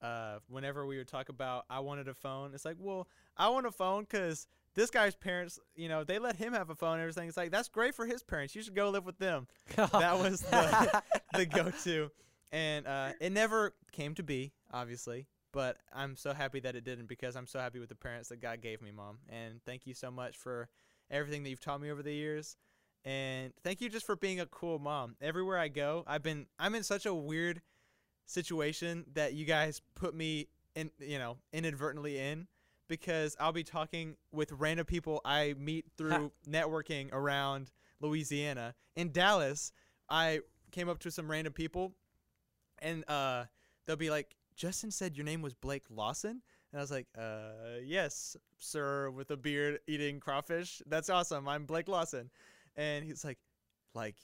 Uh, 0.02 0.38
whenever 0.48 0.84
we 0.84 0.98
would 0.98 1.06
talk 1.06 1.28
about 1.28 1.64
I 1.70 1.80
wanted 1.80 2.08
a 2.08 2.14
phone, 2.14 2.52
it's 2.54 2.64
like, 2.64 2.76
well, 2.78 3.06
I 3.36 3.48
want 3.50 3.66
a 3.66 3.70
phone 3.70 4.02
because 4.02 4.46
this 4.74 4.90
guy's 4.90 5.14
parents, 5.14 5.58
you 5.76 5.88
know, 5.88 6.02
they 6.02 6.18
let 6.18 6.36
him 6.36 6.52
have 6.54 6.70
a 6.70 6.74
phone 6.74 6.94
and 6.94 7.02
everything. 7.02 7.28
It's 7.28 7.36
like 7.36 7.50
that's 7.50 7.68
great 7.68 7.94
for 7.94 8.06
his 8.06 8.22
parents. 8.22 8.54
You 8.54 8.62
should 8.62 8.74
go 8.74 8.90
live 8.90 9.04
with 9.04 9.18
them. 9.18 9.46
that 9.76 10.18
was 10.18 10.40
the, 10.40 11.02
the 11.34 11.46
go-to, 11.46 12.10
and 12.50 12.86
uh, 12.86 13.10
it 13.20 13.32
never 13.32 13.74
came 13.92 14.14
to 14.14 14.22
be, 14.22 14.52
obviously. 14.72 15.26
But 15.52 15.76
I'm 15.94 16.16
so 16.16 16.32
happy 16.32 16.60
that 16.60 16.74
it 16.74 16.84
didn't 16.84 17.06
because 17.06 17.36
I'm 17.36 17.46
so 17.46 17.58
happy 17.58 17.78
with 17.78 17.90
the 17.90 17.94
parents 17.94 18.30
that 18.30 18.40
God 18.40 18.62
gave 18.62 18.80
me, 18.80 18.90
Mom. 18.90 19.18
And 19.28 19.62
thank 19.64 19.86
you 19.86 19.92
so 19.92 20.10
much 20.10 20.36
for 20.36 20.68
everything 21.10 21.42
that 21.42 21.50
you've 21.50 21.60
taught 21.60 21.80
me 21.80 21.90
over 21.90 22.02
the 22.02 22.14
years. 22.14 22.56
And 23.04 23.52
thank 23.62 23.80
you 23.80 23.88
just 23.88 24.06
for 24.06 24.16
being 24.16 24.40
a 24.40 24.46
cool 24.46 24.78
mom. 24.78 25.16
Everywhere 25.20 25.58
I 25.58 25.68
go, 25.68 26.04
I've 26.06 26.22
been 26.22 26.46
I'm 26.58 26.74
in 26.74 26.84
such 26.84 27.04
a 27.04 27.12
weird 27.12 27.60
situation 28.26 29.04
that 29.14 29.34
you 29.34 29.44
guys 29.44 29.80
put 29.94 30.14
me 30.14 30.48
in, 30.74 30.90
you 30.98 31.18
know, 31.18 31.38
inadvertently 31.52 32.18
in 32.18 32.46
because 32.88 33.36
I'll 33.40 33.52
be 33.52 33.64
talking 33.64 34.16
with 34.32 34.52
random 34.52 34.86
people 34.86 35.20
I 35.24 35.54
meet 35.58 35.86
through 35.96 36.32
networking 36.48 37.12
around 37.12 37.70
Louisiana. 38.00 38.74
In 38.96 39.12
Dallas, 39.12 39.72
I 40.08 40.40
came 40.72 40.88
up 40.88 40.98
to 41.00 41.10
some 41.10 41.30
random 41.30 41.52
people 41.52 41.92
and 42.80 43.08
uh 43.08 43.44
they'll 43.86 43.96
be 43.96 44.10
like, 44.10 44.34
"Justin 44.56 44.90
said 44.90 45.16
your 45.16 45.24
name 45.24 45.42
was 45.42 45.54
Blake 45.54 45.84
Lawson?" 45.90 46.42
And 46.72 46.78
I 46.78 46.82
was 46.82 46.90
like, 46.90 47.06
"Uh, 47.16 47.78
yes, 47.82 48.36
sir, 48.58 49.10
with 49.10 49.30
a 49.30 49.36
beard 49.36 49.80
eating 49.86 50.20
crawfish. 50.20 50.82
That's 50.86 51.10
awesome. 51.10 51.48
I'm 51.48 51.64
Blake 51.66 51.88
Lawson." 51.88 52.30
And 52.76 53.04
he's 53.04 53.24
like, 53.24 53.38
"Like 53.94 54.16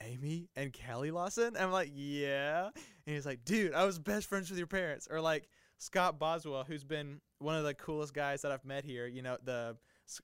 Amy 0.00 0.48
and 0.56 0.72
Kelly 0.72 1.10
Lawson?" 1.10 1.48
And 1.48 1.58
I'm 1.58 1.72
like, 1.72 1.90
"Yeah." 1.94 2.70
And 3.06 3.14
he's 3.14 3.26
like, 3.26 3.44
"Dude, 3.44 3.72
I 3.74 3.84
was 3.84 3.98
best 3.98 4.26
friends 4.28 4.50
with 4.50 4.58
your 4.58 4.66
parents." 4.66 5.06
Or 5.10 5.20
like 5.20 5.48
Scott 5.78 6.18
Boswell, 6.18 6.64
who's 6.64 6.84
been 6.84 7.20
one 7.38 7.54
of 7.54 7.64
the 7.64 7.74
coolest 7.74 8.14
guys 8.14 8.42
that 8.42 8.52
I've 8.52 8.64
met 8.64 8.84
here. 8.84 9.06
You 9.06 9.22
know, 9.22 9.36
the 9.44 9.76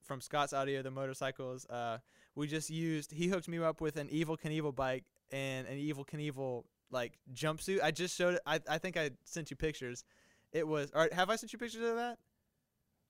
from 0.03 0.21
Scott's 0.21 0.53
Audio, 0.53 0.83
the 0.83 0.91
motorcycles. 0.91 1.67
Uh, 1.67 1.99
we 2.35 2.47
just 2.47 2.71
used. 2.71 3.13
He 3.13 3.29
hooked 3.29 3.49
me 3.49 3.59
up 3.59 3.81
with 3.81 3.97
an 3.97 4.09
Evel 4.09 4.39
Knievel 4.41 4.75
bike 4.75 5.05
and 5.31 5.67
an 5.67 5.77
Evel 5.77 6.07
Knievel 6.07 6.65
like 6.91 7.19
jumpsuit. 7.33 7.83
I 7.83 7.91
just 7.91 8.17
showed 8.17 8.35
it. 8.35 8.41
I 8.47 8.61
I 8.69 8.79
think 8.79 8.97
I 8.97 9.11
sent 9.25 9.51
you 9.51 9.57
pictures. 9.57 10.05
It 10.53 10.67
was. 10.67 10.91
All 10.95 11.03
right, 11.03 11.13
have 11.13 11.31
I 11.31 11.37
sent 11.37 11.53
you 11.53 11.59
pictures 11.59 11.83
of 11.83 11.97
that? 11.97 12.19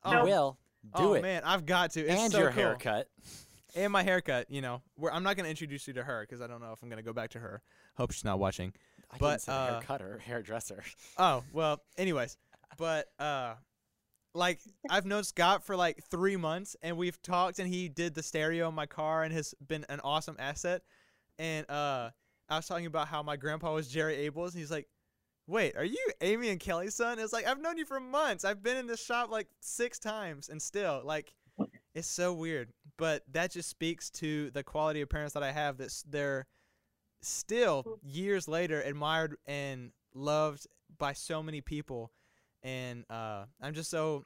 You 0.05 0.25
will 0.25 0.59
do 0.97 1.03
oh 1.05 1.15
it, 1.15 1.23
man, 1.23 1.43
I've 1.45 1.65
got 1.65 1.93
to. 1.93 2.01
It's 2.01 2.21
and 2.21 2.33
so 2.33 2.39
your 2.39 2.51
cool. 2.51 2.63
haircut. 2.63 3.09
and 3.77 3.93
my 3.93 4.03
haircut. 4.03 4.51
You 4.51 4.61
know, 4.61 4.83
where 4.97 5.13
I'm 5.13 5.23
not 5.23 5.37
gonna 5.37 5.49
introduce 5.49 5.87
you 5.87 5.95
to 5.95 6.03
her 6.03 6.27
because 6.29 6.41
I 6.41 6.47
don't 6.47 6.61
know 6.61 6.73
if 6.73 6.83
I'm 6.83 6.89
gonna 6.89 7.03
go 7.03 7.13
back 7.13 7.31
to 7.31 7.39
her. 7.39 7.63
Hope 7.97 8.11
she's 8.11 8.25
not 8.25 8.39
watching. 8.39 8.73
I 9.13 9.19
But, 9.19 9.43
say 9.43 9.53
uh, 9.53 9.73
haircut 9.73 10.03
or 10.03 10.19
hairdresser. 10.27 10.83
Oh 11.19 11.45
well. 11.53 11.83
Anyways, 11.99 12.37
but 12.79 13.07
uh, 13.19 13.55
like 14.35 14.61
I've 14.91 15.05
known 15.07 15.25
Scott 15.25 15.65
for 15.65 15.77
like 15.77 16.03
three 16.11 16.37
months, 16.37 16.77
and 16.83 16.97
we've 16.97 17.21
talked, 17.23 17.59
and 17.59 17.73
he 17.73 17.89
did 17.89 18.15
the 18.15 18.23
stereo 18.23 18.69
in 18.69 18.75
my 18.75 18.87
car, 18.87 19.23
and 19.23 19.33
has 19.33 19.55
been 19.67 19.85
an 19.89 20.01
awesome 20.03 20.37
asset. 20.39 20.83
And 21.39 21.69
uh, 21.71 22.11
I 22.49 22.57
was 22.57 22.67
talking 22.67 22.87
about 22.87 23.09
how 23.09 23.23
my 23.23 23.37
grandpa 23.37 23.75
was 23.75 23.89
Jerry 23.89 24.29
Abels, 24.29 24.51
and 24.51 24.59
he's 24.59 24.71
like, 24.71 24.89
"Wait, 25.47 25.77
are 25.77 25.85
you 25.85 25.99
Amy 26.21 26.49
and 26.49 26.61
Kelly's 26.61 26.95
son?" 26.95 27.19
It's 27.19 27.33
like 27.33 27.47
I've 27.47 27.61
known 27.61 27.77
you 27.77 27.85
for 27.85 28.01
months. 28.01 28.45
I've 28.45 28.63
been 28.63 28.77
in 28.77 28.87
this 28.87 29.05
shop 29.05 29.31
like 29.31 29.49
six 29.61 29.99
times, 29.99 30.49
and 30.49 30.61
still 30.61 31.03
like. 31.05 31.35
It's 31.95 32.09
so 32.09 32.33
weird, 32.33 32.73
but 32.97 33.23
that 33.33 33.51
just 33.51 33.69
speaks 33.69 34.09
to 34.13 34.51
the 34.53 34.63
quality 34.63 35.03
of 35.03 35.11
parents 35.11 35.35
that 35.35 35.43
I 35.43 35.53
have. 35.53 35.77
That 35.77 35.93
they're 36.09 36.47
still 37.23 37.99
years 38.03 38.49
later 38.49 38.81
admired 38.81 39.37
and 39.47 39.93
loved 40.15 40.67
by 40.99 41.13
so 41.13 41.43
many 41.43 41.61
people, 41.61 42.13
and 42.63 43.05
uh, 43.11 43.45
I'm 43.61 43.75
just 43.75 43.91
so 43.91 44.25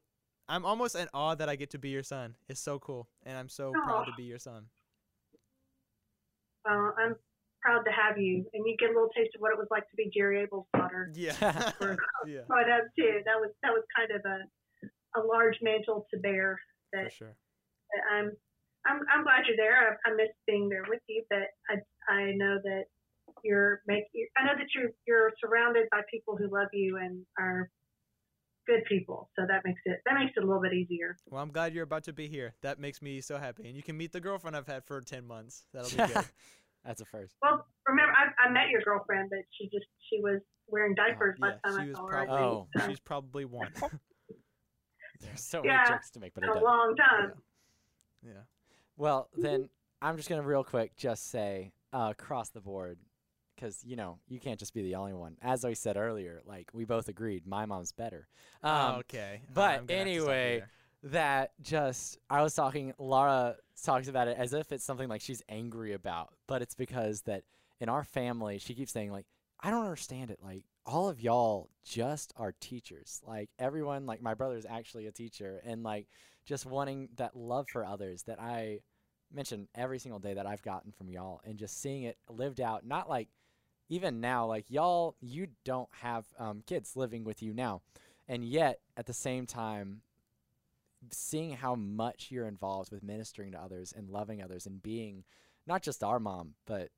I'm 0.48 0.64
almost 0.64 0.94
in 0.94 1.08
awe 1.14 1.34
that 1.34 1.48
I 1.48 1.56
get 1.56 1.70
to 1.70 1.78
be 1.78 1.90
your 1.90 2.02
son. 2.02 2.36
It's 2.48 2.60
so 2.60 2.78
cool, 2.78 3.08
and 3.24 3.36
I'm 3.36 3.48
so 3.48 3.72
proud 3.72 4.04
to 4.06 4.12
be 4.16 4.24
your 4.24 4.38
son. 4.38 4.66
Uh, 6.68 6.90
I'm 6.98 7.14
proud 7.62 7.82
to 7.84 7.90
have 7.92 8.18
you, 8.18 8.44
and 8.54 8.66
you 8.66 8.76
get 8.78 8.90
a 8.90 8.92
little 8.92 9.10
taste 9.16 9.34
of 9.34 9.40
what 9.40 9.52
it 9.52 9.58
was 9.58 9.68
like 9.70 9.88
to 9.90 9.96
be 9.96 10.10
Jerry 10.14 10.42
Abel's 10.42 10.66
daughter. 10.76 11.12
Yeah, 11.14 11.34
yeah, 12.26 12.42
But 12.48 12.66
uh, 12.70 12.86
too, 12.98 13.22
that 13.24 13.38
was 13.38 13.50
that 13.62 13.72
was 13.72 13.84
kind 13.96 14.10
of 14.10 14.22
a 14.24 14.38
a 15.18 15.22
large 15.24 15.56
mantle 15.62 16.06
to 16.12 16.20
bear. 16.20 16.60
that, 16.92 16.98
for 16.98 17.04
That 17.04 17.12
sure. 17.12 17.36
I'm 18.12 18.30
I'm 18.86 19.00
I'm 19.12 19.22
glad 19.22 19.46
you're 19.46 19.56
there. 19.56 19.74
I, 19.78 20.10
I 20.10 20.14
miss 20.14 20.30
being 20.46 20.68
there 20.68 20.84
with 20.88 21.00
you, 21.08 21.24
but 21.30 21.50
I 21.70 21.76
I 22.08 22.32
know 22.36 22.58
that 22.62 22.84
you're 23.44 23.82
making. 23.86 24.26
I 24.36 24.44
know 24.46 24.52
that 24.58 24.66
you're 24.74 24.90
you're 25.06 25.32
surrounded 25.40 25.88
by 25.90 26.00
people 26.10 26.36
who 26.36 26.48
love 26.52 26.68
you 26.72 26.98
and 26.98 27.24
are 27.38 27.70
good 28.66 28.84
people. 28.88 29.30
So 29.38 29.46
that 29.48 29.62
makes 29.64 29.80
it 29.84 30.00
that 30.06 30.14
makes 30.14 30.32
it 30.36 30.42
a 30.42 30.46
little 30.46 30.62
bit 30.62 30.72
easier. 30.72 31.16
Well, 31.30 31.42
I'm 31.42 31.50
glad 31.50 31.74
you're 31.74 31.84
about 31.84 32.04
to 32.04 32.12
be 32.12 32.28
here. 32.28 32.54
That 32.62 32.78
makes 32.78 33.00
me 33.02 33.20
so 33.20 33.38
happy, 33.38 33.66
and 33.66 33.76
you 33.76 33.82
can 33.82 33.96
meet 33.96 34.12
the 34.12 34.20
girlfriend 34.20 34.56
I've 34.56 34.66
had 34.66 34.84
for 34.84 35.00
ten 35.00 35.26
months. 35.26 35.66
That'll 35.72 35.90
be 35.90 36.12
good. 36.14 36.24
That's 36.84 37.00
a 37.00 37.04
first. 37.04 37.34
Well, 37.42 37.66
remember 37.88 38.12
I, 38.12 38.46
I 38.46 38.50
met 38.50 38.68
your 38.70 38.80
girlfriend, 38.82 39.30
but 39.30 39.40
she 39.58 39.64
just 39.64 39.86
she 40.08 40.20
was 40.20 40.40
wearing 40.68 40.94
oh, 40.98 41.02
diapers 41.08 41.36
yeah, 41.40 41.46
last 41.46 41.60
time 41.64 41.74
she 41.74 41.82
I 41.82 41.86
was 41.88 41.96
saw 41.96 42.06
her. 42.06 42.18
I 42.18 42.24
probably 42.26 42.44
Oh. 42.44 42.68
think. 42.72 42.82
So, 42.84 42.88
she's 42.90 43.00
probably 43.00 43.44
one. 43.44 43.72
There's 45.20 45.40
so 45.40 45.62
Yeah, 45.64 45.76
many 45.78 45.88
jokes 45.88 46.10
to 46.10 46.20
make, 46.20 46.34
but 46.34 46.44
in 46.44 46.50
I 46.50 46.52
a 46.52 46.54
don't. 46.56 46.64
long 46.64 46.96
time. 46.96 47.32
Yeah. 48.24 48.32
Well, 48.96 49.28
mm-hmm. 49.32 49.42
then 49.42 49.68
I'm 50.02 50.16
just 50.16 50.28
gonna 50.28 50.42
real 50.42 50.62
quick 50.64 50.96
just 50.96 51.30
say 51.30 51.72
uh, 51.96 52.10
across 52.10 52.50
the 52.50 52.60
board, 52.60 52.98
because 53.54 53.82
you 53.84 53.96
know 53.96 54.18
you 54.28 54.38
can't 54.38 54.58
just 54.58 54.74
be 54.74 54.82
the 54.82 54.96
only 54.96 55.14
one. 55.14 55.36
As 55.40 55.64
I 55.64 55.72
said 55.72 55.96
earlier, 55.96 56.42
like 56.44 56.68
we 56.74 56.84
both 56.84 57.08
agreed, 57.08 57.46
my 57.46 57.64
mom's 57.64 57.92
better. 57.92 58.28
Um, 58.62 58.96
okay. 58.96 59.40
but 59.52 59.80
I'm 59.80 59.86
gonna 59.86 60.00
have 60.00 60.08
to 60.08 60.14
stop 60.20 60.28
you 60.28 60.32
anyway, 60.32 60.64
that 61.04 61.52
just 61.62 62.18
I 62.28 62.42
was 62.42 62.54
talking. 62.54 62.92
Laura 62.98 63.56
talks 63.82 64.08
about 64.08 64.28
it 64.28 64.36
as 64.38 64.52
if 64.52 64.72
it's 64.72 64.84
something 64.84 65.08
like 65.08 65.22
she's 65.22 65.42
angry 65.48 65.94
about, 65.94 66.34
but 66.46 66.60
it's 66.60 66.74
because 66.74 67.22
that 67.22 67.44
in 67.80 67.88
our 67.88 68.04
family, 68.04 68.58
she 68.58 68.74
keeps 68.74 68.92
saying 68.92 69.10
like, 69.10 69.26
I 69.60 69.70
don't 69.70 69.84
understand 69.84 70.30
it. 70.30 70.38
Like 70.42 70.64
all 70.84 71.08
of 71.08 71.20
y'all 71.20 71.70
just 71.84 72.34
are 72.36 72.54
teachers. 72.60 73.22
Like 73.26 73.48
everyone, 73.58 74.04
like 74.04 74.20
my 74.20 74.34
brother 74.34 74.56
is 74.56 74.66
actually 74.68 75.06
a 75.06 75.12
teacher, 75.12 75.62
and 75.64 75.82
like 75.82 76.08
just 76.44 76.66
wanting 76.66 77.08
that 77.16 77.34
love 77.34 77.68
for 77.72 77.86
others 77.86 78.24
that 78.24 78.38
I 78.38 78.80
mention 79.32 79.68
every 79.74 79.98
single 79.98 80.18
day 80.18 80.34
that 80.34 80.46
I've 80.46 80.62
gotten 80.62 80.92
from 80.92 81.10
y'all, 81.10 81.40
and 81.44 81.58
just 81.58 81.80
seeing 81.80 82.04
it 82.04 82.18
lived 82.28 82.60
out. 82.60 82.84
Not 82.84 83.08
like 83.08 83.28
even 83.88 84.20
now, 84.20 84.46
like 84.46 84.70
y'all, 84.70 85.16
you 85.20 85.48
don't 85.64 85.88
have 86.00 86.24
um, 86.38 86.62
kids 86.66 86.96
living 86.96 87.24
with 87.24 87.42
you 87.42 87.52
now, 87.54 87.82
and 88.28 88.44
yet 88.44 88.80
at 88.96 89.06
the 89.06 89.12
same 89.14 89.46
time 89.46 90.00
seeing 91.12 91.52
how 91.52 91.74
much 91.74 92.28
you're 92.30 92.48
involved 92.48 92.90
with 92.90 93.02
ministering 93.02 93.52
to 93.52 93.60
others 93.60 93.92
and 93.96 94.08
loving 94.10 94.42
others 94.42 94.66
and 94.66 94.82
being 94.82 95.24
not 95.66 95.82
just 95.82 96.02
our 96.02 96.18
mom, 96.18 96.54
but 96.66 96.90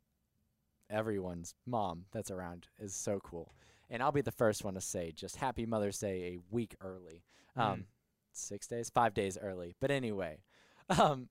everyone's 0.90 1.54
mom 1.66 2.04
that's 2.12 2.30
around 2.30 2.68
is 2.78 2.94
so 2.94 3.20
cool. 3.20 3.52
And 3.90 4.02
I'll 4.02 4.12
be 4.12 4.20
the 4.20 4.30
first 4.30 4.64
one 4.64 4.74
to 4.74 4.80
say 4.80 5.12
just 5.12 5.36
happy 5.36 5.66
Mother's 5.66 5.98
Day 5.98 6.34
a 6.34 6.38
week 6.50 6.76
early. 6.80 7.22
Um, 7.56 7.86
Six 8.32 8.68
days, 8.68 8.88
five 8.88 9.14
days 9.14 9.36
early. 9.40 9.74
But 9.80 9.90
anyway, 9.90 10.38
um, 10.90 11.28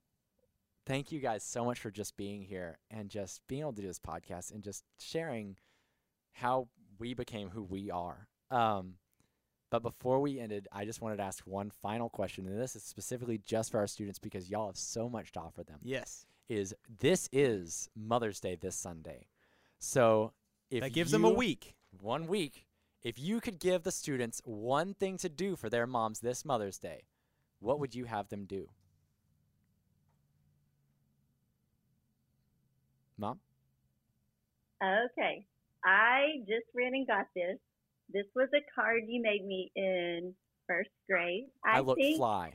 thank 0.88 1.12
you 1.12 1.20
guys 1.20 1.44
so 1.44 1.66
much 1.66 1.80
for 1.80 1.92
just 1.92 2.16
being 2.16 2.42
here 2.42 2.80
and 2.90 3.10
just 3.10 3.42
being 3.48 3.62
able 3.62 3.74
to 3.74 3.82
do 3.82 3.88
this 3.88 4.00
podcast 4.00 4.52
and 4.54 4.64
just 4.64 4.84
sharing 5.00 5.58
how 6.32 6.70
we 6.98 7.14
became 7.14 7.50
who 7.50 7.62
we 7.62 7.92
are. 7.92 8.28
Um, 8.50 8.94
but 9.70 9.84
before 9.84 10.22
we 10.22 10.40
ended, 10.40 10.68
I 10.72 10.86
just 10.86 11.02
wanted 11.02 11.18
to 11.18 11.24
ask 11.24 11.44
one 11.46 11.72
final 11.82 12.10
question, 12.10 12.48
and 12.48 12.60
this 12.60 12.76
is 12.76 12.84
specifically 12.84 13.38
just 13.38 13.72
for 13.72 13.80
our 13.80 13.88
students 13.88 14.18
because 14.18 14.50
y'all 14.50 14.68
have 14.68 14.78
so 14.78 15.10
much 15.10 15.34
to 15.34 15.42
offer 15.42 15.64
them. 15.64 15.80
Yes. 15.84 16.26
Is 16.48 16.74
this 17.00 17.28
is 17.34 17.90
Mother's 17.94 18.40
Day 18.40 18.56
this 18.56 18.78
Sunday, 18.78 19.28
so 19.80 20.32
if 20.72 20.80
that 20.82 20.94
gives 20.94 21.12
them 21.12 21.26
a 21.26 21.30
week. 21.30 21.76
one 22.00 22.28
week. 22.28 22.64
If 23.04 23.20
you 23.20 23.42
could 23.42 23.60
give 23.60 23.84
the 23.84 23.92
students 23.92 24.42
one 24.46 24.94
thing 24.94 25.18
to 25.18 25.30
do 25.30 25.56
for 25.58 25.70
their 25.70 25.86
moms 25.86 26.22
this 26.22 26.46
Mother's 26.46 26.80
Day, 26.80 27.04
what 27.60 27.80
would 27.80 27.94
you 27.94 28.06
have 28.06 28.30
them 28.30 28.46
do? 28.46 28.70
Mom? 33.18 33.39
Okay. 34.84 35.45
I 35.84 36.39
just 36.47 36.65
ran 36.76 36.93
and 36.93 37.07
got 37.07 37.28
this. 37.36 37.57
This 38.13 38.26
was 38.36 38.49
a 38.55 38.61
card 38.74 39.03
you 39.07 39.22
made 39.22 39.45
me 39.45 39.72
in 39.76 40.34
first 40.68 40.89
grade. 41.09 41.45
I, 41.65 41.78
I, 41.78 41.80
look 41.82 41.97
fly. 42.15 42.53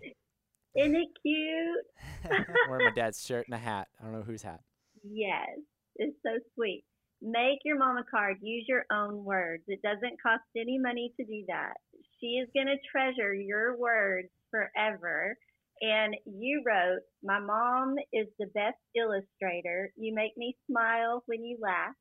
Isn't 0.77 0.95
it 0.95 1.09
cute? 1.23 2.47
Wearing 2.69 2.87
my 2.87 2.93
dad's 2.95 3.25
shirt 3.25 3.47
and 3.47 3.55
a 3.55 3.59
hat. 3.59 3.89
I 4.01 4.05
don't 4.05 4.13
know 4.13 4.23
whose 4.23 4.43
hat. 4.43 4.61
Yes. 5.03 5.59
It's 5.97 6.17
so 6.23 6.39
sweet. 6.55 6.85
Make 7.21 7.61
your 7.65 7.79
mom 7.79 7.99
a 7.99 8.05
card. 8.05 8.39
Use 8.41 8.65
your 8.67 8.85
own 8.91 9.25
words. 9.25 9.63
It 9.69 9.83
doesn't 9.83 10.23
cost 10.23 10.43
any 10.57 10.79
money 10.79 11.13
to 11.19 11.25
do 11.25 11.45
that. 11.49 11.75
she 12.21 12.39
is 12.39 12.49
going 12.55 12.67
to 12.67 12.77
treasure 12.91 13.35
your 13.35 13.77
words 13.77 14.29
forever. 14.51 15.37
And 15.83 16.15
you 16.25 16.63
wrote, 16.65 17.03
My 17.25 17.41
mom 17.41 17.97
is 18.13 18.29
the 18.39 18.47
best 18.55 18.79
illustrator. 18.95 19.93
You 19.97 20.15
make 20.15 20.37
me 20.37 20.57
smile 20.71 21.25
when 21.27 21.45
you 21.45 21.59
laugh. 21.61 21.95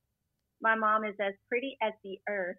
My 0.62 0.76
mom 0.76 1.04
is 1.04 1.16
as 1.20 1.34
pretty 1.50 1.78
as 1.82 1.94
the 2.04 2.20
earth. 2.30 2.58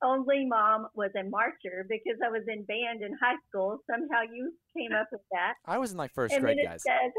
Only 0.00 0.46
mom 0.46 0.86
was 0.94 1.10
a 1.18 1.28
marcher 1.28 1.84
because 1.88 2.20
I 2.24 2.30
was 2.30 2.44
in 2.46 2.62
band 2.62 3.02
in 3.02 3.18
high 3.20 3.34
school. 3.48 3.78
Somehow 3.90 4.22
you 4.32 4.54
came 4.76 4.92
up 4.94 5.08
with 5.10 5.22
that. 5.32 5.54
I 5.66 5.78
was 5.78 5.90
in 5.90 5.98
like 5.98 6.14
first 6.14 6.32
and 6.32 6.40
grade, 6.40 6.58
guys. 6.62 6.84
says, 6.86 7.12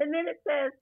and 0.00 0.12
then 0.12 0.28
it 0.28 0.36
says, 0.46 0.72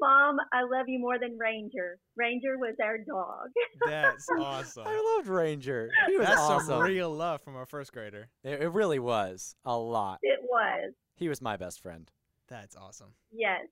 Mom, 0.00 0.36
I 0.52 0.62
love 0.62 0.88
you 0.88 0.98
more 0.98 1.18
than 1.18 1.38
Ranger. 1.38 1.98
Ranger 2.16 2.58
was 2.58 2.74
our 2.82 2.98
dog. 2.98 3.48
That's 3.86 4.26
awesome. 4.38 4.84
I 4.86 5.16
loved 5.16 5.28
Ranger. 5.28 5.90
He 6.06 6.16
was 6.16 6.26
That's 6.26 6.40
awesome. 6.40 6.66
some 6.66 6.82
real 6.82 7.10
love 7.10 7.40
from 7.42 7.56
a 7.56 7.66
first 7.66 7.92
grader. 7.92 8.28
it, 8.44 8.62
it 8.62 8.68
really 8.68 8.98
was 8.98 9.56
a 9.64 9.76
lot. 9.76 10.18
It 10.22 10.40
was. 10.42 10.92
He 11.16 11.28
was 11.28 11.40
my 11.40 11.56
best 11.56 11.80
friend. 11.80 12.10
That's 12.48 12.76
awesome. 12.76 13.14
Yes. 13.32 13.62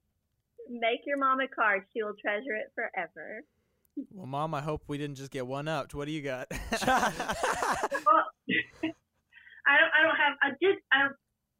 Make 0.70 1.00
your 1.06 1.18
mom 1.18 1.40
a 1.40 1.48
card. 1.48 1.82
She 1.92 2.02
will 2.02 2.14
treasure 2.20 2.56
it 2.56 2.72
forever. 2.74 3.42
Well, 4.12 4.26
mom, 4.26 4.54
I 4.54 4.60
hope 4.60 4.82
we 4.88 4.98
didn't 4.98 5.16
just 5.16 5.30
get 5.30 5.46
one 5.46 5.68
up. 5.68 5.92
What 5.94 6.06
do 6.06 6.12
you 6.12 6.22
got? 6.22 6.48
Well, 6.82 8.24
I 9.66 9.76
don't. 9.78 9.92
I 9.96 10.02
don't 10.02 10.16
have. 10.16 10.36
I 10.42 10.48
did. 10.60 10.76
I 10.92 11.08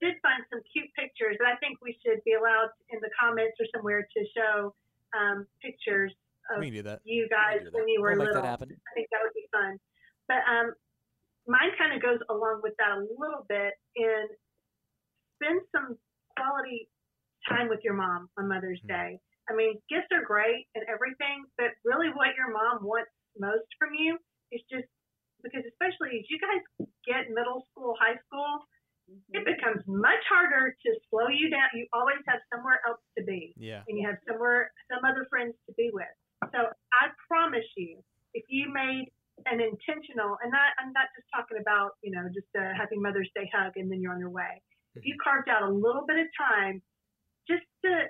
did 0.05 0.21
find 0.21 0.45
some 0.53 0.61
cute 0.69 0.93
pictures, 0.93 1.41
and 1.41 1.49
I 1.49 1.57
think 1.65 1.81
we 1.81 1.97
should 2.05 2.21
be 2.29 2.37
allowed 2.37 2.69
in 2.93 3.01
the 3.01 3.09
comments 3.17 3.57
or 3.57 3.65
somewhere 3.73 4.05
to 4.05 4.21
show 4.37 4.77
um, 5.17 5.49
pictures 5.65 6.13
of 6.53 6.61
we 6.61 6.69
can 6.69 6.85
do 6.85 6.85
that. 6.85 7.01
you 7.09 7.25
guys 7.33 7.65
do 7.65 7.73
that. 7.73 7.75
when 7.75 7.89
you 7.89 8.05
were 8.05 8.13
We'll 8.13 8.29
make 8.29 8.37
little. 8.37 8.45
that 8.45 8.49
happen. 8.61 8.69
I 8.69 8.93
think 8.93 9.09
that 9.09 9.25
would 9.25 9.33
be 9.33 9.49
fun. 9.49 9.81
But 10.29 10.45
um, 10.45 10.77
mine 11.49 11.73
kind 11.81 11.97
of 11.97 12.05
goes 12.05 12.21
along 12.29 12.61
with 12.61 12.77
that 12.77 12.93
a 12.93 13.01
little 13.01 13.49
bit. 13.49 13.73
And 13.97 14.29
spend 15.41 15.61
some 15.73 15.97
quality 16.37 16.89
time 17.49 17.69
with 17.69 17.81
your 17.85 17.95
mom 17.95 18.29
on 18.39 18.49
Mother's 18.49 18.81
Mhm. 18.85 18.89
Day. 18.89 19.11
I 19.49 19.53
mean, 19.53 19.81
gifts 19.89 20.09
are 20.13 20.25
great 20.25 20.69
and 20.75 20.85
everything, 20.89 21.45
but 21.59 21.73
really, 21.85 22.09
what 22.11 22.35
your 22.37 22.51
mom 22.53 22.83
wants 22.85 23.11
most 23.39 23.67
from 23.79 23.93
you 23.95 24.19
is 24.53 24.63
just 24.71 24.89
because, 25.43 25.65
especially 25.67 26.21
as 26.21 26.31
you 26.31 26.39
guys 26.41 26.89
get 27.05 27.29
middle 27.31 27.67
school, 27.71 27.95
high 28.01 28.17
school, 28.27 28.65
it 29.09 29.45
mm-hmm. 29.45 29.45
becomes 29.45 29.83
much 29.87 30.23
harder 30.29 30.73
to 30.73 30.91
slow 31.11 31.29
you 31.29 31.51
down. 31.51 31.69
You 31.75 31.87
always 31.93 32.21
have 32.29 32.41
somewhere 32.53 32.81
else 32.89 33.01
to 33.19 33.25
be 33.25 33.53
Yeah. 33.57 33.83
and 33.89 33.99
you 33.99 34.07
have 34.09 34.17
somewhere 34.27 34.73
some 34.89 35.05
other 35.05 35.27
friends 35.29 35.55
to 35.67 35.73
be 35.77 35.91
with. 35.93 36.09
So 36.53 36.69
I 36.69 37.13
promise 37.29 37.67
you, 37.77 38.01
if 38.33 38.45
you 38.49 38.73
made 38.73 39.13
an 39.47 39.61
intentional, 39.61 40.39
and 40.43 40.53
not, 40.53 40.73
I'm 40.79 40.93
not 40.93 41.11
just 41.17 41.27
talking 41.35 41.59
about 41.61 41.99
you 42.03 42.13
know 42.13 42.29
just 42.33 42.49
uh, 42.57 42.73
a 42.73 42.75
Happy 42.75 42.97
Mother's 42.97 43.31
Day 43.35 43.51
hug 43.53 43.77
and 43.77 43.91
then 43.91 44.01
you're 44.01 44.13
on 44.13 44.21
your 44.21 44.31
way. 44.31 44.63
If 44.95 45.05
you 45.05 45.15
mm-hmm. 45.15 45.25
carved 45.25 45.49
out 45.49 45.63
a 45.63 45.73
little 45.73 46.07
bit 46.07 46.19
of 46.19 46.29
time, 46.39 46.81
just 47.49 47.67
to, 47.85 48.09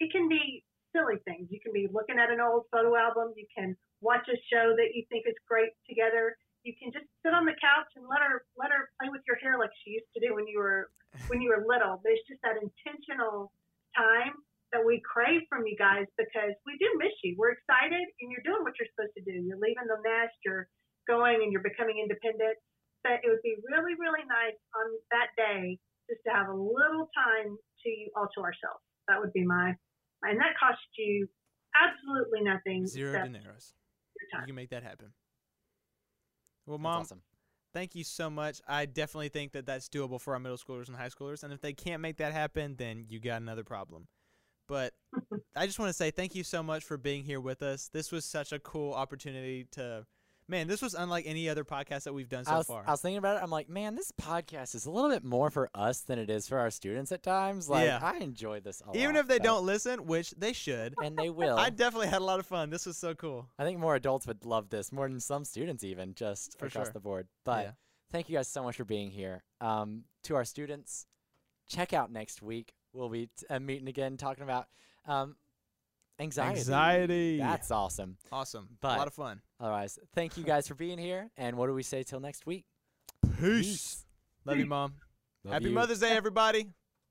it 0.00 0.08
can 0.10 0.28
be 0.28 0.64
silly 0.94 1.20
things. 1.24 1.48
You 1.50 1.60
can 1.60 1.72
be 1.72 1.86
looking 1.92 2.18
at 2.18 2.30
an 2.30 2.40
old 2.40 2.64
photo 2.72 2.96
album. 2.96 3.34
You 3.36 3.46
can 3.52 3.76
watch 4.00 4.24
a 4.28 4.38
show 4.48 4.74
that 4.76 4.94
you 4.94 5.04
think 5.08 5.26
is 5.28 5.36
great 5.46 5.70
together. 5.88 6.36
You 6.68 6.76
can 6.76 6.92
just 6.92 7.08
sit 7.24 7.32
on 7.32 7.48
the 7.48 7.56
couch 7.56 7.88
and 7.96 8.04
let 8.04 8.20
her 8.20 8.44
let 8.60 8.68
her 8.68 8.92
play 9.00 9.08
with 9.08 9.24
your 9.24 9.40
hair 9.40 9.56
like 9.56 9.72
she 9.80 9.96
used 9.96 10.12
to 10.12 10.20
do 10.20 10.36
when 10.36 10.44
you 10.44 10.60
were 10.60 10.92
when 11.32 11.40
you 11.40 11.48
were 11.48 11.64
little. 11.64 11.96
There's 12.04 12.20
just 12.28 12.44
that 12.44 12.60
intentional 12.60 13.48
time 13.96 14.36
that 14.76 14.84
we 14.84 15.00
crave 15.00 15.48
from 15.48 15.64
you 15.64 15.80
guys 15.80 16.04
because 16.20 16.52
we 16.68 16.76
do 16.76 16.92
miss 17.00 17.16
you. 17.24 17.40
We're 17.40 17.56
excited 17.56 18.04
and 18.20 18.28
you're 18.28 18.44
doing 18.44 18.68
what 18.68 18.76
you're 18.76 18.92
supposed 18.92 19.16
to 19.16 19.24
do. 19.24 19.32
You're 19.32 19.56
leaving 19.56 19.88
the 19.88 19.96
nest, 20.04 20.36
you're 20.44 20.68
going 21.08 21.40
and 21.40 21.48
you're 21.48 21.64
becoming 21.64 22.04
independent. 22.04 22.60
But 23.00 23.24
it 23.24 23.32
would 23.32 23.40
be 23.40 23.56
really, 23.64 23.96
really 23.96 24.28
nice 24.28 24.60
on 24.76 24.86
that 25.08 25.32
day 25.40 25.80
just 26.04 26.20
to 26.28 26.30
have 26.36 26.52
a 26.52 26.58
little 26.58 27.08
time 27.16 27.56
to 27.56 27.88
you 27.88 28.12
all 28.12 28.28
to 28.36 28.40
ourselves. 28.44 28.84
That 29.08 29.24
would 29.24 29.32
be 29.32 29.40
my, 29.40 29.72
and 30.20 30.36
that 30.36 30.52
costs 30.60 30.84
you 31.00 31.32
absolutely 31.72 32.44
nothing. 32.44 32.84
Zero 32.84 33.24
dineros. 33.24 33.72
You 34.20 34.52
can 34.52 34.54
make 34.54 34.68
that 34.68 34.84
happen. 34.84 35.16
Well, 36.68 36.78
mom, 36.78 37.00
awesome. 37.02 37.22
thank 37.72 37.94
you 37.94 38.04
so 38.04 38.28
much. 38.28 38.60
I 38.68 38.84
definitely 38.84 39.30
think 39.30 39.52
that 39.52 39.64
that's 39.64 39.88
doable 39.88 40.20
for 40.20 40.34
our 40.34 40.38
middle 40.38 40.58
schoolers 40.58 40.88
and 40.88 40.96
high 40.96 41.08
schoolers. 41.08 41.42
And 41.42 41.52
if 41.52 41.60
they 41.62 41.72
can't 41.72 42.02
make 42.02 42.18
that 42.18 42.32
happen, 42.32 42.76
then 42.76 43.06
you 43.08 43.20
got 43.20 43.40
another 43.40 43.64
problem. 43.64 44.06
But 44.68 44.92
I 45.56 45.66
just 45.66 45.78
want 45.78 45.88
to 45.88 45.94
say 45.94 46.10
thank 46.10 46.34
you 46.34 46.44
so 46.44 46.62
much 46.62 46.84
for 46.84 46.98
being 46.98 47.24
here 47.24 47.40
with 47.40 47.62
us. 47.62 47.88
This 47.90 48.12
was 48.12 48.26
such 48.26 48.52
a 48.52 48.58
cool 48.58 48.92
opportunity 48.92 49.66
to, 49.72 50.04
man, 50.48 50.66
this 50.66 50.80
was 50.82 50.94
unlike 50.94 51.24
any 51.26 51.48
other 51.48 51.62
podcast 51.64 52.04
that 52.04 52.12
we've 52.14 52.28
done 52.28 52.44
so 52.44 52.52
I 52.52 52.56
was, 52.58 52.66
far. 52.66 52.82
I 52.86 52.90
was 52.92 53.00
thinking 53.02 53.18
about 53.18 53.36
it. 53.36 53.42
I'm 53.42 53.50
like, 53.50 53.68
man, 53.68 53.94
this 53.94 54.10
podcast 54.12 54.74
is 54.74 54.86
a 54.86 54.90
little 54.90 55.10
bit 55.10 55.22
more 55.24 55.50
for 55.50 55.68
us 55.74 56.00
than 56.00 56.18
it 56.18 56.30
is 56.30 56.48
for 56.48 56.58
our 56.58 56.70
students 56.70 57.12
at 57.12 57.22
times. 57.22 57.68
Like, 57.68 57.84
Yeah. 57.86 58.00
I 58.02 58.16
enjoy 58.18 58.60
this 58.60 58.80
a 58.80 58.86
lot. 58.88 58.96
Even 58.96 59.16
if 59.16 59.26
they 59.28 59.38
don't 59.38 59.66
listen, 59.66 60.06
which 60.06 60.30
they 60.32 60.52
should, 60.52 60.94
and 61.02 61.16
they 61.16 61.28
will. 61.40 61.56
I 61.58 61.70
definitely 61.70 62.08
had 62.08 62.22
a 62.22 62.24
lot 62.24 62.40
of 62.40 62.46
fun. 62.46 62.70
This 62.70 62.86
was 62.86 62.96
so 62.96 63.14
cool. 63.14 63.48
I 63.58 63.64
think 63.64 63.78
more 63.78 63.94
adults 63.94 64.26
would 64.26 64.44
love 64.44 64.70
this 64.70 64.90
more 64.90 65.08
than 65.08 65.20
some 65.20 65.44
students, 65.44 65.84
even 65.84 66.14
just 66.14 66.58
For 66.58 66.66
across 66.66 66.86
sure. 66.86 66.92
the 66.92 67.00
board. 67.00 67.28
But 67.44 67.64
Yeah. 67.66 67.70
thank 68.10 68.28
you 68.30 68.36
guys 68.36 68.48
so 68.48 68.62
much 68.62 68.76
for 68.76 68.84
being 68.84 69.10
here. 69.10 69.44
Um, 69.60 70.04
to 70.24 70.34
our 70.36 70.44
students, 70.46 71.06
check 71.68 71.92
out 71.92 72.10
next 72.10 72.40
week. 72.42 72.72
We'll 72.94 73.10
be 73.10 73.26
t- 73.26 73.46
uh, 73.50 73.60
meeting 73.60 73.88
again, 73.88 74.16
talking 74.16 74.44
about 74.44 74.66
um, 75.06 75.36
anxiety. 76.18 76.58
Anxiety. 76.58 77.38
That's 77.38 77.70
awesome. 77.70 78.16
Awesome. 78.32 78.68
But- 78.80 78.96
a 78.96 78.98
lot 78.98 79.06
of 79.06 79.14
fun. 79.14 79.40
Otherwise, 79.60 79.98
thank 80.14 80.36
you 80.36 80.44
guys 80.44 80.68
for 80.68 80.74
being 80.74 80.98
here. 80.98 81.30
And 81.36 81.56
what 81.56 81.66
do 81.66 81.74
we 81.74 81.82
say 81.82 82.02
till 82.02 82.20
next 82.20 82.46
week? 82.46 82.64
Peace. 83.40 84.04
Love 84.44 84.58
you, 84.58 84.66
mom. 84.66 84.94
Love 85.44 85.54
Happy 85.54 85.66
you. 85.66 85.70
Mother's 85.72 86.00
Day, 86.00 86.16
everybody. 86.16 86.68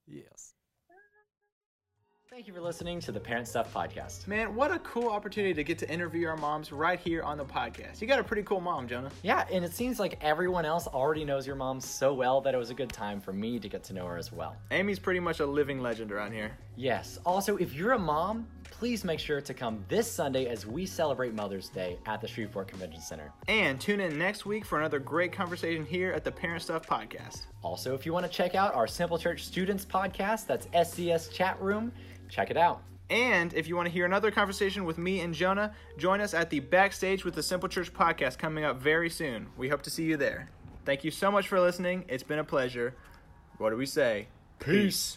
Yes. 0.08 0.53
Thank 2.30 2.45
you 2.45 2.53
for 2.53 2.62
listening 2.62 2.99
to 2.99 3.12
the 3.12 3.20
Parent 3.20 3.47
Stuff 3.47 3.74
Podcast. 3.74 4.28
Man, 4.28 4.53
what 4.53 4.70
a 4.70 4.78
cool 4.80 5.10
opportunity 5.10 5.55
to 5.55 5.64
get 5.64 5.80
to 5.80 5.89
interview 5.89 6.28
our 6.28 6.38
moms 6.38 6.72
right 6.72 6.99
here 6.99 7.24
on 7.24 7.36
the 7.36 7.45
podcast. 7.45 7.99
You 7.99 8.05
got 8.05 8.20
a 8.20 8.24
pretty 8.24 8.43
cool 8.43 8.62
mom, 8.62 8.88
Jonah. 8.88 9.10
Yeah, 9.24 9.47
and 9.51 9.66
it 9.66 9.74
seems 9.74 9.97
like 9.99 10.20
everyone 10.22 10.64
else 10.64 10.86
already 10.86 11.26
knows 11.26 11.47
your 11.47 11.55
mom 11.55 11.80
so 11.80 12.14
well 12.14 12.39
that 12.41 12.53
it 12.53 12.58
was 12.58 12.70
a 12.70 12.76
good 12.76 12.91
time 12.91 13.20
for 13.22 13.34
me 13.34 13.58
to 13.60 13.68
get 13.68 13.84
to 13.86 13.93
know 13.93 14.05
her 14.05 14.18
as 14.18 14.32
well. 14.32 14.55
Amy's 14.70 14.99
pretty 14.99 15.20
much 15.20 15.39
a 15.39 15.47
living 15.47 15.82
legend 15.82 16.12
around 16.12 16.32
here. 16.32 16.51
Yes. 16.76 17.18
Also, 17.26 17.58
if 17.58 17.74
you're 17.74 17.93
a 17.93 17.99
mom, 17.99 18.45
please 18.72 19.03
make 19.03 19.20
sure 19.20 19.41
to 19.41 19.53
come 19.53 19.84
this 19.88 20.11
Sunday 20.11 20.47
as 20.47 20.65
we 20.65 20.86
celebrate 20.86 21.34
Mother's 21.34 21.70
Day 21.70 21.97
at 22.05 22.22
the 22.22 22.28
Shreveport 22.28 22.68
Convention 22.68 23.01
Center. 23.01 23.32
And 23.47 23.80
tune 23.80 23.99
in 23.99 24.18
next 24.18 24.45
week 24.45 24.65
for 24.65 24.80
another 24.80 24.99
great 24.99 25.32
conversation 25.32 25.86
here 25.86 26.11
at 26.11 26.24
the 26.24 26.32
Parent 26.32 26.61
Stuff 26.61 26.88
Podcast. 26.88 27.47
Also, 27.63 27.93
if 27.93 28.05
you 28.05 28.13
want 28.13 28.26
to 28.26 28.32
check 28.32 28.55
out 28.55 28.76
our 28.76 28.88
Simple 28.88 29.18
Church 29.18 29.45
Students 29.45 29.86
podcast, 29.86 30.45
that's 30.45 30.68
SCS 30.68 31.32
Chat 31.32 31.61
Room, 31.61 31.91
check 32.30 32.51
it 32.51 32.57
out. 32.57 32.82
And 33.09 33.53
if 33.53 33.68
you 33.68 33.76
want 33.76 33.88
to 33.88 33.93
hear 33.93 34.05
another 34.05 34.32
conversation 34.32 34.84
with 34.84 34.97
me 34.97 35.22
and 35.22 35.34
Jonah, 35.34 35.74
join 35.97 36.20
us 36.20 36.34
at 36.34 36.49
the 36.49 36.59
Backstage 36.59 37.24
with 37.24 37.36
the 37.36 37.43
Simple 37.43 37.70
Church 37.70 37.93
podcast 37.93 38.38
coming 38.38 38.65
up 38.65 38.82
very 38.82 39.09
soon. 39.09 39.47
We 39.55 39.70
hope 39.70 39.82
to 39.84 39.89
see 39.89 40.03
you 40.03 40.18
there. 40.18 40.49
Thank 40.84 41.03
you 41.05 41.11
so 41.11 41.32
much 41.32 41.47
for 41.47 41.59
listening. 41.59 42.05
It's 42.09 42.24
been 42.24 42.39
a 42.39 42.43
pleasure. 42.43 42.95
What 43.57 43.70
do 43.70 43.78
we 43.78 43.86
say? 43.86 44.28
Peace. 44.59 45.15